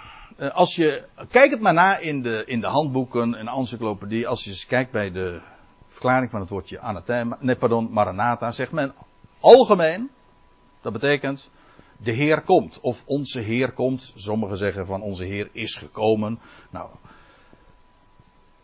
als 0.53 0.75
je, 0.75 1.05
kijk 1.31 1.51
het 1.51 1.61
maar 1.61 1.75
na 1.75 1.99
in 1.99 2.23
de, 2.23 2.43
in 2.47 2.61
de 2.61 2.67
handboeken 2.67 3.35
en 3.35 3.49
encyclopedie, 3.49 4.29
als 4.29 4.45
je 4.45 4.51
eens 4.51 4.67
kijkt 4.67 4.91
bij 4.91 5.11
de 5.11 5.41
verklaring 5.89 6.31
van 6.31 6.41
het 6.41 6.49
woordje 6.49 6.81
anathema, 6.81 7.37
nee 7.41 7.57
pardon, 7.57 7.93
Maranatha, 7.93 8.51
zegt 8.51 8.73
men 8.73 8.95
algemeen, 9.41 10.11
dat 10.81 10.93
betekent, 10.93 11.51
de 12.03 12.13
Heer 12.13 12.41
komt. 12.43 12.81
Of 12.81 13.03
onze 13.07 13.41
Heer 13.41 13.73
komt. 13.73 14.13
Sommigen 14.17 14.57
zeggen 14.57 14.87
van 14.87 15.03
onze 15.03 15.25
Heer 15.25 15.49
is 15.53 15.75
gekomen. 15.77 16.39
Nou. 16.71 16.89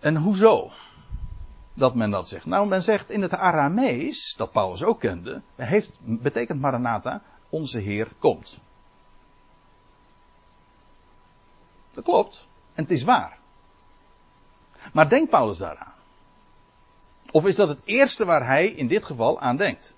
En 0.00 0.16
hoezo? 0.16 0.70
Dat 1.76 1.94
men 1.94 2.10
dat 2.10 2.28
zegt. 2.28 2.46
Nou, 2.46 2.68
men 2.68 2.82
zegt 2.82 3.10
in 3.10 3.22
het 3.22 3.34
Aramees, 3.34 4.34
dat 4.36 4.52
Paulus 4.52 4.82
ook 4.82 5.00
kende, 5.00 5.42
heeft, 5.54 5.98
betekent 6.00 6.60
Maranatha, 6.60 7.22
onze 7.48 7.78
Heer 7.78 8.08
komt. 8.18 8.58
Dat 11.94 12.04
klopt. 12.04 12.46
En 12.74 12.82
het 12.82 12.92
is 12.92 13.04
waar. 13.04 13.38
Maar 14.92 15.08
denkt 15.08 15.30
Paulus 15.30 15.58
daaraan? 15.58 15.92
Of 17.30 17.46
is 17.46 17.56
dat 17.56 17.68
het 17.68 17.80
eerste 17.84 18.24
waar 18.24 18.46
hij 18.46 18.66
in 18.66 18.86
dit 18.86 19.04
geval 19.04 19.40
aan 19.40 19.56
denkt? 19.56 19.94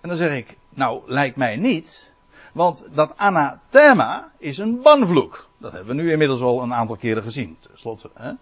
En 0.00 0.08
dan 0.08 0.16
zeg 0.16 0.36
ik, 0.36 0.56
nou, 0.68 1.02
lijkt 1.06 1.36
mij 1.36 1.56
niet. 1.56 2.12
Want 2.52 2.88
dat 2.94 3.16
anathema 3.16 4.32
is 4.38 4.58
een 4.58 4.82
banvloek. 4.82 5.48
Dat 5.58 5.72
hebben 5.72 5.96
we 5.96 6.02
nu 6.02 6.10
inmiddels 6.10 6.40
al 6.40 6.62
een 6.62 6.74
aantal 6.74 6.96
keren 6.96 7.22
gezien. 7.22 7.56
Tenslotte, 7.60 8.10
hè? 8.14 8.32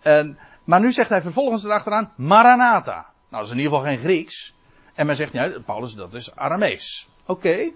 En, 0.00 0.38
maar 0.64 0.80
nu 0.80 0.92
zegt 0.92 1.08
hij 1.08 1.22
vervolgens 1.22 1.64
erachteraan 1.64 2.12
Maranatha. 2.16 2.92
Nou, 2.92 3.06
dat 3.28 3.44
is 3.44 3.50
in 3.50 3.56
ieder 3.56 3.72
geval 3.72 3.86
geen 3.86 3.98
Grieks. 3.98 4.54
En 4.94 5.06
men 5.06 5.16
zegt, 5.16 5.32
ja, 5.32 5.60
Paulus, 5.64 5.94
dat 5.94 6.14
is 6.14 6.36
Aramees. 6.36 7.08
Oké. 7.26 7.70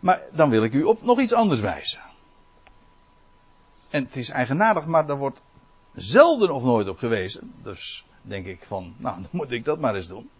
Maar 0.00 0.20
dan 0.32 0.50
wil 0.50 0.62
ik 0.62 0.72
u 0.72 0.82
op 0.82 1.02
nog 1.02 1.20
iets 1.20 1.32
anders 1.32 1.60
wijzen. 1.60 2.00
En 3.90 4.04
het 4.04 4.16
is 4.16 4.28
eigenaardig, 4.28 4.86
maar 4.86 5.06
daar 5.06 5.16
wordt 5.16 5.42
zelden 5.94 6.50
of 6.50 6.62
nooit 6.62 6.88
op 6.88 6.98
gewezen. 6.98 7.52
Dus 7.62 8.04
denk 8.22 8.46
ik 8.46 8.64
van, 8.66 8.94
nou, 8.96 9.14
dan 9.20 9.28
moet 9.30 9.52
ik 9.52 9.64
dat 9.64 9.78
maar 9.78 9.94
eens 9.94 10.08
doen. 10.08 10.30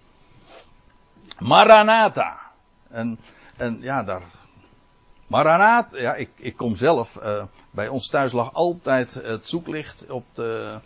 Maranatha. 1.39 2.41
En, 2.89 3.19
en 3.57 3.79
ja, 3.81 4.03
daar. 4.03 4.23
Maranatha, 5.27 5.99
ja, 5.99 6.15
ik, 6.15 6.31
ik 6.37 6.57
kom 6.57 6.77
zelf. 6.77 7.19
Uh, 7.23 7.43
bij 7.71 7.89
ons 7.89 8.09
thuis 8.09 8.33
lag 8.33 8.53
altijd 8.53 9.15
het 9.15 9.47
zoeklicht 9.47 10.11
op 10.11 10.25
de, 10.33 10.79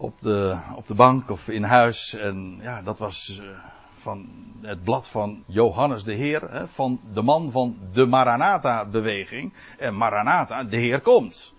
op 0.00 0.20
de, 0.20 0.58
op 0.74 0.86
de 0.86 0.94
bank 0.94 1.30
of 1.30 1.48
in 1.48 1.62
huis. 1.62 2.14
En 2.14 2.58
ja, 2.62 2.82
dat 2.82 2.98
was 2.98 3.40
uh, 3.42 3.48
van 3.94 4.28
het 4.60 4.82
blad 4.82 5.08
van 5.08 5.44
Johannes 5.46 6.04
de 6.04 6.14
Heer. 6.14 6.68
Van 6.68 7.00
de 7.12 7.22
man 7.22 7.50
van 7.50 7.76
de 7.92 8.06
Maranatha-beweging. 8.06 9.52
En 9.78 9.96
Maranatha, 9.96 10.64
de 10.64 10.76
Heer 10.76 11.00
komt. 11.00 11.52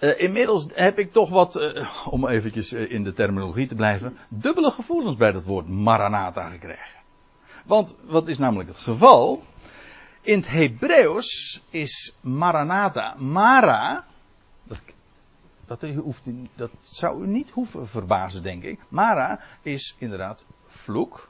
Uh, 0.00 0.20
inmiddels 0.20 0.66
heb 0.74 0.98
ik 0.98 1.12
toch 1.12 1.30
wat, 1.30 1.56
uh, 1.56 2.06
om 2.08 2.28
eventjes 2.28 2.72
in 2.72 3.04
de 3.04 3.12
terminologie 3.12 3.66
te 3.66 3.74
blijven, 3.74 4.18
dubbele 4.28 4.70
gevoelens 4.70 5.16
bij 5.16 5.32
dat 5.32 5.44
woord 5.44 5.68
Maranatha 5.68 6.48
gekregen. 6.48 7.00
Want 7.64 7.96
wat 8.04 8.28
is 8.28 8.38
namelijk 8.38 8.68
het 8.68 8.78
geval? 8.78 9.42
In 10.20 10.38
het 10.38 10.48
Hebreeuws 10.48 11.62
is 11.70 12.14
Maranatha, 12.20 13.14
Mara, 13.18 14.04
dat, 15.66 15.82
hoeft, 15.82 16.22
dat 16.54 16.70
zou 16.80 17.24
u 17.24 17.26
niet 17.26 17.50
hoeven 17.50 17.88
verbazen, 17.88 18.42
denk 18.42 18.62
ik. 18.62 18.80
Mara 18.88 19.40
is 19.62 19.96
inderdaad 19.98 20.44
vloek, 20.66 21.28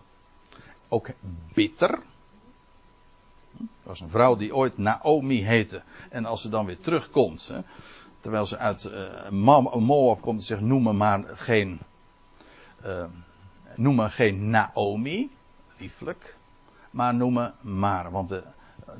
ook 0.89 1.09
bitter. 1.55 1.91
Er 3.59 3.91
was 3.91 4.01
een 4.01 4.09
vrouw 4.09 4.37
die 4.37 4.55
ooit 4.55 4.79
Naomi 4.79 5.45
heette. 5.45 5.83
En 6.11 6.25
als 6.25 6.43
ze 6.43 6.49
dan 6.49 6.67
weer 6.67 6.79
terugkomt, 6.79 7.47
hè, 7.47 7.61
terwijl 8.21 8.47
ze 8.47 8.59
uit 8.59 8.85
uh, 8.85 9.29
Moab 9.79 10.21
komt, 10.21 10.43
zegt 10.43 10.61
noem 10.61 10.83
me 10.83 10.93
maar 10.93 11.25
geen, 11.35 11.81
uh, 12.85 13.05
noem 13.77 13.95
me 13.95 14.09
geen 14.09 14.51
Naomi, 14.51 15.31
lieflijk, 15.77 16.37
maar 16.91 17.15
noem 17.15 17.33
me 17.33 17.53
maar, 17.61 18.11
want 18.11 18.29
de, 18.29 18.43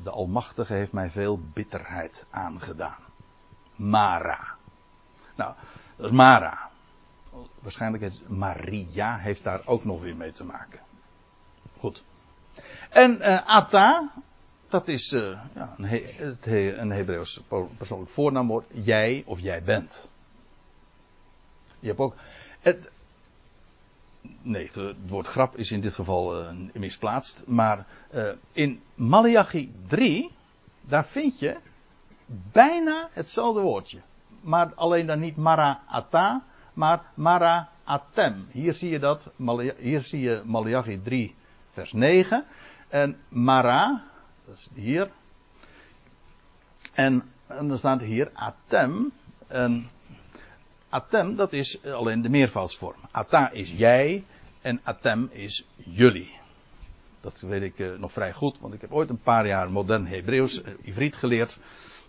de 0.03 0.11
Almachtige 0.11 0.75
heeft 0.75 0.93
mij 0.93 1.11
veel 1.11 1.41
bitterheid 1.53 2.27
aangedaan. 2.31 3.03
Mara. 3.77 4.54
Nou, 5.35 5.55
dat 5.97 6.07
is 6.07 6.13
Mara. 6.13 6.71
Waarschijnlijk 7.61 8.03
heeft 8.03 8.29
Maria 8.29 9.19
heeft 9.19 9.43
daar 9.43 9.67
ook 9.67 9.85
nog 9.85 10.01
weer 10.01 10.17
mee 10.17 10.33
te 10.33 10.45
maken. 10.45 10.81
Goed. 11.79 12.05
En 12.91 13.19
uh, 13.21 13.49
Ata, 13.49 14.13
dat 14.69 14.89
is 14.89 15.13
uh, 15.13 15.39
ja, 15.55 15.75
een, 15.77 15.85
He 16.41 16.77
een 16.77 16.91
Hebreeuws 16.91 17.41
persoonlijk 17.77 18.11
voornaamwoord. 18.11 18.67
Jij 18.73 19.23
of 19.27 19.41
jij 19.41 19.63
bent. 19.63 20.09
Je 21.81 21.87
hebt 21.87 21.99
ook. 21.99 22.15
Het, 22.61 22.91
nee, 24.43 24.71
het 24.73 24.97
woord 25.07 25.27
grap 25.27 25.57
is 25.57 25.71
in 25.71 25.81
dit 25.81 25.95
geval 25.95 26.41
uh, 26.41 26.51
misplaatst. 26.73 27.43
Maar 27.47 27.87
in 28.53 28.83
Malachi 28.95 29.75
3, 29.87 30.31
daar 30.81 31.07
vind 31.07 31.39
je 31.39 31.57
bijna 32.53 33.09
hetzelfde 33.13 33.61
woordje. 33.61 34.01
Maar 34.45 34.75
alleen 34.75 35.07
dan 35.07 35.21
niet 35.21 35.37
Mara-ata, 35.37 36.43
maar 36.73 37.03
Mara-atem. 37.15 38.47
Hier 38.51 38.73
zie 38.73 38.91
je 38.91 38.99
dat, 38.99 39.31
hier 39.79 40.01
zie 40.01 40.21
je 40.21 40.43
Malachi 40.45 41.01
3, 41.03 41.35
vers 41.73 41.93
9. 41.93 42.45
En 42.89 43.17
Mara, 43.29 44.05
dat 44.47 44.57
is 44.57 44.69
hier. 44.75 45.11
En, 46.93 47.23
en 47.47 47.69
dan 47.69 47.79
staat 47.79 48.01
hier 48.01 48.31
atem. 48.35 49.13
En 49.47 49.91
atem, 50.89 51.37
dat 51.37 51.53
is 51.53 51.85
alleen 51.85 52.23
de 52.23 52.29
meervoudsvorm. 52.29 52.99
Ata 53.11 53.51
is 53.51 53.77
jij 53.77 54.25
en 54.61 54.81
atem 54.83 55.29
is 55.33 55.67
jullie. 55.77 56.31
Dat 57.21 57.41
weet 57.41 57.63
ik 57.63 57.79
uh, 57.79 57.99
nog 57.99 58.13
vrij 58.13 58.33
goed, 58.33 58.59
want 58.61 58.75
ik 58.75 58.81
heb 58.81 58.93
ooit 58.93 59.11
een 59.11 59.23
paar 59.23 59.47
jaar 59.47 59.73
modern 59.73 60.07
Hebreeuws, 60.07 60.63
uh, 60.63 60.73
Ivriet 60.83 61.17
geleerd. 61.17 61.59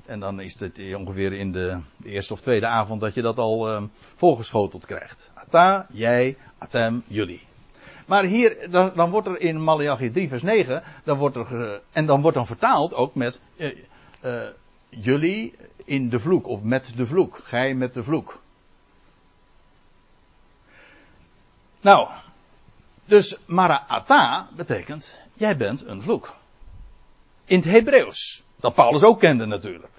En 0.05 0.19
dan 0.19 0.39
is 0.39 0.59
het 0.59 0.79
ongeveer 0.95 1.33
in 1.33 1.51
de, 1.51 1.79
eerste 2.03 2.33
of 2.33 2.41
tweede 2.41 2.67
avond 2.67 3.01
dat 3.01 3.13
je 3.13 3.21
dat 3.21 3.37
al 3.37 3.71
uh, 3.71 3.83
voorgeschoteld 4.15 4.85
krijgt. 4.85 5.31
Ata, 5.33 5.87
jij, 5.93 6.37
atem, 6.57 7.03
jullie. 7.07 7.41
Maar 8.05 8.23
hier, 8.23 8.71
dan, 8.71 8.91
dan, 8.95 9.09
wordt 9.09 9.27
er 9.27 9.39
in 9.39 9.63
Malachi 9.63 10.11
3 10.11 10.27
vers 10.27 10.41
9, 10.41 10.83
dan 11.03 11.17
wordt 11.17 11.35
er, 11.35 11.81
en 11.91 12.05
dan 12.05 12.21
wordt 12.21 12.37
dan 12.37 12.47
vertaald 12.47 12.93
ook 12.93 13.15
met 13.15 13.39
uh, 13.57 13.71
uh, 14.23 14.41
jullie 14.89 15.55
in 15.85 16.09
de 16.09 16.19
vloek, 16.19 16.47
of 16.47 16.61
met 16.61 16.93
de 16.95 17.05
vloek, 17.05 17.37
gij 17.43 17.73
met 17.73 17.93
de 17.93 18.03
vloek. 18.03 18.41
Nou, 21.81 22.09
dus 23.05 23.37
Mara'ata 23.45 24.47
betekent, 24.55 25.19
jij 25.33 25.57
bent 25.57 25.85
een 25.85 26.01
vloek. 26.01 26.35
In 27.45 27.57
het 27.57 27.65
Hebreeuws, 27.65 28.43
dat 28.65 28.75
Paulus 28.75 29.03
ook 29.03 29.19
kende 29.19 29.45
natuurlijk. 29.45 29.93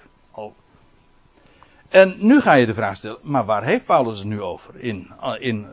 En 1.89 2.17
nu 2.19 2.41
ga 2.41 2.55
je 2.55 2.67
de 2.67 2.75
vraag 2.75 2.97
stellen, 2.97 3.19
maar 3.23 3.45
waar 3.45 3.65
heeft 3.65 3.85
Paulus 3.85 4.19
het 4.19 4.27
nu 4.27 4.43
over 4.43 4.81
in, 4.81 5.13
in 5.39 5.67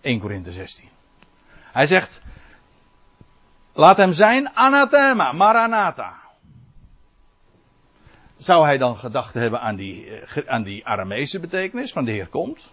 1 0.00 0.20
Korinthe 0.20 0.52
16? 0.52 0.88
Hij 1.72 1.86
zegt, 1.86 2.20
laat 3.72 3.96
hem 3.96 4.12
zijn 4.12 4.48
anathema, 4.54 5.32
maranatha. 5.32 6.16
zou 8.36 8.64
hij 8.64 8.78
dan 8.78 8.96
gedacht 8.96 9.34
hebben 9.34 9.60
aan 9.60 9.76
die, 9.76 10.10
eh, 10.10 10.46
aan 10.46 10.62
die 10.62 10.86
Aramese 10.86 11.40
betekenis 11.40 11.92
van 11.92 12.04
de 12.04 12.10
Heer 12.10 12.28
komt? 12.28 12.72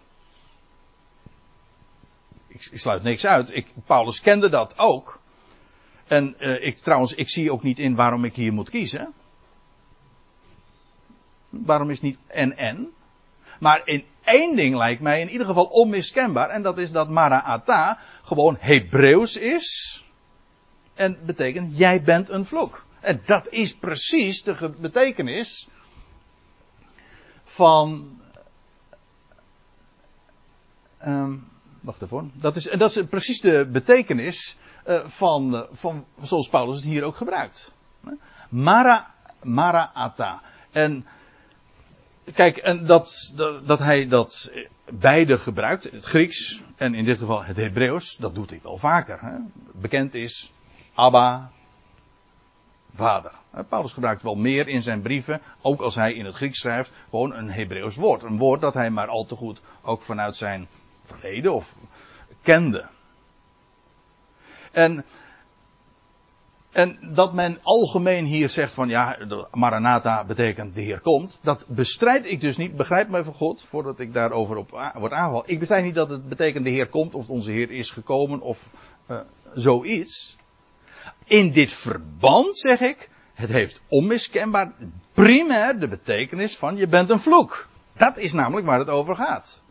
Ik, 2.47 2.69
sluit 2.73 3.03
niks 3.03 3.25
uit. 3.25 3.55
Ik, 3.55 3.67
Paulus 3.85 4.21
kende 4.21 4.49
dat 4.49 4.77
ook. 4.77 5.19
En 6.07 6.35
uh, 6.39 6.65
ik, 6.65 6.77
trouwens, 6.77 7.13
ik 7.13 7.29
zie 7.29 7.51
ook 7.51 7.63
niet 7.63 7.79
in 7.79 7.95
waarom 7.95 8.25
ik 8.25 8.35
hier 8.35 8.53
moet 8.53 8.69
kiezen. 8.69 9.13
Waarom 11.63 11.89
is 11.89 12.01
niet 12.01 12.17
en 12.27 12.57
en? 12.57 12.93
Maar 13.59 13.81
in 13.85 14.05
één 14.23 14.55
ding 14.55 14.75
lijkt 14.75 15.01
mij 15.01 15.21
in 15.21 15.29
ieder 15.29 15.47
geval 15.47 15.65
onmiskenbaar. 15.65 16.49
En 16.49 16.61
dat 16.61 16.77
is 16.77 16.91
dat 16.91 17.09
Mara'ata 17.09 17.99
gewoon 18.23 18.57
Hebreeuws 18.59 19.37
is. 19.37 19.99
En 20.93 21.17
betekent 21.25 21.77
jij 21.77 22.01
bent 22.01 22.29
een 22.29 22.45
vloek. 22.45 22.85
En 22.99 23.21
dat 23.25 23.47
is 23.49 23.75
precies 23.75 24.43
de 24.43 24.75
betekenis 24.79 25.67
van. 27.43 28.19
Um, 31.05 31.47
wacht 31.81 32.01
even. 32.01 32.31
Dat 32.35 32.55
is, 32.55 32.63
dat 32.63 32.95
is 32.95 33.05
precies 33.05 33.41
de 33.41 33.69
betekenis 33.71 34.57
van, 35.05 35.67
van 35.71 36.05
zoals 36.21 36.49
Paulus 36.49 36.75
het 36.75 36.85
hier 36.85 37.03
ook 37.03 37.15
gebruikt. 37.15 37.73
Mara, 38.49 39.13
Mara'ata. 39.43 40.41
En 40.71 41.05
kijk, 42.33 42.57
en 42.57 42.85
dat, 42.85 43.31
dat, 43.35 43.67
dat, 43.67 43.79
hij 43.79 44.07
dat 44.07 44.51
beide 44.89 45.39
gebruikt, 45.39 45.83
het 45.83 46.05
Grieks 46.05 46.61
en 46.75 46.93
in 46.93 47.05
dit 47.05 47.17
geval 47.17 47.43
het 47.43 47.57
Hebreeuws, 47.57 48.17
dat 48.17 48.35
doet 48.35 48.49
hij 48.49 48.59
wel 48.63 48.77
vaker. 48.77 49.21
Hè? 49.21 49.35
Bekend 49.71 50.13
is 50.13 50.51
Abba, 50.93 51.51
vader. 52.93 53.31
Paulus 53.69 53.93
gebruikt 53.93 54.21
wel 54.21 54.35
meer 54.35 54.67
in 54.67 54.81
zijn 54.81 55.01
brieven, 55.01 55.41
ook 55.61 55.81
als 55.81 55.95
hij 55.95 56.13
in 56.13 56.25
het 56.25 56.35
Grieks 56.35 56.59
schrijft, 56.59 56.91
gewoon 57.09 57.33
een 57.33 57.51
Hebreeuws 57.51 57.95
woord. 57.95 58.23
Een 58.23 58.37
woord 58.37 58.61
dat 58.61 58.73
hij 58.73 58.89
maar 58.89 59.07
al 59.07 59.25
te 59.25 59.35
goed 59.35 59.61
ook 59.81 60.01
vanuit 60.01 60.37
zijn 60.37 60.67
verleden 61.03 61.53
of 61.53 61.75
kende. 62.41 62.85
En, 64.71 65.05
en 66.75 66.97
dat 67.01 67.33
men 67.33 67.59
algemeen 67.61 68.25
hier 68.25 68.49
zegt 68.49 68.73
van 68.73 68.89
ja, 68.89 69.17
Maranatha 69.51 70.23
betekent 70.23 70.75
de 70.75 70.81
Heer 70.81 70.99
komt, 70.99 71.39
dat 71.41 71.65
bestrijd 71.67 72.25
ik 72.25 72.41
dus 72.41 72.57
niet. 72.57 72.75
Begrijp 72.75 73.09
me 73.09 73.23
van 73.23 73.33
God, 73.33 73.63
voordat 73.63 73.99
ik 73.99 74.13
daarover 74.13 74.57
op 74.57 74.69
word 74.69 75.11
aangevallen. 75.11 75.47
Ik 75.47 75.59
bestrijd 75.59 75.83
niet 75.83 75.95
dat 75.95 76.09
het 76.09 76.29
betekent 76.29 76.63
de 76.63 76.69
Heer 76.69 76.87
komt 76.87 77.13
of 77.13 77.29
onze 77.29 77.51
Heer 77.51 77.71
is 77.71 77.91
gekomen 77.91 78.41
of 78.41 78.69
uh, 79.07 79.19
zoiets. 79.53 80.35
In 81.25 81.51
dit 81.51 81.73
verband 81.73 82.57
zeg 82.57 82.79
ik, 82.79 83.09
het 83.33 83.49
heeft 83.49 83.83
onmiskenbaar 83.87 84.73
primair 85.13 85.79
de 85.79 85.87
betekenis 85.87 86.57
van 86.57 86.75
je 86.77 86.87
bent 86.87 87.09
een 87.09 87.19
vloek. 87.19 87.67
Dat 87.93 88.17
is 88.17 88.33
namelijk 88.33 88.67
waar 88.67 88.79
het 88.79 88.89
over 88.89 89.15
gaat. 89.15 89.63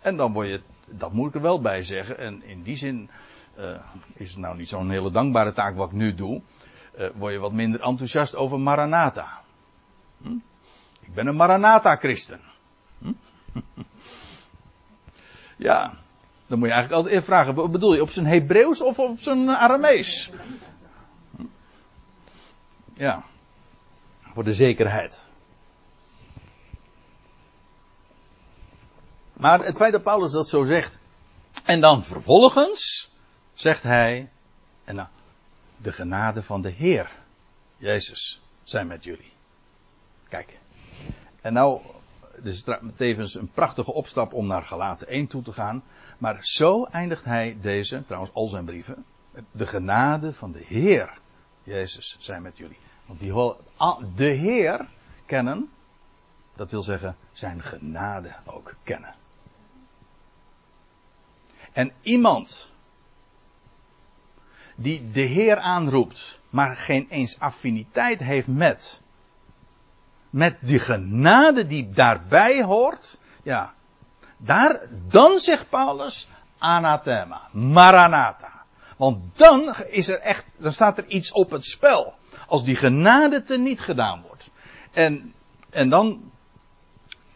En 0.00 0.16
dan 0.16 0.32
word 0.32 0.48
je, 0.48 0.60
dat 0.86 1.12
moet 1.12 1.28
ik 1.28 1.34
er 1.34 1.42
wel 1.42 1.60
bij 1.60 1.82
zeggen, 1.82 2.18
en 2.18 2.42
in 2.42 2.62
die 2.62 2.76
zin 2.76 3.10
uh, 3.58 3.80
is 4.14 4.30
het 4.30 4.38
nou 4.38 4.56
niet 4.56 4.68
zo'n 4.68 4.90
hele 4.90 5.10
dankbare 5.10 5.52
taak 5.52 5.76
wat 5.76 5.88
ik 5.88 5.94
nu 5.94 6.14
doe, 6.14 6.42
uh, 6.98 7.08
word 7.14 7.32
je 7.32 7.38
wat 7.38 7.52
minder 7.52 7.80
enthousiast 7.80 8.36
over 8.36 8.60
Maranatha. 8.60 9.40
Hm? 10.22 10.36
Ik 11.00 11.14
ben 11.14 11.26
een 11.26 11.36
Maranatha-christen. 11.36 12.40
Hm? 12.98 13.12
ja, 15.68 15.92
dan 16.46 16.58
moet 16.58 16.68
je 16.68 16.74
eigenlijk 16.74 17.04
altijd 17.04 17.24
vragen, 17.24 17.54
wat 17.54 17.72
bedoel 17.72 17.94
je, 17.94 18.02
op 18.02 18.10
zijn 18.10 18.26
Hebreeuws 18.26 18.82
of 18.82 18.98
op 18.98 19.18
zijn 19.18 19.48
Aramees? 19.48 20.30
Ja, 22.94 23.24
voor 24.20 24.44
de 24.44 24.54
zekerheid. 24.54 25.28
Maar 29.32 29.64
het 29.64 29.76
feit 29.76 29.92
dat 29.92 30.02
Paulus 30.02 30.32
dat 30.32 30.48
zo 30.48 30.64
zegt, 30.64 30.98
en 31.64 31.80
dan 31.80 32.02
vervolgens 32.02 33.09
zegt 33.60 33.82
hij, 33.82 34.30
en 34.84 34.94
nou, 34.94 35.08
de 35.76 35.92
genade 35.92 36.42
van 36.42 36.62
de 36.62 36.68
Heer, 36.70 37.10
Jezus, 37.76 38.42
zijn 38.62 38.86
met 38.86 39.04
jullie. 39.04 39.32
Kijk, 40.28 40.58
en 41.40 41.52
nou, 41.52 41.80
dus 42.42 42.64
tevens 42.96 43.34
een 43.34 43.50
prachtige 43.50 43.92
opstap 43.92 44.32
om 44.32 44.46
naar 44.46 44.62
Galaten 44.62 45.06
1 45.06 45.26
toe 45.26 45.42
te 45.42 45.52
gaan. 45.52 45.82
Maar 46.18 46.38
zo 46.40 46.84
eindigt 46.84 47.24
hij 47.24 47.56
deze, 47.60 48.04
trouwens 48.06 48.34
al 48.34 48.46
zijn 48.46 48.64
brieven. 48.64 49.04
De 49.50 49.66
genade 49.66 50.34
van 50.34 50.52
de 50.52 50.62
Heer, 50.66 51.18
Jezus, 51.62 52.16
zijn 52.18 52.42
met 52.42 52.56
jullie. 52.56 52.78
Want 53.06 53.18
die 53.20 53.32
de 54.14 54.24
Heer 54.24 54.88
kennen, 55.26 55.70
dat 56.54 56.70
wil 56.70 56.82
zeggen 56.82 57.16
zijn 57.32 57.62
genade 57.62 58.34
ook 58.44 58.74
kennen. 58.82 59.14
En 61.72 61.92
iemand 62.00 62.69
die 64.82 65.10
de 65.10 65.20
Heer 65.20 65.58
aanroept, 65.58 66.38
maar 66.50 66.76
geen 66.76 67.06
eens 67.10 67.38
affiniteit 67.38 68.20
heeft 68.20 68.46
met, 68.46 69.00
met 70.30 70.56
die 70.60 70.78
genade 70.78 71.66
die 71.66 71.90
daarbij 71.90 72.62
hoort, 72.62 73.18
ja, 73.42 73.74
daar, 74.36 74.86
dan 75.08 75.38
zegt 75.38 75.68
Paulus, 75.68 76.28
anathema, 76.58 77.40
maranatha. 77.52 78.62
Want 78.96 79.38
dan 79.38 79.74
is 79.88 80.08
er 80.08 80.20
echt, 80.20 80.44
dan 80.56 80.72
staat 80.72 80.98
er 80.98 81.06
iets 81.06 81.32
op 81.32 81.50
het 81.50 81.64
spel. 81.64 82.14
Als 82.46 82.64
die 82.64 82.76
genade 82.76 83.42
te 83.42 83.58
niet 83.58 83.80
gedaan 83.80 84.22
wordt. 84.26 84.50
En, 84.92 85.34
en 85.70 85.88
dan, 85.88 86.30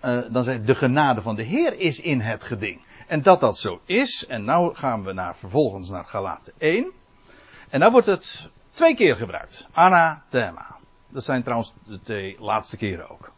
uh, 0.05 0.21
dan 0.31 0.45
zegt 0.45 0.67
de 0.67 0.75
genade 0.75 1.23
van 1.23 1.35
de 1.35 1.43
Heer 1.43 1.79
is 1.79 2.01
in 2.01 2.21
het 2.21 2.45
geding. 2.45 2.81
En 3.07 3.23
dat 3.23 3.41
dat 3.41 3.59
zo 3.59 3.81
is, 3.85 4.27
en 4.27 4.45
nou 4.45 4.75
gaan 4.75 5.05
we 5.05 5.13
naar, 5.13 5.37
vervolgens 5.37 5.89
naar 5.89 6.05
Galaten 6.05 6.53
1. 6.59 6.93
En 7.75 7.81
daar 7.81 7.91
wordt 7.91 8.07
het 8.07 8.49
twee 8.71 8.95
keer 8.95 9.17
gebruikt. 9.17 9.69
Anathema. 9.73 10.77
Dat 11.09 11.25
zijn 11.25 11.43
trouwens 11.43 11.73
de 11.87 12.01
twee 12.01 12.37
laatste 12.41 12.77
keren 12.77 13.11
ook. 13.11 13.33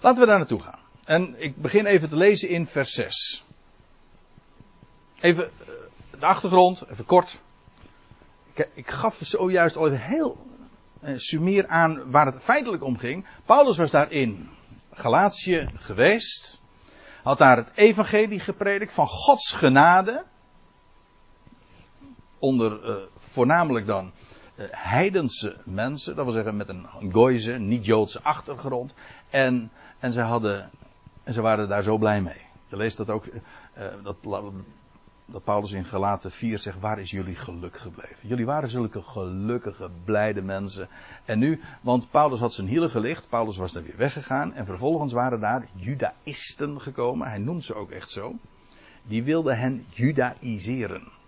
Laten 0.00 0.20
we 0.20 0.26
daar 0.26 0.38
naartoe 0.38 0.60
gaan. 0.60 0.78
En 1.04 1.34
ik 1.42 1.56
begin 1.56 1.86
even 1.86 2.08
te 2.08 2.16
lezen 2.16 2.48
in 2.48 2.66
vers 2.66 2.92
6. 2.92 3.44
Even 5.20 5.44
eh, 5.44 5.66
de 6.20 6.26
achtergrond, 6.26 6.90
even 6.90 7.04
kort. 7.04 7.40
Ik, 8.52 8.68
ik 8.74 8.90
gaf 8.90 9.18
zojuist 9.20 9.76
al 9.76 9.86
even 9.86 10.00
heel 10.00 10.46
eh, 11.00 11.18
sumier 11.18 11.66
aan 11.66 12.10
waar 12.10 12.26
het 12.26 12.42
feitelijk 12.42 12.84
om 12.84 12.98
ging. 12.98 13.26
Paulus 13.44 13.76
was 13.76 13.90
daar 13.90 14.10
in 14.10 14.50
Galatië 14.92 15.68
geweest. 15.74 16.60
Had 17.22 17.38
daar 17.38 17.56
het 17.56 17.72
evangelie 17.74 18.40
gepredikt 18.40 18.92
van 18.92 19.06
Gods 19.06 19.52
genade. 19.52 20.24
Onder 22.42 22.88
uh, 22.88 22.96
voornamelijk 23.16 23.86
dan 23.86 24.12
uh, 24.56 24.64
heidense 24.70 25.56
mensen. 25.64 26.16
Dat 26.16 26.24
wil 26.24 26.34
zeggen 26.34 26.56
met 26.56 26.68
een, 26.68 26.86
Goize, 27.12 27.52
niet-Joodse 27.52 28.22
achtergrond. 28.22 28.94
En, 29.30 29.70
en 29.98 30.12
ze 30.12 30.20
hadden 30.20 30.70
en 31.22 31.32
ze 31.32 31.40
waren 31.40 31.68
daar 31.68 31.82
zo 31.82 31.98
blij 31.98 32.20
mee. 32.20 32.40
Je 32.68 32.76
leest 32.76 32.96
dat 32.96 33.10
ook, 33.10 33.26
uh, 33.26 33.34
dat, 35.26 35.44
Paulus 35.44 35.72
in 35.72 35.84
Galaten 35.84 36.30
4 36.30 36.58
zegt, 36.58 36.80
waar 36.80 36.98
is 36.98 37.10
jullie 37.10 37.34
geluk 37.34 37.76
gebleven? 37.76 38.28
Jullie 38.28 38.46
waren 38.46 38.68
zulke 38.68 39.02
gelukkige, 39.02 39.90
blijde 40.04 40.42
mensen. 40.42 40.88
En 41.24 41.38
nu, 41.38 41.60
want 41.80 42.10
Paulus 42.10 42.38
had 42.38 42.52
zijn 42.52 42.66
hielen 42.66 42.90
gelicht, 42.90 43.28
Paulus 43.28 43.56
was 43.56 43.72
daar 43.72 43.82
weer 43.82 43.96
weggegaan. 43.96 44.52
En 44.54 44.66
vervolgens 44.66 45.12
waren 45.12 45.40
daar 45.40 45.66
judaïsten 45.74 46.80
gekomen, 46.80 47.28
hij 47.28 47.38
noemt 47.38 47.64
ze 47.64 47.74
ook 47.74 47.90
echt 47.90 48.10
zo. 48.10 48.34
Die 49.02 49.22
wilden 49.22 49.58
hen 49.58 49.86
judaïseren. 49.90 51.20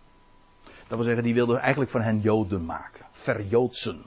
Dat 0.88 0.96
wil 0.96 1.06
zeggen, 1.06 1.24
die 1.24 1.34
wilden 1.34 1.60
eigenlijk 1.60 1.90
van 1.90 2.00
hen 2.00 2.20
joden 2.20 2.64
maken, 2.64 3.06
verjoodsen. 3.10 4.02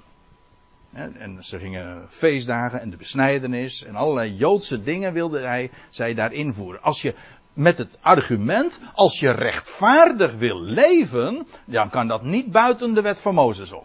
En 0.92 1.38
ze 1.40 1.60
gingen 1.60 2.06
feestdagen 2.10 2.82
en 2.82 2.90
de 2.90 2.98
besnijdenis 2.98 3.84
en 3.84 3.96
allerlei 3.96 4.36
Joodse 4.36 4.84
dingen 4.84 5.14
wilde 5.14 5.40
hij, 5.40 5.72
zij 5.90 6.14
daar 6.14 6.34
invoeren. 6.34 6.82
Als 6.82 7.02
je 7.02 7.16
met 7.54 7.78
het 7.78 7.98
argument, 8.02 8.80
als 8.94 9.20
je 9.20 9.32
rechtvaardig 9.32 10.36
wil 10.36 10.62
leven, 10.62 11.48
dan 11.66 11.90
kan 11.90 12.08
dat 12.08 12.24
niet 12.24 12.52
buiten 12.52 12.94
de 12.94 13.02
wet 13.02 13.22
van 13.22 13.34
Mozes 13.34 13.72
om. 13.72 13.84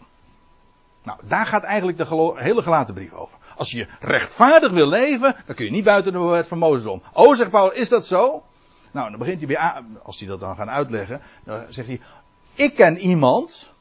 Nou, 1.02 1.18
daar 1.22 1.46
gaat 1.46 1.62
eigenlijk 1.62 1.98
de 1.98 2.32
hele 2.34 2.62
gelaten 2.62 2.94
brief 2.94 3.12
over. 3.12 3.38
Als 3.56 3.70
je 3.70 3.86
rechtvaardig 4.00 4.72
wil 4.72 4.88
leven, 4.88 5.36
dan 5.46 5.54
kun 5.54 5.64
je 5.64 5.70
niet 5.70 5.84
buiten 5.84 6.12
de 6.12 6.18
wet 6.18 6.48
van 6.48 6.58
Mozes 6.58 6.86
om. 6.86 7.02
Oh, 7.12 7.34
zegt 7.34 7.50
Paul, 7.50 7.72
is 7.72 7.88
dat 7.88 8.06
zo? 8.06 8.42
Nou, 8.90 9.10
dan 9.10 9.18
begint 9.18 9.38
hij 9.38 9.46
weer, 9.46 9.82
als 10.02 10.18
hij 10.18 10.28
dat 10.28 10.40
dan 10.40 10.56
gaat 10.56 10.68
uitleggen, 10.68 11.20
dan 11.44 11.64
zegt 11.68 11.88
hij, 11.88 12.00
ik 12.54 12.74
ken 12.74 12.98
iemand, 12.98 13.72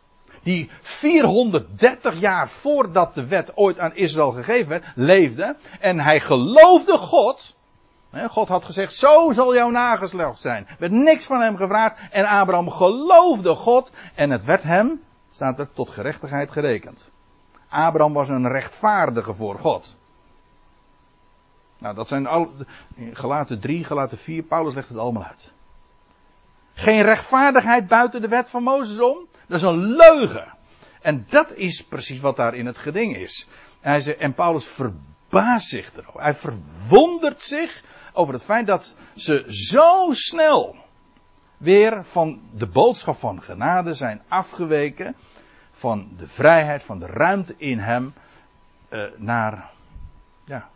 die 0.43 0.69
430 0.81 2.19
jaar 2.19 2.49
voordat 2.49 3.13
de 3.13 3.27
wet 3.27 3.57
ooit 3.57 3.79
aan 3.79 3.95
Israël 3.95 4.31
gegeven 4.31 4.69
werd, 4.69 4.85
leefde. 4.95 5.55
En 5.79 5.99
hij 5.99 6.19
geloofde 6.19 6.97
God. 6.97 7.55
God 8.29 8.47
had 8.47 8.65
gezegd, 8.65 8.93
zo 8.93 9.31
zal 9.31 9.55
jouw 9.55 9.69
nageslacht 9.69 10.39
zijn. 10.39 10.67
Er 10.67 10.75
werd 10.79 10.91
niks 10.91 11.25
van 11.25 11.41
hem 11.41 11.57
gevraagd. 11.57 12.01
En 12.11 12.25
Abraham 12.25 12.69
geloofde 12.69 13.55
God. 13.55 13.91
En 14.15 14.29
het 14.29 14.45
werd 14.45 14.63
hem, 14.63 15.01
staat 15.29 15.59
er, 15.59 15.73
tot 15.73 15.89
gerechtigheid 15.89 16.51
gerekend. 16.51 17.11
Abraham 17.69 18.13
was 18.13 18.29
een 18.29 18.47
rechtvaardige 18.47 19.33
voor 19.33 19.59
God. 19.59 19.97
Nou, 21.77 21.95
dat 21.95 22.07
zijn 22.07 22.27
al. 22.27 22.51
Gelaten 23.13 23.59
3, 23.59 23.83
gelaten 23.83 24.17
4, 24.17 24.43
Paulus 24.43 24.73
legt 24.73 24.89
het 24.89 24.97
allemaal 24.97 25.23
uit. 25.23 25.53
Geen 26.73 27.01
rechtvaardigheid 27.01 27.87
buiten 27.87 28.21
de 28.21 28.27
wet 28.27 28.49
van 28.49 28.63
Mozes 28.63 28.99
om. 28.99 29.27
Dat 29.47 29.57
is 29.57 29.65
een 29.65 29.95
leugen. 29.95 30.53
En 31.01 31.25
dat 31.29 31.51
is 31.55 31.83
precies 31.83 32.19
wat 32.19 32.35
daar 32.35 32.55
in 32.55 32.65
het 32.65 32.77
geding 32.77 33.17
is. 33.17 33.47
En, 33.79 33.91
hij 33.91 34.01
zegt, 34.01 34.17
en 34.17 34.33
Paulus 34.33 34.65
verbaast 34.67 35.67
zich 35.67 35.93
erover. 35.93 36.21
Hij 36.21 36.35
verwondert 36.35 37.41
zich 37.41 37.83
over 38.13 38.33
het 38.33 38.43
feit 38.43 38.67
dat 38.67 38.95
ze 39.15 39.45
zo 39.47 40.09
snel 40.11 40.75
weer 41.57 42.05
van 42.05 42.41
de 42.53 42.67
boodschap 42.67 43.17
van 43.17 43.43
genade 43.43 43.93
zijn 43.93 44.21
afgeweken. 44.27 45.15
Van 45.71 46.09
de 46.17 46.27
vrijheid, 46.27 46.83
van 46.83 46.99
de 46.99 47.05
ruimte 47.05 47.55
in 47.57 47.79
hem. 47.79 48.13
Uh, 48.89 49.03
naar 49.17 49.69
ja, 50.45 50.69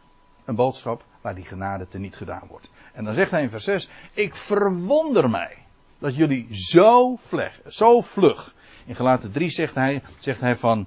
een 0.45 0.55
boodschap 0.55 1.03
waar 1.21 1.35
die 1.35 1.45
genade 1.45 1.87
teniet 1.87 2.15
gedaan 2.15 2.47
wordt. 2.47 2.69
En 2.93 3.03
dan 3.03 3.13
zegt 3.13 3.31
hij 3.31 3.41
in 3.41 3.49
vers 3.49 3.63
6: 3.63 3.89
Ik 4.13 4.35
verwonder 4.35 5.29
mij 5.29 5.64
dat 5.99 6.15
jullie 6.15 6.47
zo, 6.51 7.15
vleg, 7.15 7.61
zo 7.67 8.01
vlug. 8.01 8.53
In 8.85 8.95
gelaten 8.95 9.31
3 9.31 9.49
zegt 9.49 9.75
hij, 9.75 10.01
zegt 10.19 10.39
hij 10.39 10.55
van. 10.55 10.85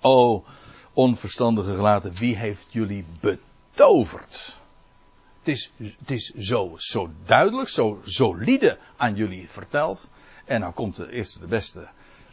O 0.00 0.44
onverstandige 0.92 1.74
gelaten, 1.74 2.14
wie 2.14 2.36
heeft 2.36 2.66
jullie 2.70 3.04
betoverd? 3.20 4.56
Het 5.38 5.48
is, 5.48 5.72
het 5.76 6.10
is 6.10 6.26
zo, 6.26 6.72
zo 6.76 7.10
duidelijk, 7.26 7.68
zo 7.68 8.00
solide 8.04 8.78
aan 8.96 9.14
jullie 9.14 9.48
verteld. 9.48 10.06
En 10.44 10.60
dan 10.60 10.74
komt 10.74 10.96
de 10.96 11.10
eerste, 11.10 11.38
de 11.38 11.46
beste, 11.46 11.88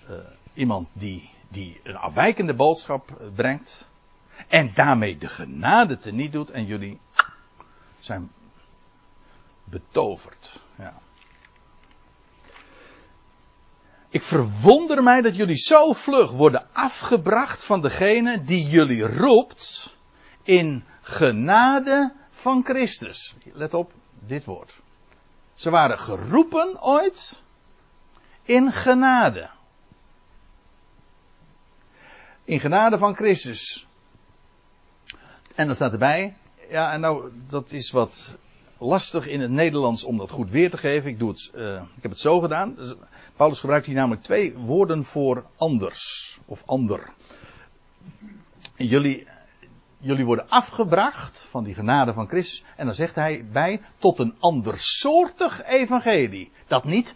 uh, 0.09 0.17
iemand 0.53 0.87
die, 0.93 1.29
die 1.47 1.79
een 1.83 1.95
afwijkende 1.95 2.53
boodschap 2.53 3.31
brengt. 3.35 3.87
En 4.47 4.71
daarmee 4.73 5.17
de 5.17 5.27
genade 5.27 5.97
teniet 5.97 6.31
doet. 6.31 6.49
En 6.49 6.65
jullie 6.65 6.99
zijn 7.99 8.31
betoverd. 9.63 10.59
Ja. 10.77 11.01
Ik 14.15 14.23
verwonder 14.23 15.03
mij 15.03 15.21
dat 15.21 15.35
jullie 15.35 15.57
zo 15.57 15.93
vlug 15.93 16.31
worden 16.31 16.67
afgebracht 16.73 17.63
van 17.63 17.81
degene 17.81 18.43
die 18.43 18.67
jullie 18.67 19.07
roept 19.07 19.95
in 20.43 20.83
genade 21.01 22.13
van 22.31 22.63
Christus. 22.63 23.35
Let 23.53 23.73
op 23.73 23.91
dit 24.19 24.45
woord. 24.45 24.77
Ze 25.53 25.69
waren 25.69 25.99
geroepen 25.99 26.81
ooit 26.81 27.41
in 28.43 28.71
genade. 28.71 29.49
In 32.43 32.59
genade 32.59 32.97
van 32.97 33.15
Christus. 33.15 33.87
En 35.55 35.65
dan 35.65 35.75
staat 35.75 35.91
erbij, 35.91 36.37
ja, 36.69 36.91
en 36.91 36.99
nou, 36.99 37.31
dat 37.49 37.71
is 37.71 37.91
wat 37.91 38.37
lastig 38.77 39.27
in 39.27 39.41
het 39.41 39.51
Nederlands 39.51 40.03
om 40.03 40.17
dat 40.17 40.31
goed 40.31 40.49
weer 40.49 40.69
te 40.69 40.77
geven. 40.77 41.09
Ik, 41.09 41.19
doe 41.19 41.29
het, 41.29 41.51
uh, 41.55 41.81
ik 41.95 42.01
heb 42.01 42.11
het 42.11 42.19
zo 42.19 42.39
gedaan. 42.39 42.75
Dus, 42.75 42.93
Paulus 43.35 43.59
gebruikt 43.59 43.85
hier 43.85 43.95
namelijk 43.95 44.21
twee 44.21 44.57
woorden 44.57 45.05
voor 45.05 45.45
anders 45.55 46.37
of 46.45 46.63
ander. 46.65 47.13
Jullie, 48.75 49.27
jullie 49.97 50.25
worden 50.25 50.49
afgebracht 50.49 51.47
van 51.49 51.63
die 51.63 51.73
genade 51.73 52.13
van 52.13 52.27
Christus. 52.27 52.63
En 52.75 52.85
dan 52.85 52.95
zegt 52.95 53.15
hij 53.15 53.45
bij 53.51 53.81
tot 53.97 54.19
een 54.19 54.35
andersoortig 54.39 55.63
evangelie. 55.63 56.51
Dat 56.67 56.83
niet, 56.83 57.15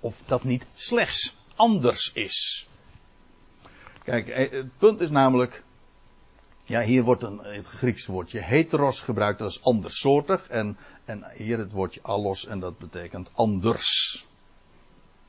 of 0.00 0.22
dat 0.26 0.44
niet 0.44 0.66
slechts 0.74 1.36
anders 1.56 2.12
is. 2.12 2.68
Kijk, 4.04 4.28
eh, 4.28 4.50
het 4.50 4.78
punt 4.78 5.00
is 5.00 5.10
namelijk. 5.10 5.62
Ja, 6.66 6.82
hier 6.82 7.02
wordt 7.02 7.22
een, 7.22 7.38
het 7.38 7.66
Griekse 7.66 8.12
woordje 8.12 8.40
heteros 8.40 9.00
gebruikt, 9.00 9.38
dat 9.38 9.50
is 9.50 9.62
andersoortig. 9.62 10.48
En, 10.48 10.76
en 11.04 11.24
hier 11.34 11.58
het 11.58 11.72
woordje 11.72 12.02
allos, 12.02 12.46
en 12.46 12.58
dat 12.58 12.78
betekent 12.78 13.30
anders. 13.34 14.24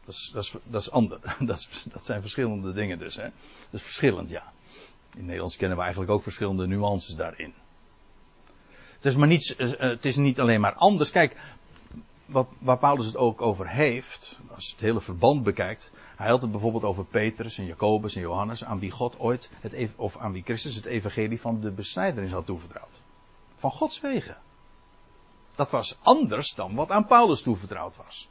Dat 0.06 0.16
is, 0.16 0.30
dat 0.34 0.44
is, 0.44 0.54
dat 0.64 0.82
is 0.82 0.92
ander. 0.92 1.20
Dat, 1.40 1.58
is, 1.58 1.86
dat 1.92 2.06
zijn 2.06 2.22
verschillende 2.22 2.74
dingen 2.74 2.98
dus. 2.98 3.16
Hè? 3.16 3.24
Dat 3.24 3.80
is 3.80 3.82
verschillend, 3.82 4.30
ja. 4.30 4.54
In 5.16 5.26
Nederlands 5.26 5.56
kennen 5.56 5.78
we 5.78 5.84
eigenlijk 5.84 6.14
ook 6.14 6.24
verschillende 6.24 6.68
nuances 6.68 7.16
daarin. 7.16 7.54
Het 8.96 9.06
is, 9.06 9.16
maar 9.16 9.28
niet, 9.28 9.56
eh, 9.56 9.70
het 9.78 10.06
is 10.06 10.16
niet 10.16 10.40
alleen 10.40 10.62
maar 10.62 10.74
anders. 10.74 11.12
Kijk, 11.12 11.36
wat, 12.26 12.48
waar 12.60 12.78
Paulus 12.78 13.06
het 13.06 13.18
ook 13.18 13.42
over 13.42 13.70
heeft, 13.70 14.40
als 14.56 14.66
je 14.66 14.72
het 14.72 14.82
hele 14.82 15.02
verband 15.02 15.44
bekijkt. 15.44 15.92
Hij 16.16 16.30
had 16.30 16.42
het 16.42 16.52
bijvoorbeeld 16.52 16.84
over 16.84 17.06
Petrus 17.06 17.58
en 17.58 17.66
Jacobus 17.66 18.16
en 18.16 18.22
Johannes, 18.22 18.64
aan 18.64 18.80
wie 18.80 18.92
God 18.92 19.20
ooit, 19.20 19.52
het, 19.60 19.90
of 19.96 20.18
aan 20.18 20.32
wie 20.32 20.44
Christus 20.44 20.76
het 20.76 20.86
evangelie 20.86 21.42
van 21.42 21.62
de 21.62 21.72
besnijdenis 21.72 22.32
had 22.32 22.46
toevertrouwd. 22.46 23.00
Van 23.56 23.72
Gods 23.72 24.02
wegen. 24.02 24.38
Dat 25.56 25.70
was 25.70 25.98
anders 26.02 26.54
dan 26.54 26.76
wat 26.76 26.92
aan 26.92 27.06
Paulus 27.06 27.42
toevertrouwd 27.42 27.98
was 27.98 28.28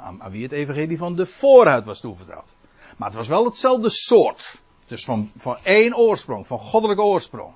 aan, 0.00 0.30
wie 0.30 0.42
het 0.42 0.52
evangelie 0.52 0.98
van 0.98 1.14
de 1.14 1.26
vooruit 1.26 1.84
was 1.84 2.00
toevertrouwd. 2.00 2.54
Maar 2.96 3.08
het 3.08 3.16
was 3.16 3.28
wel 3.28 3.44
hetzelfde 3.44 3.90
soort. 3.90 4.60
Het 4.86 5.04
van, 5.04 5.30
van 5.36 5.56
één 5.62 5.96
oorsprong, 5.96 6.46
van 6.46 6.58
goddelijke 6.58 7.02
oorsprong. 7.02 7.54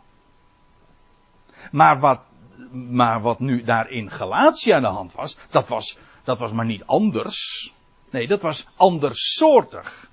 Maar 1.71 2.01
wat, 2.01 2.21
maar 2.73 3.21
wat 3.21 3.41
nu 3.41 3.63
daar 3.63 3.91
in 3.91 4.11
Galatia 4.11 4.77
aan 4.77 4.83
de 4.83 4.89
hand 4.89 5.13
was, 5.13 5.39
dat 5.51 5.69
was, 5.69 5.99
dat 6.25 6.39
was 6.39 6.53
maar 6.53 6.65
niet 6.65 6.87
anders. 6.87 7.73
Nee, 8.11 8.27
dat 8.27 8.41
was 8.41 8.67
andersoortig. 8.77 10.11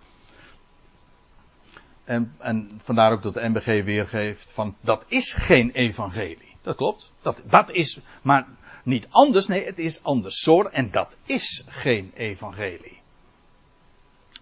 En, 2.03 2.35
en 2.37 2.79
vandaar 2.83 3.11
ook 3.11 3.23
dat 3.23 3.33
de 3.33 3.49
MBG 3.49 3.65
weergeeft 3.65 4.51
van 4.51 4.75
dat 4.81 5.05
is 5.07 5.33
geen 5.33 5.71
evangelie. 5.71 6.55
Dat 6.61 6.75
klopt. 6.75 7.11
Dat, 7.21 7.41
dat 7.45 7.69
is, 7.69 7.99
maar 8.21 8.47
niet 8.83 9.07
anders, 9.09 9.47
nee, 9.47 9.65
het 9.65 9.79
is 9.79 10.03
anders 10.03 10.41
soort 10.41 10.73
en 10.73 10.91
dat 10.91 11.17
is 11.25 11.63
geen 11.67 12.11
evangelie. 12.15 13.01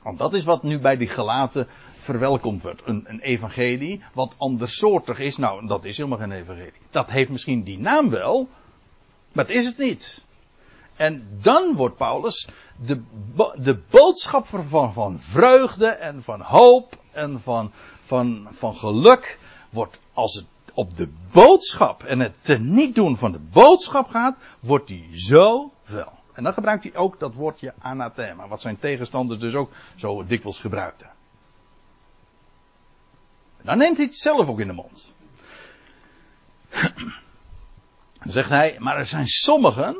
Want 0.03 0.17
dat 0.17 0.33
is 0.33 0.43
wat 0.43 0.63
nu 0.63 0.79
bij 0.79 0.97
die 0.97 1.07
gelaten 1.07 1.67
verwelkomd 1.99 2.61
wordt. 2.61 2.81
Een, 2.85 3.03
een 3.07 3.19
evangelie 3.19 4.03
wat 4.13 4.35
andersoortig 4.37 5.19
is. 5.19 5.37
Nou, 5.37 5.67
dat 5.67 5.85
is 5.85 5.97
helemaal 5.97 6.17
geen 6.17 6.31
evangelie. 6.31 6.81
Dat 6.89 7.09
heeft 7.09 7.29
misschien 7.29 7.63
die 7.63 7.79
naam 7.79 8.09
wel, 8.09 8.47
maar 9.31 9.45
het 9.45 9.55
is 9.55 9.65
het 9.65 9.77
niet. 9.77 10.21
En 10.95 11.27
dan 11.41 11.75
wordt 11.75 11.97
Paulus 11.97 12.47
de, 12.85 13.01
de 13.55 13.79
boodschap 13.89 14.45
van, 14.45 14.93
van 14.93 15.19
vreugde 15.19 15.87
en 15.87 16.23
van 16.23 16.41
hoop 16.41 16.97
en 17.11 17.39
van, 17.41 17.71
van, 18.05 18.47
van 18.51 18.75
geluk 18.75 19.39
wordt 19.69 19.99
als 20.13 20.35
het 20.35 20.45
op 20.73 20.97
de 20.97 21.09
boodschap 21.31 22.03
en 22.03 22.19
het 22.19 22.43
teniet 22.43 22.95
doen 22.95 23.17
van 23.17 23.31
de 23.31 23.39
boodschap 23.39 24.09
gaat, 24.09 24.37
wordt 24.59 24.89
hij 24.89 25.07
zo 25.13 25.71
fel. 25.83 26.11
En 26.33 26.43
dan 26.43 26.53
gebruikt 26.53 26.83
hij 26.83 26.95
ook 26.95 27.19
dat 27.19 27.33
woordje 27.33 27.73
anathema, 27.79 28.47
wat 28.47 28.61
zijn 28.61 28.79
tegenstanders 28.79 29.39
dus 29.39 29.55
ook 29.55 29.71
zo 29.95 30.25
dikwijls 30.25 30.59
gebruikten. 30.59 31.09
Dan 33.63 33.77
neemt 33.77 33.97
hij 33.97 34.05
het 34.05 34.15
zelf 34.15 34.47
ook 34.47 34.59
in 34.59 34.67
de 34.67 34.73
mond. 34.73 35.13
Dan 38.19 38.31
zegt 38.31 38.49
hij, 38.49 38.75
maar 38.79 38.97
er 38.97 39.05
zijn 39.05 39.27
sommigen, 39.27 39.97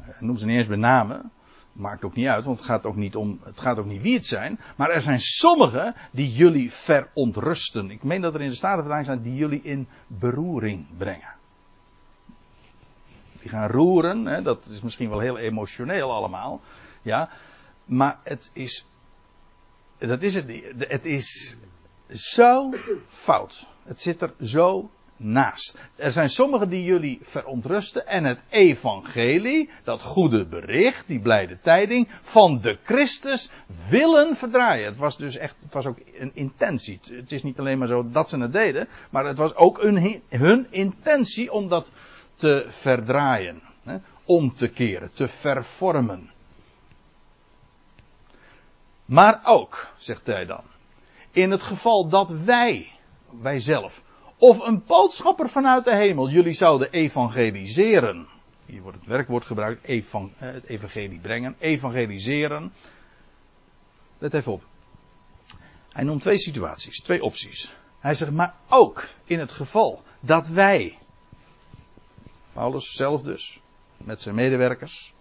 hij 0.00 0.14
noemt 0.20 0.40
ze 0.40 0.46
niet 0.46 0.56
eens 0.56 0.66
bij 0.66 0.76
namen, 0.76 1.32
maakt 1.72 2.04
ook 2.04 2.14
niet 2.14 2.26
uit, 2.26 2.44
want 2.44 2.56
het 2.56 2.66
gaat 2.66 2.86
ook 2.86 2.96
niet 2.96 3.16
om, 3.16 3.40
het 3.44 3.60
gaat 3.60 3.78
ook 3.78 3.86
niet 3.86 4.02
wie 4.02 4.14
het 4.14 4.26
zijn. 4.26 4.60
Maar 4.76 4.90
er 4.90 5.02
zijn 5.02 5.20
sommigen 5.20 5.94
die 6.10 6.32
jullie 6.32 6.72
verontrusten. 6.72 7.90
Ik 7.90 8.02
meen 8.02 8.20
dat 8.20 8.34
er 8.34 8.40
in 8.40 8.48
de 8.48 8.54
Statenvertaling 8.54 9.06
zijn 9.06 9.22
die 9.22 9.34
jullie 9.34 9.62
in 9.62 9.88
beroering 10.06 10.86
brengen. 10.96 11.32
Die 13.40 13.50
gaan 13.50 13.70
roeren, 13.70 14.26
hè, 14.26 14.42
dat 14.42 14.66
is 14.66 14.80
misschien 14.80 15.08
wel 15.08 15.18
heel 15.18 15.38
emotioneel 15.38 16.12
allemaal. 16.12 16.60
Ja, 17.02 17.28
maar 17.84 18.18
het 18.22 18.50
is, 18.52 18.86
dat 19.98 20.22
is 20.22 20.34
het. 20.34 20.74
Het 20.78 21.04
is 21.04 21.56
zo 22.14 22.70
fout. 23.08 23.66
Het 23.82 24.00
zit 24.00 24.22
er 24.22 24.32
zo 24.40 24.90
naast. 25.16 25.78
Er 25.96 26.12
zijn 26.12 26.28
sommigen 26.28 26.68
die 26.68 26.84
jullie 26.84 27.18
verontrusten 27.22 28.06
en 28.06 28.24
het 28.24 28.42
evangelie, 28.48 29.70
dat 29.84 30.02
goede 30.02 30.46
bericht, 30.46 31.06
die 31.06 31.20
blijde 31.20 31.58
tijding, 31.60 32.08
van 32.22 32.60
de 32.60 32.78
Christus 32.82 33.50
willen 33.88 34.36
verdraaien. 34.36 34.86
Het 34.86 34.96
was 34.96 35.16
dus 35.16 35.36
echt, 35.36 35.54
het 35.62 35.72
was 35.72 35.86
ook 35.86 35.98
een 36.18 36.30
intentie. 36.34 37.00
Het 37.10 37.32
is 37.32 37.42
niet 37.42 37.58
alleen 37.58 37.78
maar 37.78 37.88
zo 37.88 38.10
dat 38.10 38.28
ze 38.28 38.38
het 38.38 38.52
deden, 38.52 38.88
maar 39.10 39.26
het 39.26 39.38
was 39.38 39.54
ook 39.54 39.82
hun, 39.82 40.22
hun 40.28 40.66
intentie 40.70 41.52
om 41.52 41.68
dat 41.68 41.90
te 42.34 42.64
verdraaien. 42.68 43.62
Hè, 43.82 43.96
om 44.24 44.54
te 44.54 44.68
keren, 44.68 45.10
te 45.12 45.28
vervormen. 45.28 46.30
Maar 49.04 49.40
ook, 49.44 49.88
zegt 49.96 50.26
hij 50.26 50.44
dan, 50.44 50.62
in 51.34 51.50
het 51.50 51.62
geval 51.62 52.08
dat 52.08 52.30
wij, 52.30 52.92
wij 53.40 53.60
zelf, 53.60 54.02
of 54.36 54.66
een 54.66 54.82
boodschapper 54.86 55.48
vanuit 55.48 55.84
de 55.84 55.96
hemel 55.96 56.28
jullie 56.28 56.52
zouden 56.52 56.90
evangeliseren. 56.90 58.26
Hier 58.66 58.82
wordt 58.82 58.96
het 58.96 59.06
werkwoord 59.06 59.44
gebruikt, 59.44 59.84
eh, 59.84 60.02
het 60.38 60.64
evangelie 60.64 61.18
brengen, 61.18 61.56
evangeliseren. 61.58 62.72
Let 64.18 64.34
even 64.34 64.52
op. 64.52 64.62
Hij 65.88 66.04
noemt 66.04 66.20
twee 66.20 66.38
situaties, 66.38 67.00
twee 67.00 67.22
opties. 67.22 67.74
Hij 67.98 68.14
zegt, 68.14 68.30
maar 68.30 68.54
ook 68.68 69.08
in 69.24 69.38
het 69.38 69.52
geval 69.52 70.02
dat 70.20 70.46
wij, 70.46 70.98
Paulus 72.52 72.94
zelf 72.94 73.22
dus, 73.22 73.60
met 73.96 74.20
zijn 74.20 74.34
medewerkers, 74.34 75.12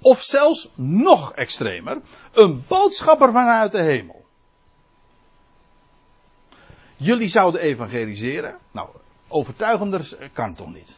of 0.00 0.22
zelfs 0.22 0.70
nog 0.74 1.32
extremer, 1.32 2.00
een 2.32 2.64
boodschapper 2.68 3.32
vanuit 3.32 3.72
de 3.72 3.82
hemel. 3.82 4.21
Jullie 7.02 7.28
zouden 7.28 7.60
evangeliseren. 7.60 8.58
Nou, 8.70 8.88
overtuigender 9.28 10.30
kan 10.32 10.54
toch 10.54 10.72
niet. 10.72 10.96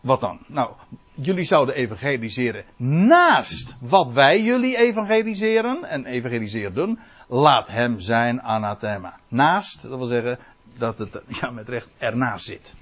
Wat 0.00 0.20
dan? 0.20 0.44
Nou, 0.46 0.72
jullie 1.14 1.44
zouden 1.44 1.74
evangeliseren 1.74 2.64
naast 3.06 3.76
wat 3.80 4.10
wij 4.10 4.42
jullie 4.42 4.76
evangeliseren 4.76 5.84
en 5.84 6.06
evangeliseerden. 6.06 6.98
Laat 7.28 7.66
hem 7.68 8.00
zijn 8.00 8.42
anathema. 8.42 9.18
Naast, 9.28 9.82
dat 9.82 9.98
wil 9.98 10.06
zeggen 10.06 10.38
dat 10.76 10.98
het 10.98 11.22
ja, 11.40 11.50
met 11.50 11.68
recht 11.68 11.90
ernaast 11.98 12.44
zit. 12.44 12.74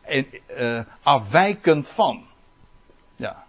En, 0.00 0.26
uh, 0.58 0.84
afwijkend 1.02 1.88
van. 1.88 2.26
Ja. 3.16 3.44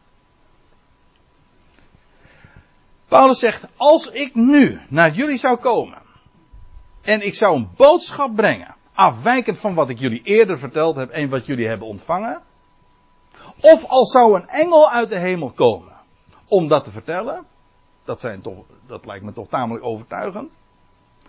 Paulus 3.08 3.40
zegt, 3.40 3.66
als 3.76 4.12
ik 4.12 4.36
nu 4.36 4.82
naar 4.90 5.14
jullie 5.14 5.38
zou 5.38 5.58
komen 5.58 6.02
en 7.02 7.26
ik 7.26 7.36
zou 7.36 7.56
een 7.56 7.70
boodschap 7.76 8.36
brengen 8.36 8.76
afwijkend 8.98 9.60
van 9.60 9.74
wat 9.74 9.90
ik 9.90 10.00
jullie 10.00 10.22
eerder 10.22 10.60
verteld 10.60 10.96
heb 10.96 11.10
en 11.10 11.30
wat 11.30 11.46
jullie 11.46 11.68
hebben 11.68 11.88
ontvangen. 11.88 12.42
Of 13.62 13.86
als 13.86 14.12
zou 14.12 14.36
een 14.36 14.48
engel 14.48 14.90
uit 14.90 15.10
de 15.10 15.18
hemel 15.18 15.52
komen 15.52 15.94
om 16.48 16.68
dat 16.68 16.84
te 16.84 16.92
vertellen. 16.92 17.46
Dat, 18.04 18.20
zijn 18.20 18.42
toch, 18.42 18.66
dat 18.88 19.06
lijkt 19.06 19.26
me 19.26 19.34
toch 19.34 19.48
tamelijk 19.48 19.86
overtuigend. 19.86 20.52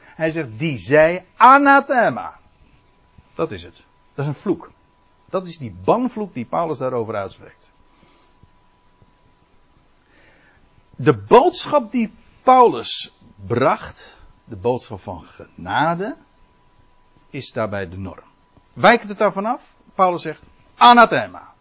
Hij 0.01 0.31
zegt, 0.31 0.59
die 0.59 0.79
zij 0.79 1.25
anathema. 1.37 2.39
Dat 3.35 3.51
is 3.51 3.63
het. 3.63 3.85
Dat 4.15 4.25
is 4.25 4.27
een 4.27 4.41
vloek. 4.41 4.71
Dat 5.31 5.47
is 5.47 5.59
die 5.59 5.77
banvloek 5.85 6.35
die 6.35 6.45
Paulus 6.45 6.79
daarover 6.79 7.15
uitspreekt. 7.15 7.73
De 10.99 11.15
boodschap 11.15 11.93
die 11.93 12.13
Paulus 12.43 13.13
bracht, 13.47 14.17
de 14.45 14.57
boodschap 14.57 15.01
van 15.01 15.23
genade, 15.25 16.17
is 17.31 17.53
daarbij 17.53 17.89
de 17.89 17.99
norm. 17.99 18.27
Wijkt 18.73 19.09
het 19.09 19.19
daarvan 19.19 19.45
af? 19.45 19.75
Paulus 19.95 20.23
zegt 20.23 20.43
anathema. 20.77 21.55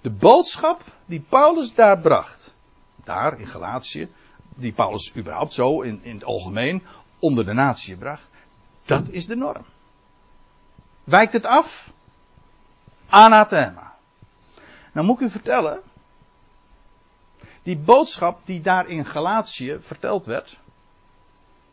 De 0.00 0.10
boodschap 0.10 0.82
die 1.06 1.20
Paulus 1.20 1.74
daar 1.74 2.00
bracht, 2.00 2.54
daar 3.04 3.40
in 3.40 3.46
Galatië, 3.46 4.08
die 4.54 4.72
Paulus 4.72 5.16
überhaupt 5.16 5.52
zo 5.52 5.80
in, 5.80 6.00
in 6.02 6.14
het 6.14 6.24
algemeen 6.24 6.82
onder 7.18 7.44
de 7.44 7.52
natie 7.52 7.96
bracht, 7.96 8.26
dat 8.84 9.08
is 9.08 9.26
de 9.26 9.36
norm. 9.36 9.64
Wijkt 11.10 11.32
het 11.32 11.44
af? 11.44 11.92
Anathema. 13.08 13.94
Nou 14.92 15.06
moet 15.06 15.20
ik 15.20 15.26
u 15.26 15.30
vertellen, 15.30 15.82
die 17.62 17.78
boodschap 17.78 18.46
die 18.46 18.60
daar 18.60 18.86
in 18.88 19.06
Galatië 19.06 19.78
verteld 19.80 20.26
werd, 20.26 20.58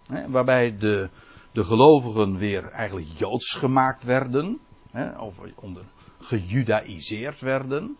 hè, 0.07 0.29
waarbij 0.29 0.77
de, 0.77 1.09
de 1.51 1.63
gelovigen 1.63 2.37
weer 2.37 2.71
eigenlijk 2.71 3.07
joods 3.17 3.53
gemaakt 3.53 4.03
werden, 4.03 4.59
hè, 4.91 5.19
of 5.19 5.35
onder 5.55 5.83
gejudaïseerd 6.19 7.39
werden. 7.39 7.97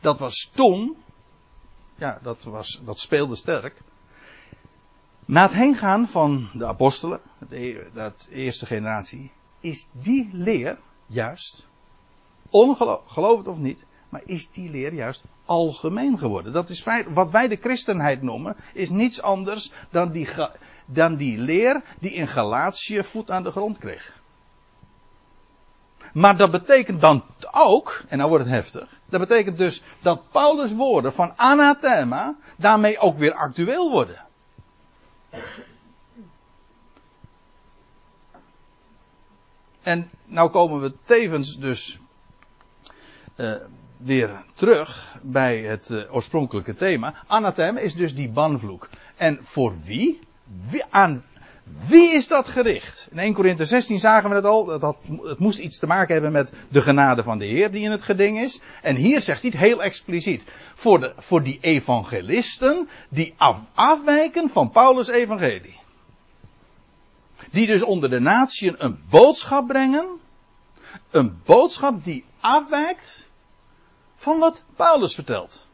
Dat 0.00 0.18
was 0.18 0.50
toen, 0.54 0.96
ja, 1.94 2.18
dat, 2.22 2.44
was, 2.44 2.80
dat 2.84 2.98
speelde 2.98 3.36
sterk. 3.36 3.80
Na 5.26 5.42
het 5.42 5.52
heengaan 5.52 6.08
van 6.08 6.48
de 6.52 6.66
apostelen, 6.66 7.20
de, 7.48 7.86
dat 7.94 8.28
eerste 8.30 8.66
generatie, 8.66 9.32
is 9.60 9.88
die 9.92 10.28
leer 10.32 10.78
juist, 11.06 11.66
ongeloof 12.50 13.38
het 13.38 13.48
of 13.48 13.58
niet, 13.58 13.86
maar 14.08 14.22
is 14.24 14.50
die 14.50 14.70
leer 14.70 14.92
juist 14.92 15.24
algemeen 15.44 16.18
geworden? 16.18 16.52
Dat 16.52 16.70
is 16.70 16.82
feit, 16.82 17.06
wat 17.12 17.30
wij 17.30 17.48
de 17.48 17.56
christenheid 17.56 18.22
noemen, 18.22 18.56
is 18.72 18.90
niets 18.90 19.22
anders 19.22 19.72
dan 19.90 20.10
die, 20.10 20.28
dan 20.84 21.16
die 21.16 21.38
leer 21.38 21.82
die 21.98 22.12
in 22.12 22.28
Galatië 22.28 23.02
voet 23.02 23.30
aan 23.30 23.42
de 23.42 23.50
grond 23.50 23.78
kreeg. 23.78 24.20
Maar 26.12 26.36
dat 26.36 26.50
betekent 26.50 27.00
dan 27.00 27.24
ook, 27.52 28.04
en 28.08 28.18
nou 28.18 28.30
wordt 28.30 28.44
het 28.44 28.54
heftig, 28.54 29.00
dat 29.08 29.20
betekent 29.20 29.58
dus 29.58 29.82
dat 30.02 30.30
Paulus' 30.30 30.74
woorden 30.74 31.12
van 31.12 31.32
anathema 31.36 32.36
daarmee 32.56 32.98
ook 32.98 33.18
weer 33.18 33.32
actueel 33.32 33.90
worden. 33.90 34.25
En 39.82 40.10
nou 40.24 40.50
komen 40.50 40.80
we 40.80 40.92
tevens 41.04 41.58
dus 41.58 41.98
uh, 43.36 43.54
weer 43.96 44.44
terug 44.54 45.16
bij 45.22 45.62
het 45.62 45.88
uh, 45.88 46.14
oorspronkelijke 46.14 46.74
thema. 46.74 47.14
Anathema 47.26 47.80
is 47.80 47.94
dus 47.94 48.14
die 48.14 48.28
banvloek. 48.28 48.88
En 49.16 49.38
voor 49.40 49.74
wie? 49.84 50.20
wie? 50.70 50.84
Aan 50.90 51.24
wie 51.86 52.12
is 52.12 52.28
dat 52.28 52.48
gericht? 52.48 53.08
In 53.10 53.18
1 53.18 53.34
Korinthe 53.34 53.64
16 53.64 53.98
zagen 53.98 54.28
we 54.30 54.34
het 54.34 54.44
al. 54.44 54.78
Dat 54.78 54.96
het 55.22 55.38
moest 55.38 55.58
iets 55.58 55.78
te 55.78 55.86
maken 55.86 56.12
hebben 56.12 56.32
met 56.32 56.52
de 56.68 56.80
genade 56.80 57.22
van 57.22 57.38
de 57.38 57.44
Heer 57.44 57.70
die 57.70 57.82
in 57.82 57.90
het 57.90 58.02
geding 58.02 58.40
is. 58.40 58.60
En 58.82 58.96
hier 58.96 59.20
zegt 59.20 59.42
hij 59.42 59.50
het 59.50 59.60
heel 59.60 59.82
expliciet. 59.82 60.44
Voor, 60.74 61.00
de, 61.00 61.12
voor 61.16 61.42
die 61.42 61.58
evangelisten 61.60 62.88
die 63.08 63.34
af, 63.36 63.60
afwijken 63.74 64.48
van 64.48 64.70
Paulus' 64.70 65.08
evangelie. 65.08 65.78
Die 67.50 67.66
dus 67.66 67.82
onder 67.82 68.10
de 68.10 68.20
natieën 68.20 68.74
een 68.78 69.00
boodschap 69.10 69.66
brengen. 69.66 70.08
Een 71.10 71.40
boodschap 71.44 72.04
die 72.04 72.24
afwijkt 72.40 73.28
van 74.16 74.38
wat 74.38 74.62
Paulus 74.76 75.14
vertelt. 75.14 75.66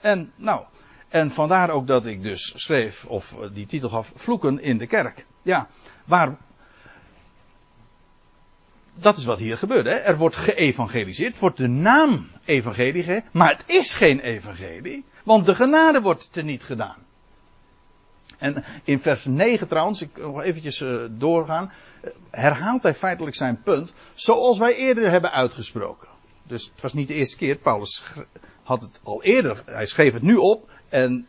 En 0.00 0.32
nou, 0.36 0.64
en 1.12 1.30
vandaar 1.30 1.70
ook 1.70 1.86
dat 1.86 2.06
ik 2.06 2.22
dus 2.22 2.52
schreef, 2.56 3.04
of 3.04 3.38
eh, 3.38 3.48
die 3.52 3.66
titel 3.66 3.88
gaf, 3.88 4.12
vloeken 4.14 4.60
in 4.62 4.78
de 4.78 4.86
kerk. 4.86 5.26
Ja, 5.42 5.68
waar. 6.04 6.36
Dat 8.94 9.16
is 9.16 9.24
wat 9.24 9.38
hier 9.38 9.58
gebeurt. 9.58 9.86
Hè? 9.86 9.94
Er 9.94 10.16
wordt 10.16 10.36
geëvangeliseerd, 10.36 11.38
wordt 11.38 11.56
de 11.56 11.68
naam 11.68 12.26
evangelie, 12.44 13.22
maar 13.32 13.56
het 13.56 13.70
is 13.70 13.92
geen 13.94 14.20
evangelie, 14.20 15.04
want 15.24 15.46
de 15.46 15.54
genade 15.54 16.00
wordt 16.00 16.32
teniet 16.32 16.62
gedaan. 16.62 16.96
En 18.38 18.64
in 18.84 19.00
vers 19.00 19.24
9 19.24 19.68
trouwens, 19.68 20.02
ik 20.02 20.16
nog 20.16 20.42
eventjes 20.42 20.80
uh, 20.80 21.02
doorgaan, 21.10 21.72
eh, 22.00 22.10
herhaalt 22.30 22.82
hij 22.82 22.94
feitelijk 22.94 23.36
zijn 23.36 23.62
punt, 23.62 23.94
zoals 24.14 24.58
wij 24.58 24.74
eerder 24.74 25.10
hebben 25.10 25.32
uitgesproken. 25.32 26.08
Dus 26.46 26.64
het 26.64 26.80
was 26.80 26.92
niet 26.92 27.08
de 27.08 27.14
eerste 27.14 27.36
keer. 27.36 27.56
Paulus 27.56 28.04
had 28.62 28.82
het 28.82 29.00
al 29.02 29.22
eerder. 29.22 29.62
Hij 29.66 29.86
schreef 29.86 30.12
het 30.12 30.22
nu 30.22 30.36
op. 30.36 30.70
En, 30.92 31.26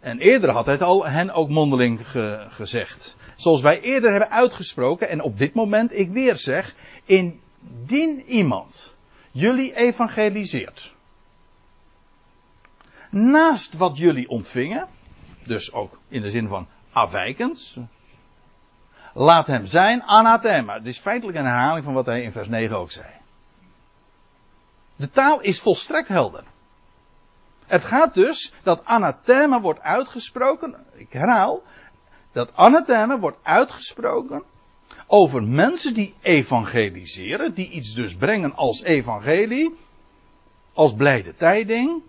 en 0.00 0.18
eerder 0.18 0.50
had 0.50 0.64
hij 0.64 0.74
het 0.74 0.82
al 0.82 1.06
hen 1.06 1.30
ook 1.30 1.48
mondeling 1.48 2.10
ge, 2.10 2.46
gezegd. 2.48 3.16
Zoals 3.36 3.60
wij 3.60 3.80
eerder 3.80 4.10
hebben 4.10 4.30
uitgesproken. 4.30 5.08
En 5.08 5.22
op 5.22 5.38
dit 5.38 5.54
moment 5.54 5.98
ik 5.98 6.10
weer 6.10 6.36
zeg. 6.36 6.74
Indien 7.04 8.22
iemand 8.26 8.94
jullie 9.30 9.76
evangeliseert. 9.76 10.92
Naast 13.10 13.76
wat 13.76 13.96
jullie 13.96 14.28
ontvingen. 14.28 14.88
Dus 15.46 15.72
ook 15.72 15.98
in 16.08 16.22
de 16.22 16.30
zin 16.30 16.48
van 16.48 16.66
afwijkend. 16.92 17.76
Laat 19.14 19.46
hem 19.46 19.66
zijn 19.66 20.02
anathema. 20.02 20.74
Het 20.74 20.86
is 20.86 20.98
feitelijk 20.98 21.38
een 21.38 21.44
herhaling 21.44 21.84
van 21.84 21.94
wat 21.94 22.06
hij 22.06 22.22
in 22.22 22.32
vers 22.32 22.48
9 22.48 22.78
ook 22.78 22.90
zei. 22.90 23.08
De 24.96 25.10
taal 25.10 25.40
is 25.40 25.60
volstrekt 25.60 26.08
helder. 26.08 26.44
Het 27.70 27.84
gaat 27.84 28.14
dus 28.14 28.52
dat 28.62 28.84
anathema 28.84 29.60
wordt 29.60 29.80
uitgesproken, 29.80 30.86
ik 30.92 31.12
herhaal, 31.12 31.62
dat 32.32 32.56
anathema 32.56 33.18
wordt 33.18 33.38
uitgesproken 33.42 34.42
over 35.06 35.42
mensen 35.42 35.94
die 35.94 36.14
evangeliseren, 36.20 37.54
die 37.54 37.70
iets 37.70 37.94
dus 37.94 38.14
brengen 38.16 38.54
als 38.54 38.82
evangelie, 38.82 39.78
als 40.72 40.94
blijde 40.94 41.34
tijding, 41.34 42.02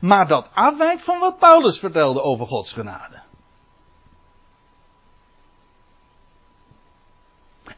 maar 0.00 0.26
dat 0.26 0.50
afwijkt 0.54 1.02
van 1.02 1.18
wat 1.18 1.38
Paulus 1.38 1.78
vertelde 1.78 2.22
over 2.22 2.46
Gods 2.46 2.72
genade. 2.72 3.22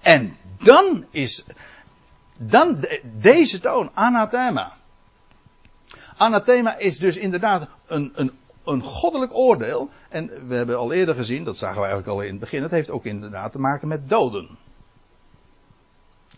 En 0.00 0.36
dan 0.58 1.06
is 1.10 1.44
dan 2.38 2.86
deze 3.02 3.60
toon, 3.60 3.90
anathema. 3.94 4.77
Anathema 6.18 6.76
is 6.76 6.98
dus 6.98 7.16
inderdaad 7.16 7.68
een, 7.86 8.12
een, 8.14 8.32
een 8.64 8.82
goddelijk 8.82 9.34
oordeel. 9.34 9.90
En 10.08 10.48
we 10.48 10.54
hebben 10.54 10.78
al 10.78 10.92
eerder 10.92 11.14
gezien, 11.14 11.44
dat 11.44 11.58
zagen 11.58 11.80
we 11.80 11.86
eigenlijk 11.86 12.08
al 12.08 12.22
in 12.22 12.30
het 12.30 12.40
begin, 12.40 12.62
het 12.62 12.70
heeft 12.70 12.90
ook 12.90 13.04
inderdaad 13.04 13.52
te 13.52 13.58
maken 13.58 13.88
met 13.88 14.08
doden. 14.08 14.58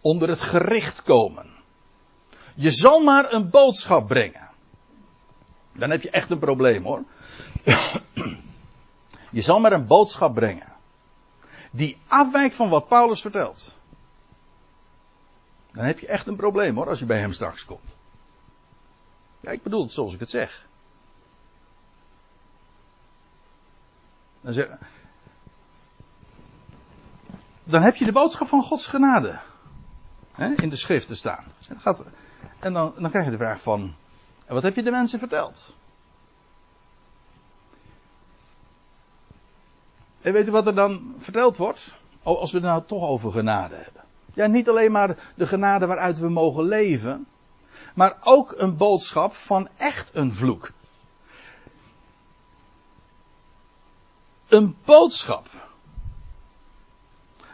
Onder 0.00 0.28
het 0.28 0.40
gericht 0.40 1.02
komen. 1.02 1.46
Je 2.54 2.70
zal 2.70 3.00
maar 3.00 3.32
een 3.32 3.50
boodschap 3.50 4.06
brengen. 4.06 4.48
Dan 5.72 5.90
heb 5.90 6.02
je 6.02 6.10
echt 6.10 6.30
een 6.30 6.38
probleem 6.38 6.84
hoor. 6.84 7.04
Je 9.30 9.40
zal 9.40 9.60
maar 9.60 9.72
een 9.72 9.86
boodschap 9.86 10.34
brengen. 10.34 10.72
Die 11.70 11.96
afwijkt 12.06 12.54
van 12.54 12.68
wat 12.68 12.88
Paulus 12.88 13.20
vertelt. 13.20 13.76
Dan 15.72 15.84
heb 15.84 15.98
je 15.98 16.06
echt 16.06 16.26
een 16.26 16.36
probleem 16.36 16.76
hoor, 16.76 16.88
als 16.88 16.98
je 16.98 17.04
bij 17.04 17.18
hem 17.18 17.32
straks 17.32 17.64
komt. 17.64 17.96
Ja, 19.40 19.50
ik 19.50 19.62
bedoel 19.62 19.82
het 19.82 19.90
zoals 19.90 20.14
ik 20.14 20.20
het 20.20 20.30
zeg. 20.30 20.66
Dan, 24.40 24.78
dan 27.64 27.82
heb 27.82 27.96
je 27.96 28.04
de 28.04 28.12
boodschap 28.12 28.48
van 28.48 28.62
Gods 28.62 28.86
genade 28.86 29.40
hè, 30.32 30.54
in 30.54 30.68
de 30.68 30.76
schrift 30.76 31.06
te 31.06 31.16
staan. 31.16 31.44
En, 31.68 31.80
gaat, 31.80 32.04
en 32.58 32.72
dan, 32.72 32.94
dan 32.98 33.10
krijg 33.10 33.24
je 33.24 33.30
de 33.30 33.36
vraag 33.36 33.62
van, 33.62 33.94
en 34.46 34.54
wat 34.54 34.62
heb 34.62 34.74
je 34.74 34.82
de 34.82 34.90
mensen 34.90 35.18
verteld? 35.18 35.74
En 40.22 40.32
weet 40.32 40.48
u 40.48 40.50
wat 40.50 40.66
er 40.66 40.74
dan 40.74 41.14
verteld 41.18 41.56
wordt? 41.56 41.94
Oh, 42.22 42.38
als 42.38 42.52
we 42.52 42.58
het 42.58 42.66
nou 42.66 42.82
toch 42.86 43.02
over 43.02 43.32
genade 43.32 43.74
hebben. 43.74 44.02
Ja, 44.34 44.46
niet 44.46 44.68
alleen 44.68 44.92
maar 44.92 45.16
de 45.34 45.46
genade 45.46 45.86
waaruit 45.86 46.18
we 46.18 46.28
mogen 46.28 46.64
leven, 46.64 47.26
maar 47.94 48.16
ook 48.20 48.54
een 48.56 48.76
boodschap 48.76 49.34
van 49.34 49.68
echt 49.76 50.10
een 50.12 50.34
vloek. 50.34 50.72
Een 54.48 54.76
boodschap 54.84 55.48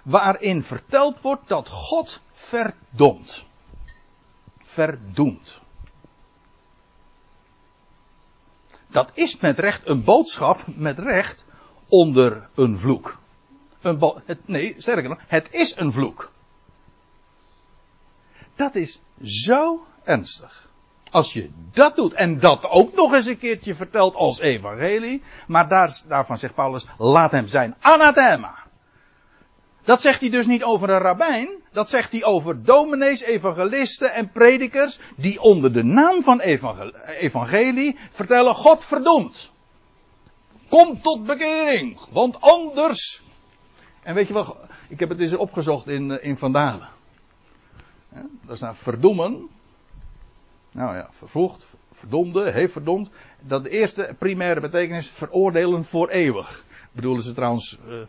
waarin 0.03 0.63
verteld 0.63 1.21
wordt 1.21 1.49
dat 1.49 1.69
God 1.69 2.21
verdomt. 2.33 3.45
Verdoemt. 4.59 5.61
Dat 8.87 9.11
is 9.15 9.41
met 9.41 9.59
recht 9.59 9.89
een 9.89 10.05
boodschap 10.05 10.63
met 10.67 10.99
recht 10.99 11.45
onder 11.89 12.49
een 12.55 12.79
vloek. 12.79 13.19
Een 13.81 14.21
het, 14.25 14.49
nee, 14.49 14.75
sterker 14.79 15.09
nog, 15.09 15.21
het 15.27 15.53
is 15.53 15.77
een 15.77 15.93
vloek. 15.93 16.31
Dat 18.55 18.75
is 18.75 19.01
zo 19.23 19.87
ernstig. 20.07 20.69
Als 21.11 21.33
je 21.33 21.51
dat 21.73 21.97
doet 21.97 22.13
en 22.13 22.39
dat 22.39 22.65
ook 22.65 22.95
nog 22.95 23.13
eens 23.13 23.27
een 23.27 23.39
keertje 23.39 23.75
vertelt 23.75 24.15
als 24.15 24.41
evangelie, 24.41 25.23
maar 25.47 25.69
daar, 25.69 26.03
daarvan 26.09 26.39
zegt 26.39 26.55
Paulus, 26.55 26.87
laat 26.99 27.31
hem 27.31 27.47
zijn 27.47 27.75
anathema. 27.81 28.55
Dat 29.83 30.01
zegt 30.01 30.21
hij 30.21 30.31
dus 30.31 30.47
niet 30.47 30.65
over 30.65 30.91
een 30.91 30.99
rabbijn, 30.99 31.49
dat 31.73 31.89
zegt 31.89 32.13
hij 32.13 32.25
over 32.25 32.63
dominees, 32.63 33.21
evangelisten 33.21 34.13
en 34.13 34.31
predikers 34.31 34.99
die 35.17 35.41
onder 35.41 35.73
de 35.73 35.83
naam 35.83 36.23
van 36.23 36.41
evangelie 37.19 37.99
vertellen 38.11 38.55
God 38.55 38.85
verdoemt. 38.85 39.51
Kom 40.69 41.01
tot 41.01 41.27
bekering, 41.27 42.01
want 42.11 42.41
anders. 42.41 43.23
En 44.03 44.15
weet 44.15 44.29
je 44.29 44.35
wat, 44.35 44.57
ik 44.89 45.01
heb 45.01 45.09
het 45.09 45.21
eens 45.21 45.35
opgezocht 45.35 45.87
in, 45.87 46.11
eh, 46.11 46.29
in 46.29 46.37
Vandalen. 46.37 46.89
Daar 48.47 48.57
staat 48.57 48.79
verdoemen. 48.79 49.49
Nou 50.77 50.97
ja, 50.97 51.09
vervroegd, 51.11 51.67
verdomde, 51.93 52.53
heeft 52.53 52.73
verdomd. 52.73 53.11
Dat 53.41 53.63
de 53.63 53.71
eerste 53.71 54.15
primaire 54.19 54.61
betekenis 54.61 55.09
veroordelen 55.09 55.85
voor 55.85 56.09
eeuwig. 56.09 56.65
Bedoelen 56.93 57.23
ze 57.23 57.33
trouwens 57.33 57.79
uh, 57.89 58.03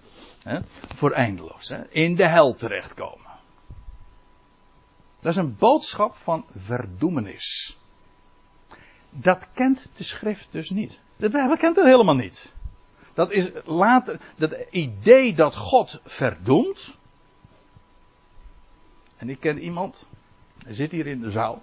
hè, 0.43 0.59
voor 0.95 1.11
eindeloos. 1.11 1.70
Hè, 1.70 1.88
in 1.89 2.15
de 2.15 2.28
hel 2.28 2.53
terechtkomen. 2.53 3.32
Dat 5.20 5.32
is 5.32 5.38
een 5.38 5.55
boodschap 5.57 6.15
van 6.15 6.45
verdoemenis. 6.49 7.78
Dat 9.09 9.47
kent 9.53 9.91
de 9.95 10.03
schrift 10.03 10.47
dus 10.51 10.70
niet. 10.70 10.99
Bijbel 11.15 11.57
kent 11.57 11.76
het 11.76 11.86
helemaal 11.86 12.15
niet. 12.15 12.51
Dat 13.13 13.32
is 13.32 13.51
later, 13.65 14.20
dat 14.36 14.65
idee 14.70 15.34
dat 15.34 15.55
God 15.55 16.01
verdoemt. 16.03 16.97
En 19.18 19.30
ik 19.30 19.39
ken 19.39 19.59
iemand, 19.59 20.05
hij 20.63 20.74
zit 20.74 20.91
hier 20.91 21.07
in 21.07 21.22
de 21.22 21.32
zaal. 21.32 21.61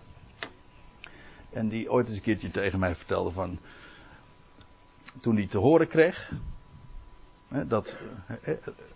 En 1.55 1.69
die 1.69 1.91
ooit 1.91 2.07
eens 2.07 2.17
een 2.17 2.23
keertje 2.23 2.51
tegen 2.51 2.79
mij 2.79 2.95
vertelde 2.95 3.31
van. 3.31 3.59
Toen 5.21 5.37
hij 5.37 5.47
te 5.47 5.59
horen 5.59 5.89
kreeg. 5.89 6.33
Hè, 7.49 7.67
dat. 7.67 7.97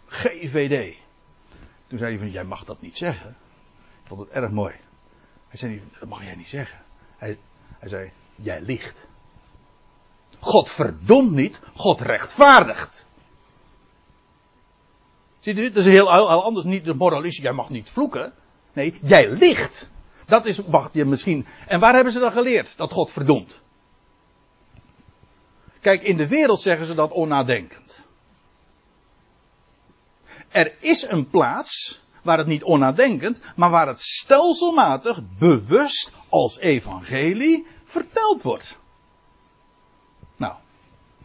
GVD. 0.07 0.97
Toen 1.87 1.99
zei 1.99 2.11
hij 2.11 2.19
van: 2.19 2.31
Jij 2.31 2.45
mag 2.45 2.65
dat 2.65 2.81
niet 2.81 2.97
zeggen. 2.97 3.31
Ik 4.03 4.07
vond 4.07 4.21
het 4.21 4.31
erg 4.31 4.51
mooi. 4.51 4.75
Hij 5.49 5.59
zei: 5.59 5.83
Dat 6.01 6.09
mag 6.09 6.25
jij 6.25 6.35
niet 6.35 6.49
zeggen. 6.49 6.79
Hij, 7.17 7.39
hij 7.79 7.89
zei: 7.89 8.11
Jij 8.35 8.61
liegt. 8.61 9.07
God 10.39 10.71
verdomt 10.71 11.33
niet, 11.33 11.61
God 11.75 12.01
rechtvaardigt. 12.01 13.07
Ziet 15.41 15.59
u, 15.59 15.69
dat 15.69 15.77
is 15.77 15.87
heel, 15.87 16.13
heel 16.13 16.45
anders. 16.45 16.65
Niet 16.65 16.85
de 16.85 16.95
moralist, 16.95 17.43
jij 17.43 17.53
mag 17.53 17.71
niet 17.71 17.91
vloeken. 17.91 18.33
Nee, 18.73 18.99
jij 19.03 19.31
ligt. 19.31 19.89
Dat 20.29 20.47
is, 20.47 20.65
mag 20.65 20.93
je 20.93 21.05
misschien. 21.05 21.47
En 21.67 21.81
waar 21.81 21.95
hebben 21.95 22.13
ze 22.13 22.19
dat 22.19 22.33
geleerd? 22.33 22.77
Dat 22.77 22.93
God 22.93 23.11
verdomt. 23.11 23.59
Kijk, 25.81 26.03
in 26.03 26.17
de 26.17 26.29
wereld 26.29 26.61
zeggen 26.61 26.87
ze 26.87 26.95
dat 26.95 27.11
onnadenkend. 27.11 28.01
Er 30.49 30.75
is 30.81 31.03
een 31.03 31.29
plaats 31.29 32.01
waar 32.23 32.39
het 32.39 32.47
niet 32.47 32.63
onnadenkend, 32.63 33.41
maar 33.57 33.71
waar 33.71 33.87
het 33.87 34.01
stelselmatig, 34.01 35.21
bewust 35.39 36.13
als 36.29 36.59
evangelie 36.59 37.67
verteld 37.85 38.43
wordt. 38.43 38.79
Nou, 40.37 40.55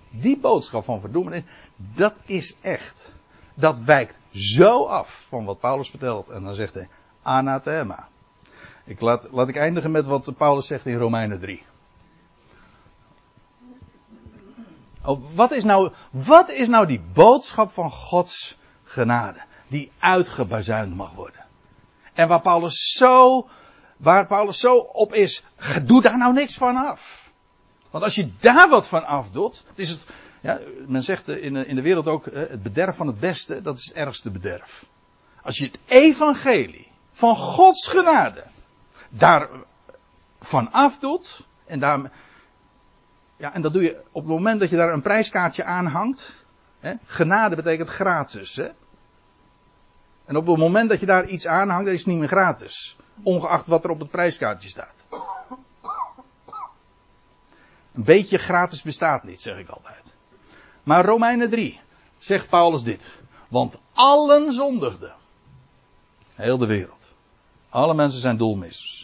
die 0.10 0.38
boodschap 0.38 0.84
van 0.84 1.00
verdoemenis, 1.00 1.44
dat 1.76 2.14
is 2.26 2.56
echt. 2.62 3.12
Dat 3.54 3.80
wijkt 3.80 4.16
zo 4.32 4.86
af 4.86 5.26
van 5.28 5.46
wat 5.46 5.60
Paulus 5.60 5.90
vertelt. 5.90 6.30
En 6.30 6.44
dan 6.44 6.56
zegt 6.56 6.74
hij, 6.74 6.88
anathema. 7.22 8.08
Ik 8.84 9.00
laat, 9.00 9.28
laat 9.32 9.50
ik 9.50 9.56
eindigen 9.56 9.92
met 9.92 10.06
wat 10.06 10.38
Paulus 10.38 10.68
zegt 10.68 10.86
in 10.86 10.98
Romeinen 10.98 11.40
3. 11.40 11.64
Oh, 15.06 15.22
wat, 15.36 15.52
is 15.52 15.64
nou, 15.64 15.92
wat 16.12 16.52
is 16.52 16.68
nou 16.68 16.86
die 16.88 17.02
boodschap 17.14 17.72
van 17.72 17.92
Gods 17.92 18.58
genade? 18.84 19.40
Die 19.68 19.92
uitgebazuind 20.00 20.96
mag 20.96 21.14
worden. 21.14 21.46
En 22.14 22.28
waar 22.28 22.42
Paulus 22.42 22.96
zo, 22.98 23.48
waar 23.98 24.28
Paulus 24.28 24.60
zo 24.60 24.76
op 24.76 25.14
is, 25.14 25.44
doe 25.86 26.02
daar 26.02 26.18
nou 26.18 26.34
niks 26.34 26.58
van 26.58 26.76
af. 26.76 27.32
Want 27.90 28.04
als 28.04 28.16
je 28.16 28.32
daar 28.40 28.70
wat 28.70 28.88
van 28.88 29.06
afdoet, 29.06 29.64
is 29.76 29.90
het, 29.90 30.00
ja, 30.42 30.60
men 30.88 31.04
zegt 31.04 31.28
in 31.28 31.56
in 31.56 31.76
de 31.76 31.82
wereld 31.82 32.08
ook, 32.08 32.26
het 32.26 32.64
bederf 32.64 32.96
van 32.96 33.08
het 33.08 33.20
beste, 33.20 33.62
dat 33.62 33.78
is 33.78 33.86
het 33.86 33.96
ergste 33.96 34.32
bederf. 34.32 34.86
Als 35.42 35.58
je 35.58 35.66
het 35.66 35.80
evangelie 35.86 36.88
van 37.12 37.36
Gods 37.36 37.88
genade 37.88 38.44
daar 39.16 39.50
van 40.40 40.72
afdoet, 40.72 41.48
en 41.66 41.80
daar, 41.80 42.12
ja, 43.38 43.54
en 43.54 43.62
dat 43.62 43.74
doe 43.74 43.82
je 43.82 44.04
op 44.12 44.22
het 44.22 44.32
moment 44.32 44.60
dat 44.60 44.70
je 44.70 44.76
daar 44.76 44.94
een 44.94 45.02
prijskaartje 45.02 45.64
aanhangt, 45.64 46.46
hè, 46.80 46.94
genade 47.06 47.56
betekent 47.56 47.90
gratis, 47.90 48.56
hè. 48.56 48.70
En 50.26 50.36
op 50.36 50.48
het 50.48 50.58
moment 50.58 50.90
dat 50.90 51.00
je 51.00 51.06
daar 51.06 51.28
iets 51.28 51.48
aanhangt, 51.48 51.86
dan 51.86 51.94
is 51.94 52.00
het 52.00 52.10
niet 52.10 52.20
meer 52.20 52.28
gratis. 52.28 52.98
Ongeacht 53.24 53.68
wat 53.68 53.84
er 53.84 53.90
op 53.90 54.00
het 54.00 54.10
prijskaartje 54.10 54.70
staat. 54.70 55.04
Een 57.94 58.04
beetje 58.04 58.38
gratis 58.38 58.82
bestaat 58.82 59.24
niet, 59.24 59.42
zeg 59.42 59.58
ik 59.58 59.70
altijd. 59.70 60.14
Maar 60.84 61.06
Romeinen 61.06 61.50
3 61.50 61.80
zegt 62.18 62.50
Paulus 62.50 62.84
dit. 62.84 63.20
Want 63.48 63.80
allen 63.94 64.54
zondigden. 64.54 65.14
Heel 66.36 66.58
de 66.58 66.66
wereld. 66.66 67.14
Alle 67.70 67.94
mensen 67.94 68.22
zijn 68.22 68.38
doelmissers. 68.38 69.03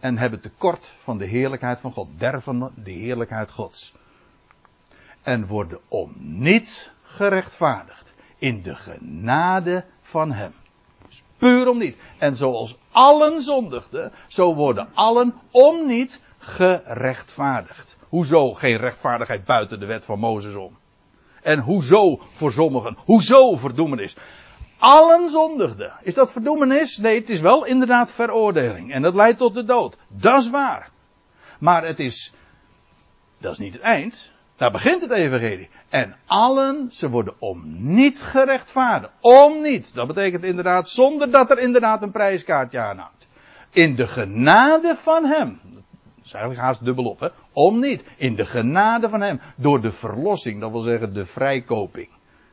En 0.00 0.18
hebben 0.18 0.40
tekort 0.40 0.86
van 0.86 1.18
de 1.18 1.26
heerlijkheid 1.26 1.80
van 1.80 1.92
God. 1.92 2.08
Derven 2.18 2.72
de 2.74 2.90
heerlijkheid 2.90 3.50
Gods. 3.50 3.94
En 5.22 5.46
worden 5.46 5.80
om 5.88 6.12
niet 6.18 6.90
gerechtvaardigd. 7.02 8.14
In 8.38 8.62
de 8.62 8.74
genade 8.74 9.84
van 10.02 10.32
Hem. 10.32 10.52
Dus 11.08 11.22
puur 11.36 11.68
om 11.68 11.78
niet. 11.78 11.98
En 12.18 12.36
zoals 12.36 12.76
allen 12.90 13.42
zondigden, 13.42 14.12
zo 14.26 14.54
worden 14.54 14.88
allen 14.94 15.34
om 15.50 15.86
niet 15.86 16.20
gerechtvaardigd. 16.38 17.96
Hoezo 18.08 18.54
geen 18.54 18.76
rechtvaardigheid 18.76 19.44
buiten 19.44 19.80
de 19.80 19.86
wet 19.86 20.04
van 20.04 20.18
Mozes 20.18 20.54
om? 20.54 20.76
En 21.42 21.58
hoezo 21.58 22.16
voor 22.16 22.52
sommigen? 22.52 22.96
Hoezo 23.04 23.56
verdoemenis? 23.56 24.16
Allen 24.78 25.30
zondigden. 25.30 25.92
Is 26.02 26.14
dat 26.14 26.32
verdoemenis? 26.32 26.96
Nee, 26.96 27.18
het 27.18 27.28
is 27.28 27.40
wel 27.40 27.64
inderdaad 27.64 28.12
veroordeling. 28.12 28.92
En 28.92 29.02
dat 29.02 29.14
leidt 29.14 29.38
tot 29.38 29.54
de 29.54 29.64
dood. 29.64 29.96
Dat 30.08 30.40
is 30.40 30.50
waar. 30.50 30.90
Maar 31.58 31.86
het 31.86 31.98
is, 31.98 32.32
dat 33.38 33.52
is 33.52 33.58
niet 33.58 33.72
het 33.72 33.82
eind. 33.82 34.30
Daar 34.56 34.70
begint 34.70 35.02
het 35.02 35.10
evangelie. 35.10 35.68
En 35.88 36.16
allen, 36.26 36.88
ze 36.92 37.08
worden 37.08 37.34
om 37.38 37.62
niet 37.78 38.22
gerechtvaardigd. 38.22 39.12
Om 39.20 39.62
niet. 39.62 39.94
Dat 39.94 40.06
betekent 40.06 40.42
inderdaad 40.42 40.88
zonder 40.88 41.30
dat 41.30 41.50
er 41.50 41.58
inderdaad 41.58 42.02
een 42.02 42.10
prijskaartje 42.10 42.78
aan 42.78 42.98
hangt. 42.98 43.26
In 43.70 43.94
de 43.94 44.06
genade 44.06 44.96
van 44.96 45.24
hem. 45.24 45.60
Dat 45.62 46.24
is 46.24 46.32
eigenlijk 46.32 46.62
haast 46.62 46.84
dubbelop, 46.84 47.20
hè. 47.20 47.28
Om 47.52 47.80
niet. 47.80 48.04
In 48.16 48.34
de 48.34 48.46
genade 48.46 49.08
van 49.08 49.20
hem. 49.20 49.40
Door 49.56 49.80
de 49.80 49.92
verlossing, 49.92 50.60
dat 50.60 50.70
wil 50.70 50.80
zeggen 50.80 51.14
de 51.14 51.24
vrijkoping. 51.24 52.08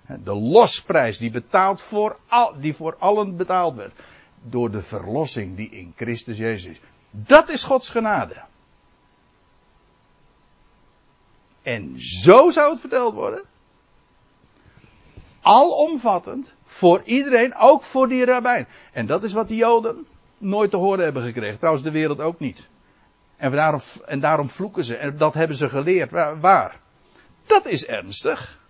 De 0.08 0.34
losprijs 0.34 1.18
die 1.18 1.32
betaald 1.32 1.82
voor 1.82 2.18
al, 2.28 2.60
die 2.60 2.76
voor 2.76 2.96
allen 3.00 3.36
betaald 3.36 3.76
werd. 3.76 3.94
Door 4.42 4.72
de 4.72 4.82
verlossing 4.82 5.56
die 5.56 5.70
in 5.70 5.94
Christus 5.96 6.38
Jezus 6.38 6.72
is. 6.72 6.80
Dat 7.10 7.50
is 7.50 7.64
Gods 7.64 7.90
genade. 7.90 8.44
En 11.62 11.94
zo 11.98 12.50
zou 12.50 12.72
het 12.72 12.80
verteld 12.80 13.14
worden. 13.14 13.44
Alomvattend. 15.42 16.54
Voor 16.64 17.02
iedereen, 17.06 17.56
ook 17.56 17.84
voor 17.84 18.08
die 18.08 18.26
rabbijn. 18.26 18.68
En 18.92 19.06
dat 19.06 19.24
is 19.24 19.34
wat 19.34 19.48
de 19.48 19.56
Joden 19.56 20.08
nooit 20.38 20.70
te 20.72 20.78
horen 20.78 21.04
hebben 21.04 21.24
gekregen. 21.24 21.58
Trouwens, 21.58 21.84
de 21.84 21.92
wereld 21.92 22.20
ook 22.20 22.40
niet. 22.40 22.68
En 23.38 23.52
daarom, 23.52 23.82
en 24.06 24.20
daarom 24.20 24.50
vloeken 24.50 24.84
ze. 24.84 24.98
En 24.98 25.18
dat 25.18 25.34
hebben 25.34 25.58
ze 25.58 25.70
geleerd. 25.70 26.12
Waar? 26.40 26.80
Dat 27.46 27.66
is 27.66 27.86
ernstig. 27.86 28.65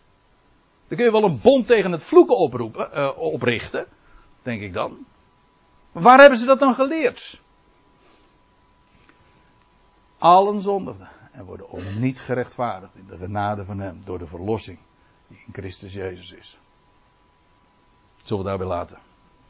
Dan 0.87 0.97
kun 0.97 1.05
je 1.05 1.11
wel 1.11 1.23
een 1.23 1.41
bond 1.41 1.67
tegen 1.67 1.91
het 1.91 2.03
vloeken 2.03 2.37
oproepen, 2.37 2.89
uh, 2.93 3.17
oprichten. 3.17 3.87
Denk 4.41 4.61
ik 4.61 4.73
dan. 4.73 5.05
Maar 5.91 6.03
waar 6.03 6.19
hebben 6.19 6.37
ze 6.37 6.45
dat 6.45 6.59
dan 6.59 6.73
geleerd? 6.73 7.41
Allen 10.17 10.61
zondigden 10.61 11.09
en 11.31 11.45
worden 11.45 11.69
om 11.69 11.99
niet 11.99 12.19
gerechtvaardigd 12.19 12.95
in 12.95 13.05
de 13.07 13.17
genade 13.17 13.65
van 13.65 13.79
Hem 13.79 14.01
door 14.05 14.19
de 14.19 14.27
verlossing 14.27 14.79
die 15.27 15.43
in 15.47 15.53
Christus 15.53 15.93
Jezus 15.93 16.31
is. 16.31 16.57
Zullen 18.23 18.43
we 18.43 18.49
daarbij 18.49 18.67
laten? 18.67 18.97